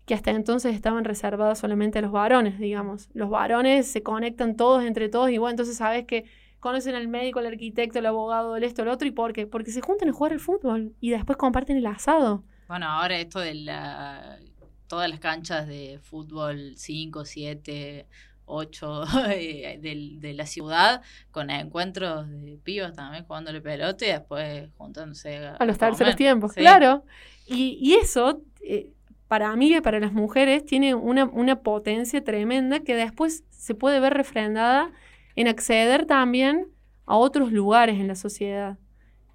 que 0.06 0.14
hasta 0.14 0.32
entonces 0.32 0.74
estaban 0.74 1.04
reservados 1.04 1.60
solamente 1.60 2.00
a 2.00 2.02
los 2.02 2.14
varones, 2.14 2.58
digamos. 2.58 3.10
Los 3.14 3.30
varones 3.30 3.88
se 3.88 4.02
conectan 4.02 4.56
todos 4.56 4.86
entre 4.86 5.10
todos 5.10 5.30
y 5.30 5.38
bueno, 5.38 5.52
entonces 5.52 5.76
sabes 5.76 6.06
que 6.06 6.24
conocen 6.62 6.96
al 6.96 7.10
médico, 7.10 7.40
al 7.40 7.48
arquitecto, 7.48 8.00
al 8.00 8.06
abogado, 8.06 8.56
el 8.56 8.64
esto, 8.64 8.84
el 8.84 8.88
otro, 8.88 9.06
¿y 9.06 9.12
por 9.12 9.34
qué? 9.34 9.46
Porque 9.46 9.72
se 9.72 9.82
juntan 9.82 10.08
a 10.08 10.14
jugar 10.14 10.32
al 10.32 10.40
fútbol 10.40 10.96
y 11.02 11.10
después 11.10 11.38
comparten 11.38 11.76
el 11.76 11.86
asado. 11.86 12.46
Bueno, 12.68 12.88
ahora 12.88 13.18
esto 13.20 13.40
de 13.40 13.54
la, 13.56 14.38
todas 14.88 15.10
las 15.10 15.20
canchas 15.20 15.68
de 15.68 16.00
fútbol 16.02 16.74
5, 16.76 17.26
7, 17.26 18.08
8 18.46 19.04
eh, 19.32 19.80
del- 19.82 20.20
de, 20.20 20.34
la 20.34 20.46
ciudad 20.46 21.02
con 21.32 21.50
encuentros 21.50 22.30
de 22.30 22.58
pibas 22.64 22.94
también 22.94 23.26
jugando 23.26 23.52
la 23.52 23.62
pelota 23.62 24.06
y 24.06 24.10
después 24.10 24.70
juntándose 24.78 25.38
a, 25.38 25.56
a 25.56 25.66
los 25.66 25.78
terceros 25.78 26.16
tiempos, 26.16 26.54
Sí. 26.54 26.62
claro. 26.62 27.04
Y, 27.46 27.78
y 27.82 27.96
eso, 27.96 28.42
eh, 28.62 28.92
para 29.28 29.56
mí 29.56 29.74
y 29.76 29.82
para 29.82 30.00
las 30.00 30.12
mujeres, 30.14 30.66
tiene 30.66 30.96
una, 30.96 31.26
una 31.26 31.62
potencia 31.62 32.24
tremenda 32.24 32.82
que 32.82 32.96
después 32.96 33.44
se 33.50 33.76
puede 33.76 34.00
ver 34.00 34.14
refrendada 34.14 34.92
en 35.36 35.48
acceder 35.48 36.06
también 36.06 36.68
a 37.06 37.16
otros 37.18 37.52
lugares 37.52 38.00
en 38.00 38.08
la 38.08 38.16
sociedad. 38.16 38.78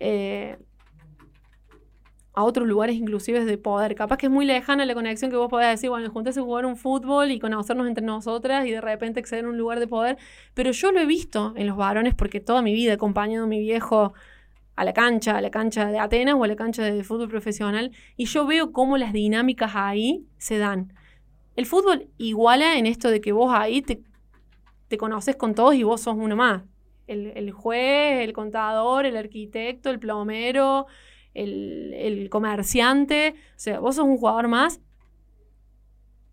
Eh, 0.00 0.58
a 2.34 2.44
otros 2.44 2.66
lugares 2.66 2.96
inclusive 2.96 3.44
de 3.44 3.58
poder. 3.58 3.94
Capaz 3.94 4.16
que 4.16 4.26
es 4.26 4.32
muy 4.32 4.46
lejana 4.46 4.86
la 4.86 4.94
conexión 4.94 5.30
que 5.30 5.36
vos 5.36 5.48
podés 5.48 5.68
decir, 5.68 5.90
bueno, 5.90 6.10
juntarse 6.10 6.40
a 6.40 6.42
jugar 6.42 6.64
un 6.64 6.76
fútbol 6.76 7.30
y 7.30 7.38
conocernos 7.38 7.86
entre 7.86 8.04
nosotras 8.04 8.66
y 8.66 8.70
de 8.70 8.80
repente 8.80 9.20
acceder 9.20 9.44
a 9.44 9.48
un 9.48 9.58
lugar 9.58 9.80
de 9.80 9.86
poder. 9.86 10.16
Pero 10.54 10.70
yo 10.70 10.92
lo 10.92 11.00
he 11.00 11.06
visto 11.06 11.52
en 11.56 11.66
los 11.66 11.76
varones 11.76 12.14
porque 12.14 12.40
toda 12.40 12.62
mi 12.62 12.72
vida 12.72 12.92
he 12.92 12.94
acompañado 12.94 13.44
a 13.44 13.48
mi 13.48 13.60
viejo 13.60 14.14
a 14.76 14.84
la 14.84 14.94
cancha, 14.94 15.36
a 15.36 15.40
la 15.42 15.50
cancha 15.50 15.86
de 15.86 15.98
Atenas 15.98 16.34
o 16.34 16.44
a 16.44 16.46
la 16.46 16.56
cancha 16.56 16.82
de 16.82 17.04
fútbol 17.04 17.28
profesional, 17.28 17.92
y 18.16 18.24
yo 18.24 18.46
veo 18.46 18.72
cómo 18.72 18.96
las 18.96 19.12
dinámicas 19.12 19.72
ahí 19.74 20.26
se 20.38 20.56
dan. 20.56 20.94
El 21.56 21.66
fútbol 21.66 22.08
iguala 22.16 22.78
en 22.78 22.86
esto 22.86 23.10
de 23.10 23.20
que 23.20 23.32
vos 23.32 23.52
ahí 23.54 23.82
te, 23.82 24.02
conoces 24.96 25.36
con 25.36 25.54
todos 25.54 25.74
y 25.74 25.82
vos 25.82 26.00
sos 26.02 26.16
uno 26.16 26.36
más. 26.36 26.62
El 27.06 27.50
juez, 27.52 28.22
el 28.22 28.32
contador, 28.32 29.04
el 29.04 29.18
arquitecto, 29.18 29.90
el 29.90 29.98
plomero, 29.98 30.86
el, 31.34 31.94
el 31.94 32.30
comerciante, 32.30 33.34
o 33.56 33.58
sea, 33.58 33.80
vos 33.80 33.96
sos 33.96 34.04
un 34.04 34.18
jugador 34.18 34.48
más 34.48 34.80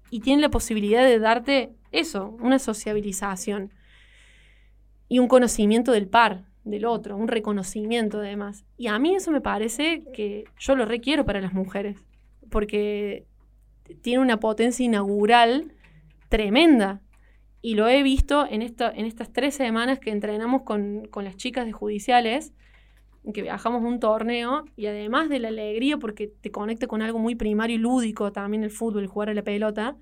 y 0.09 0.19
tiene 0.21 0.41
la 0.41 0.49
posibilidad 0.49 1.03
de 1.03 1.19
darte 1.19 1.73
eso, 1.91 2.37
una 2.39 2.59
sociabilización 2.59 3.71
y 5.07 5.19
un 5.19 5.27
conocimiento 5.27 5.91
del 5.91 6.07
par, 6.07 6.45
del 6.63 6.85
otro, 6.85 7.17
un 7.17 7.27
reconocimiento 7.27 8.19
además. 8.19 8.65
Y 8.77 8.87
a 8.87 8.99
mí 8.99 9.15
eso 9.15 9.31
me 9.31 9.41
parece 9.41 10.03
que 10.13 10.45
yo 10.57 10.75
lo 10.75 10.85
requiero 10.85 11.25
para 11.25 11.41
las 11.41 11.53
mujeres, 11.53 11.97
porque 12.49 13.25
tiene 14.01 14.21
una 14.21 14.39
potencia 14.39 14.85
inaugural 14.85 15.73
tremenda. 16.29 17.01
Y 17.61 17.75
lo 17.75 17.89
he 17.89 18.03
visto 18.03 18.47
en, 18.49 18.61
esta, 18.61 18.89
en 18.89 19.05
estas 19.05 19.33
tres 19.33 19.55
semanas 19.55 19.99
que 19.99 20.11
entrenamos 20.11 20.61
con, 20.61 21.07
con 21.07 21.25
las 21.25 21.35
chicas 21.35 21.65
de 21.65 21.73
judiciales, 21.73 22.53
que 23.33 23.41
viajamos 23.41 23.83
a 23.83 23.87
un 23.87 23.99
torneo, 23.99 24.65
y 24.75 24.87
además 24.87 25.29
de 25.29 25.39
la 25.39 25.49
alegría, 25.49 25.97
porque 25.97 26.27
te 26.27 26.51
conecta 26.51 26.87
con 26.87 27.01
algo 27.01 27.19
muy 27.19 27.35
primario 27.35 27.75
y 27.75 27.79
lúdico 27.79 28.31
también 28.31 28.63
el 28.63 28.71
fútbol, 28.71 29.07
jugar 29.07 29.29
a 29.29 29.33
la 29.33 29.43
pelota, 29.43 29.97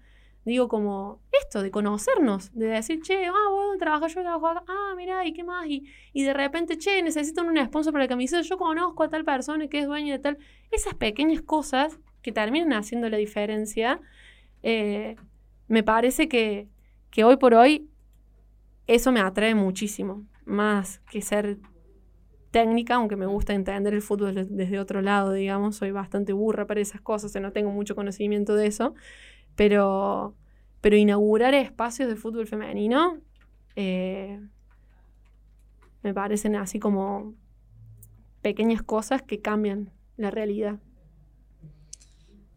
digo 0.46 0.70
como 0.70 1.20
esto, 1.42 1.62
de 1.62 1.72
conocernos, 1.72 2.54
de 2.54 2.68
decir, 2.68 3.02
che, 3.02 3.26
ah, 3.26 3.50
vos 3.50 3.66
dónde 3.66 3.80
trabajas, 3.80 4.16
yo 4.16 4.22
trabajo 4.22 4.48
acá, 4.48 4.64
ah, 4.68 4.94
mira, 4.96 5.26
¿y 5.26 5.34
qué 5.34 5.44
más? 5.44 5.68
Y, 5.68 5.84
y 6.14 6.24
de 6.24 6.34
repente, 6.34 6.78
che, 6.78 7.02
necesitan 7.02 7.48
un 7.50 7.58
sponsor 7.66 7.92
para 7.92 8.06
la 8.06 8.08
camiseta, 8.08 8.42
yo 8.42 8.58
conozco 8.58 9.04
a 9.04 9.10
tal 9.10 9.26
persona 9.26 9.68
que 9.68 9.80
es 9.80 9.88
dueña 9.88 10.14
de 10.14 10.20
tal. 10.20 10.38
Esas 10.72 10.94
pequeñas 10.94 11.42
cosas 11.42 12.00
que 12.22 12.32
terminan 12.32 12.74
haciendo 12.74 13.10
la 13.10 13.18
diferencia, 13.18 14.00
eh, 14.64 15.18
me 15.68 15.84
parece 15.84 16.30
que, 16.30 16.70
que 17.12 17.26
hoy 17.26 17.36
por 17.36 17.54
hoy 17.54 17.90
eso 18.88 19.12
me 19.12 19.20
atrae 19.20 19.54
muchísimo, 19.54 20.26
más 20.46 21.00
que 21.12 21.22
ser 21.22 21.58
técnica, 22.58 22.96
aunque 22.96 23.16
me 23.16 23.28
gusta 23.28 23.54
entender 23.54 23.94
el 23.94 24.02
fútbol 24.02 24.34
desde 24.50 24.80
otro 24.80 25.04
lado, 25.04 25.32
digamos, 25.32 25.76
soy 25.76 25.92
bastante 25.92 26.34
burra 26.34 26.66
para 26.66 26.80
esas 26.80 27.02
cosas, 27.02 27.32
no 27.40 27.52
tengo 27.52 27.70
mucho 27.70 27.94
conocimiento 27.94 28.56
de 28.56 28.66
eso, 28.66 28.96
pero, 29.56 30.34
pero 30.82 30.96
inaugurar 30.96 31.54
espacios 31.54 32.10
de 32.10 32.16
fútbol 32.16 32.48
femenino 32.48 33.20
eh, 33.76 34.40
me 36.02 36.16
parecen 36.16 36.56
así 36.56 36.80
como 36.80 37.36
pequeñas 38.42 38.82
cosas 38.82 39.22
que 39.22 39.40
cambian 39.40 39.92
la 40.16 40.32
realidad. 40.32 40.80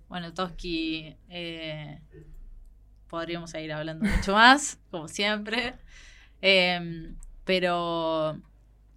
Bueno, 0.08 0.32
Toski, 0.32 1.14
eh, 1.28 2.00
podríamos 3.06 3.50
seguir 3.50 3.74
hablando 3.74 4.06
mucho 4.08 4.32
más, 4.32 4.78
como 4.90 5.08
siempre. 5.08 5.74
Em, 6.40 7.16
pero 7.44 8.40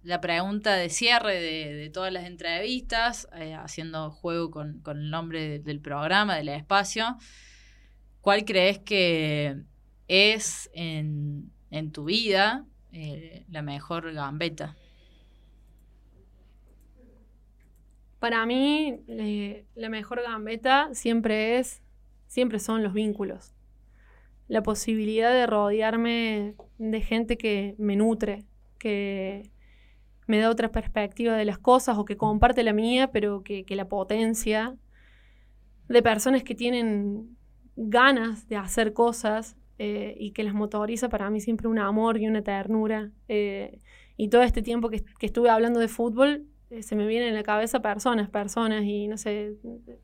la 0.04 0.20
pregunta 0.20 0.74
de 0.74 0.90
cierre 0.90 1.40
de, 1.40 1.90
todas 1.90 2.12
las 2.12 2.24
entrevistas, 2.24 3.26
eh, 3.34 3.54
haciendo 3.54 4.10
juego 4.10 4.50
con, 4.50 4.82
el 4.86 5.10
nombre 5.10 5.58
del 5.58 5.80
programa, 5.80 6.36
del 6.36 6.50
espacio, 6.50 7.16
¿cuál 8.20 8.44
crees 8.44 8.78
que 8.78 9.62
es 10.06 10.70
en, 10.74 11.50
tu 11.92 12.04
vida 12.04 12.66
eh, 12.92 13.44
la 13.48 13.62
mejor 13.62 14.12
gambeta? 14.12 14.76
Para 18.18 18.44
mí, 18.46 19.00
eh, 19.08 19.64
la 19.74 19.88
mejor 19.88 20.22
gambeta 20.22 20.90
siempre 20.92 21.58
es, 21.58 21.82
siempre 22.26 22.58
son 22.58 22.82
los 22.82 22.92
vínculos. 22.92 23.54
La 24.48 24.62
posibilidad 24.62 25.32
de 25.32 25.46
rodearme 25.46 26.54
de 26.76 27.00
gente 27.00 27.38
que 27.38 27.74
me 27.78 27.96
nutre, 27.96 28.44
que 28.78 29.50
me 30.26 30.38
da 30.38 30.50
otra 30.50 30.70
perspectiva 30.70 31.36
de 31.36 31.44
las 31.44 31.58
cosas 31.58 31.98
o 31.98 32.04
que 32.04 32.16
comparte 32.16 32.62
la 32.62 32.72
mía, 32.72 33.10
pero 33.12 33.42
que, 33.42 33.64
la 33.68 33.88
potencia. 33.88 34.74
De 35.88 36.02
personas 36.02 36.42
que 36.42 36.54
tienen 36.54 37.36
ganas 37.76 38.48
de 38.48 38.56
hacer 38.56 38.94
cosas 38.94 39.56
eh, 39.78 40.16
y 40.18 40.30
que 40.30 40.42
las 40.42 40.54
motoriza 40.54 41.08
para 41.10 41.28
mí 41.30 41.40
siempre 41.40 41.68
un 41.68 41.78
amor 41.78 42.18
y 42.18 42.26
una 42.26 42.42
ternura. 42.42 43.10
Eh, 43.28 43.78
y 44.16 44.28
todo 44.28 44.42
este 44.42 44.62
tiempo 44.62 44.88
que, 44.88 45.04
estuve 45.20 45.50
hablando 45.50 45.80
de 45.80 45.88
fútbol, 45.88 46.46
eh, 46.70 46.82
se 46.82 46.96
me 46.96 47.06
vienen 47.06 47.28
en 47.28 47.34
la 47.34 47.42
cabeza 47.42 47.82
personas, 47.82 48.30
personas, 48.30 48.84
y 48.84 49.08
no 49.08 49.18
sé, 49.18 49.56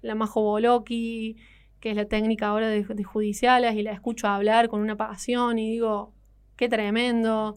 la 0.02 0.14
Majo 0.14 0.42
Boloki, 0.42 1.36
que 1.80 1.90
es 1.90 1.96
la 1.96 2.04
técnica 2.04 2.48
ahora 2.48 2.68
de, 2.68 2.84
judiciales, 3.04 3.74
y 3.74 3.82
la 3.82 3.92
escucho 3.92 4.26
hablar 4.26 4.68
con 4.68 4.80
una 4.80 4.96
pasión 4.96 5.58
y 5.58 5.70
digo, 5.70 6.12
qué 6.56 6.68
tremendo, 6.68 7.56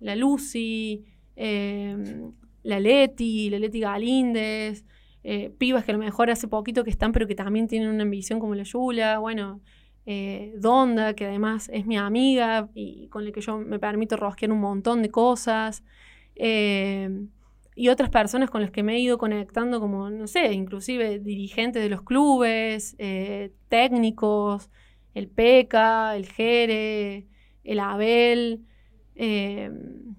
la 0.00 0.16
Lucy, 0.16 1.04
em, 1.40 2.32
la 2.62 2.78
Leti, 2.80 3.50
la 3.50 3.58
Leti 3.58 3.80
Galíndez, 3.80 4.84
eh, 5.24 5.50
pibas 5.58 5.84
que 5.84 5.92
a 5.92 5.94
lo 5.94 6.00
mejor 6.00 6.30
hace 6.30 6.48
poquito 6.48 6.84
que 6.84 6.90
están, 6.90 7.12
pero 7.12 7.26
que 7.26 7.34
también 7.34 7.68
tienen 7.68 7.88
una 7.88 8.02
ambición 8.02 8.40
como 8.40 8.54
la 8.54 8.64
Yula, 8.64 9.18
bueno, 9.18 9.60
eh, 10.06 10.54
Donda, 10.58 11.14
que 11.14 11.26
además 11.26 11.70
es 11.72 11.86
mi 11.86 11.96
amiga 11.96 12.68
y 12.74 13.08
con 13.08 13.24
la 13.24 13.32
que 13.32 13.40
yo 13.40 13.58
me 13.58 13.78
permito 13.78 14.16
rosquear 14.16 14.52
un 14.52 14.60
montón 14.60 15.02
de 15.02 15.10
cosas. 15.10 15.82
Eh, 16.36 17.26
y 17.76 17.88
otras 17.88 18.10
personas 18.10 18.50
con 18.50 18.60
las 18.60 18.70
que 18.70 18.82
me 18.82 18.94
he 18.96 18.98
ido 18.98 19.18
conectando, 19.18 19.80
como, 19.80 20.10
no 20.10 20.26
sé, 20.26 20.52
inclusive 20.52 21.18
dirigentes 21.18 21.82
de 21.82 21.88
los 21.88 22.02
clubes, 22.02 22.94
eh, 22.98 23.52
técnicos, 23.68 24.70
el 25.14 25.28
PECA, 25.28 26.16
el 26.16 26.26
Jere, 26.26 27.26
el 27.64 27.80
Abel, 27.80 28.66
em, 29.14 30.14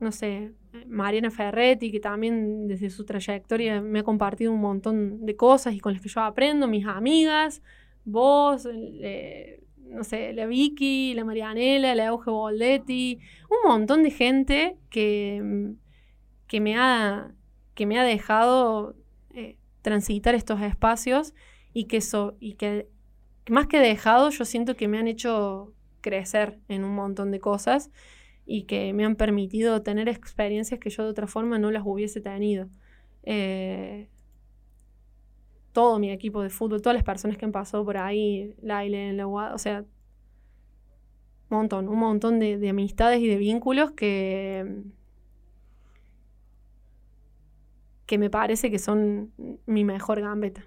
no 0.00 0.12
sé, 0.12 0.52
Mariana 0.86 1.30
Ferretti, 1.30 1.90
que 1.90 2.00
también 2.00 2.66
desde 2.66 2.90
su 2.90 3.04
trayectoria 3.04 3.80
me 3.80 4.00
ha 4.00 4.02
compartido 4.02 4.52
un 4.52 4.60
montón 4.60 5.24
de 5.24 5.36
cosas 5.36 5.74
y 5.74 5.80
con 5.80 5.92
las 5.92 6.02
que 6.02 6.08
yo 6.08 6.20
aprendo, 6.20 6.66
mis 6.68 6.86
amigas, 6.86 7.62
vos, 8.04 8.66
eh, 8.72 9.62
no 9.78 10.04
sé, 10.04 10.32
la 10.32 10.46
Vicky, 10.46 11.14
la 11.14 11.24
Marianela, 11.24 11.94
la 11.94 12.06
Euge 12.06 12.30
Boldetti, 12.30 13.18
un 13.50 13.70
montón 13.70 14.02
de 14.02 14.10
gente 14.10 14.76
que 14.90 15.76
que 16.52 16.60
me 16.60 16.76
ha, 16.76 17.32
que 17.74 17.86
me 17.86 17.98
ha 17.98 18.04
dejado 18.04 18.94
eh, 19.32 19.56
transitar 19.80 20.34
estos 20.34 20.60
espacios 20.60 21.32
y 21.72 21.84
que, 21.84 22.00
y 22.40 22.56
que 22.56 22.90
más 23.48 23.68
que 23.68 23.78
dejado, 23.78 24.28
yo 24.28 24.44
siento 24.44 24.76
que 24.76 24.86
me 24.86 24.98
han 24.98 25.08
hecho 25.08 25.72
crecer 26.02 26.58
en 26.68 26.84
un 26.84 26.94
montón 26.94 27.30
de 27.30 27.40
cosas 27.40 27.90
y 28.46 28.64
que 28.64 28.92
me 28.92 29.04
han 29.04 29.16
permitido 29.16 29.82
tener 29.82 30.08
experiencias 30.08 30.80
que 30.80 30.90
yo 30.90 31.04
de 31.04 31.10
otra 31.10 31.26
forma 31.26 31.58
no 31.58 31.70
las 31.70 31.82
hubiese 31.84 32.20
tenido. 32.20 32.68
Eh, 33.22 34.08
todo 35.72 35.98
mi 35.98 36.10
equipo 36.10 36.42
de 36.42 36.50
fútbol, 36.50 36.82
todas 36.82 36.94
las 36.94 37.04
personas 37.04 37.38
que 37.38 37.44
han 37.44 37.52
pasado 37.52 37.84
por 37.84 37.96
ahí, 37.96 38.54
Laile, 38.62 39.12
la 39.12 39.26
o 39.26 39.58
sea, 39.58 39.80
un 41.50 41.58
montón, 41.58 41.88
un 41.88 41.98
montón 41.98 42.38
de 42.38 42.68
amistades 42.68 43.20
y 43.20 43.28
de 43.28 43.36
vínculos 43.36 43.92
que, 43.92 44.84
que 48.12 48.18
me 48.18 48.28
parece 48.28 48.70
que 48.70 48.78
son 48.78 49.32
mi 49.64 49.84
mejor 49.84 50.20
gambeta. 50.20 50.66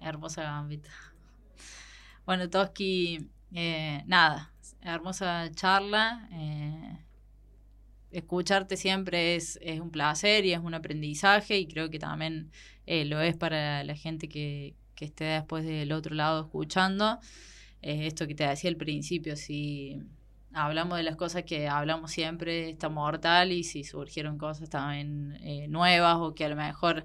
Hermosa 0.00 0.42
gambeta. 0.42 0.90
Bueno, 2.26 2.50
Toski, 2.50 3.30
eh, 3.52 4.02
nada, 4.06 4.52
hermosa 4.82 5.50
charla. 5.54 6.28
Eh, 6.32 6.98
escucharte 8.10 8.76
siempre 8.76 9.36
es, 9.36 9.58
un 9.80 9.90
placer 9.90 10.44
y 10.44 10.52
es 10.52 10.60
un 10.60 10.74
aprendizaje 10.74 11.58
y 11.58 11.66
creo 11.66 11.90
que 11.90 11.98
también 11.98 12.50
eh, 12.86 13.04
lo 13.04 13.20
es 13.20 13.36
para 13.36 13.84
la 13.84 13.94
gente 13.94 14.28
que, 14.28 14.74
que, 14.94 15.06
esté 15.06 15.24
después 15.24 15.64
del 15.64 15.92
otro 15.92 16.14
lado 16.14 16.40
escuchando. 16.42 17.18
esto 17.82 18.26
que 18.26 18.34
te 18.34 18.46
decía 18.46 18.70
al 18.70 18.76
principio, 18.76 19.36
si 19.36 20.02
hablamos 20.52 20.96
de 20.98 21.04
las 21.04 21.16
cosas 21.16 21.44
que 21.44 21.68
hablamos 21.68 22.10
siempre, 22.10 22.70
está 22.70 22.88
mortal, 22.88 23.52
y 23.52 23.64
si 23.64 23.84
surgieron 23.84 24.38
cosas 24.38 24.70
también 24.70 25.38
eh, 25.42 25.68
nuevas 25.68 26.16
o 26.18 26.34
que 26.34 26.44
a 26.44 26.48
lo 26.48 26.56
mejor 26.56 27.04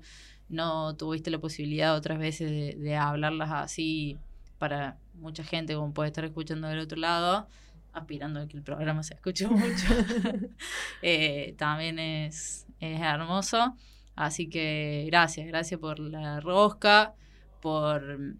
no 0.49 0.95
tuviste 0.95 1.31
la 1.31 1.39
posibilidad 1.39 1.95
otras 1.95 2.19
veces 2.19 2.79
de, 2.79 2.95
hablarlas 2.95 3.51
así 3.51 4.17
para 4.63 4.97
mucha 5.15 5.43
gente 5.43 5.75
como 5.75 5.93
puede 5.93 6.07
estar 6.07 6.23
escuchando 6.23 6.69
del 6.69 6.79
otro 6.79 6.97
lado, 6.97 7.49
aspirando 7.91 8.39
a 8.39 8.47
que 8.47 8.55
el 8.55 8.63
programa 8.63 9.03
se 9.03 9.13
escuche 9.13 9.45
mucho, 9.49 9.87
eh, 11.01 11.53
también 11.57 11.99
es, 11.99 12.65
es 12.79 13.01
hermoso. 13.01 13.75
Así 14.15 14.47
que 14.47 15.03
gracias, 15.07 15.47
gracias 15.47 15.81
por 15.81 15.99
la 15.99 16.39
rosca, 16.39 17.13
por 17.61 18.37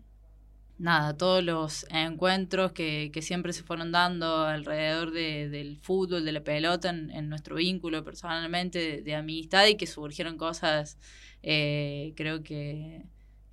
nada, 0.78 1.18
todos 1.18 1.44
los 1.44 1.86
encuentros 1.90 2.72
que, 2.72 3.12
siempre 3.22 3.52
se 3.52 3.64
fueron 3.64 3.92
dando 3.92 4.44
alrededor 4.46 5.12
del 5.12 5.78
fútbol, 5.82 6.24
de 6.24 6.32
la 6.32 6.42
pelota, 6.46 6.90
en, 6.90 7.28
nuestro 7.28 7.58
vínculo 7.58 8.02
personalmente 8.06 9.02
de, 9.02 9.16
amistad 9.16 9.68
y 9.68 9.76
que 9.76 9.88
surgieron 9.88 10.38
cosas, 10.38 10.98
eh, 11.42 12.14
creo 12.16 12.44
que, 12.44 13.04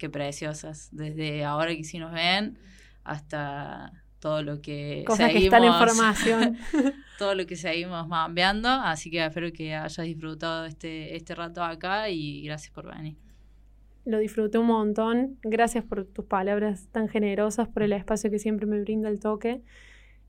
preciosas, 0.09 0.88
desde 0.92 1.44
ahora 1.44 1.74
que 1.76 1.84
sí 1.84 1.98
nos 1.98 2.12
ven 2.12 2.59
hasta 3.05 3.92
todo 4.20 4.42
lo 4.42 4.61
que 4.61 5.05
Cosas 5.07 5.32
que 5.32 5.44
están 5.44 5.64
en 5.64 5.74
formación. 5.74 6.59
todo 7.18 7.34
lo 7.34 7.46
que 7.46 7.57
seguimos 7.57 8.09
cambiando, 8.09 8.68
así 8.68 9.11
que 9.11 9.24
espero 9.24 9.53
que 9.53 9.74
hayas 9.74 10.07
disfrutado 10.07 10.64
este, 10.64 11.16
este 11.16 11.34
rato 11.34 11.62
acá 11.62 12.09
y 12.09 12.42
gracias 12.42 12.72
por 12.72 12.94
venir 12.94 13.16
lo 14.05 14.18
disfruté 14.18 14.59
un 14.59 14.66
montón. 14.66 15.38
Gracias 15.42 15.84
por 15.84 16.05
tus 16.05 16.24
palabras 16.24 16.88
tan 16.90 17.09
generosas, 17.09 17.68
por 17.68 17.82
el 17.82 17.92
espacio 17.92 18.30
que 18.30 18.38
siempre 18.38 18.66
me 18.66 18.80
brinda 18.80 19.09
el 19.09 19.20
toque. 19.20 19.62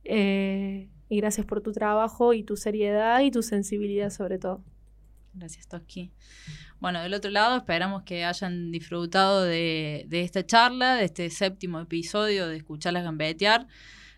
Eh, 0.03 0.89
y 1.09 1.17
gracias 1.17 1.45
por 1.45 1.61
tu 1.61 1.71
trabajo 1.71 2.33
y 2.33 2.43
tu 2.43 2.55
seriedad 2.55 3.21
y 3.21 3.31
tu 3.31 3.41
sensibilidad 3.41 4.09
sobre 4.09 4.39
todo. 4.39 4.63
Gracias, 5.33 5.67
Toski. 5.67 6.11
Bueno, 6.81 6.99
del 7.03 7.13
otro 7.13 7.29
lado, 7.29 7.57
esperamos 7.57 8.01
que 8.01 8.25
hayan 8.25 8.71
disfrutado 8.71 9.43
de, 9.43 10.05
de 10.07 10.21
esta 10.21 10.43
charla, 10.43 10.95
de 10.95 11.05
este 11.05 11.29
séptimo 11.29 11.79
episodio 11.79 12.47
de 12.47 12.57
Escucharlas 12.57 13.03
Gambetear. 13.03 13.67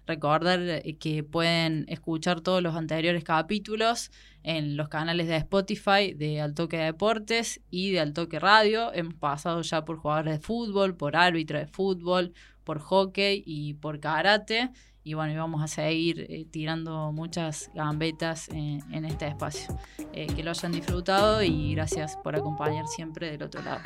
Recordar 0.08 0.62
eh, 0.62 0.96
que 0.98 1.26
pueden 1.26 1.84
escuchar 1.90 2.40
todos 2.40 2.64
los 2.64 2.74
anteriores 2.78 3.26
capítulos 3.26 4.12
en 4.44 4.78
los 4.78 4.88
canales 4.88 5.28
de 5.28 5.36
Spotify 5.36 6.14
de 6.14 6.40
Altoque 6.40 6.78
Deportes 6.78 7.60
y 7.70 7.92
de 7.92 8.00
Altoque 8.00 8.40
Radio. 8.40 8.94
Hemos 8.94 9.16
pasado 9.16 9.62
ya 9.62 9.84
por 9.84 9.98
jugadores 9.98 10.36
de 10.36 10.40
fútbol, 10.40 10.96
por 10.96 11.18
árbitro 11.18 11.60
de 11.60 11.68
fútbol, 11.68 12.32
por 12.64 12.80
hockey 12.80 13.44
y 13.46 13.74
por 13.76 14.00
karate. 14.00 14.72
Y 15.06 15.16
bueno, 15.16 15.38
vamos 15.38 15.62
a 15.62 15.68
seguir 15.68 16.26
eh, 16.30 16.46
tirando 16.50 17.12
muchas 17.12 17.70
gambetas 17.74 18.48
en, 18.50 19.06
este 19.06 19.28
espacio. 19.28 19.78
Eh, 20.14 20.28
que 20.28 20.44
lo 20.44 20.52
hayan 20.52 20.72
disfrutado 20.72 21.44
y 21.44 21.76
gracias 21.76 22.16
por 22.18 22.36
acompañar 22.36 22.88
siempre 22.88 23.32
del 23.32 23.44
otro 23.44 23.62
lado. 23.62 23.82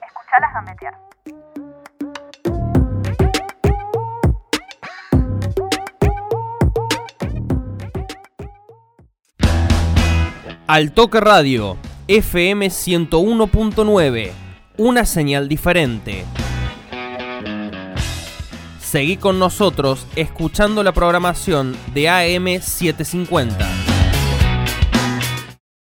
Escuchalas 0.00 0.54
gambetear. 0.54 0.94
Al 10.66 10.92
Toque 10.92 11.20
Radio 11.20 11.76
FM 12.12 12.66
101.9, 12.66 14.32
una 14.78 15.06
señal 15.06 15.48
diferente. 15.48 16.24
Seguí 18.80 19.16
con 19.16 19.38
nosotros 19.38 20.08
escuchando 20.16 20.82
la 20.82 20.90
programación 20.90 21.76
de 21.94 22.08
AM 22.08 22.60
750. 22.60 23.69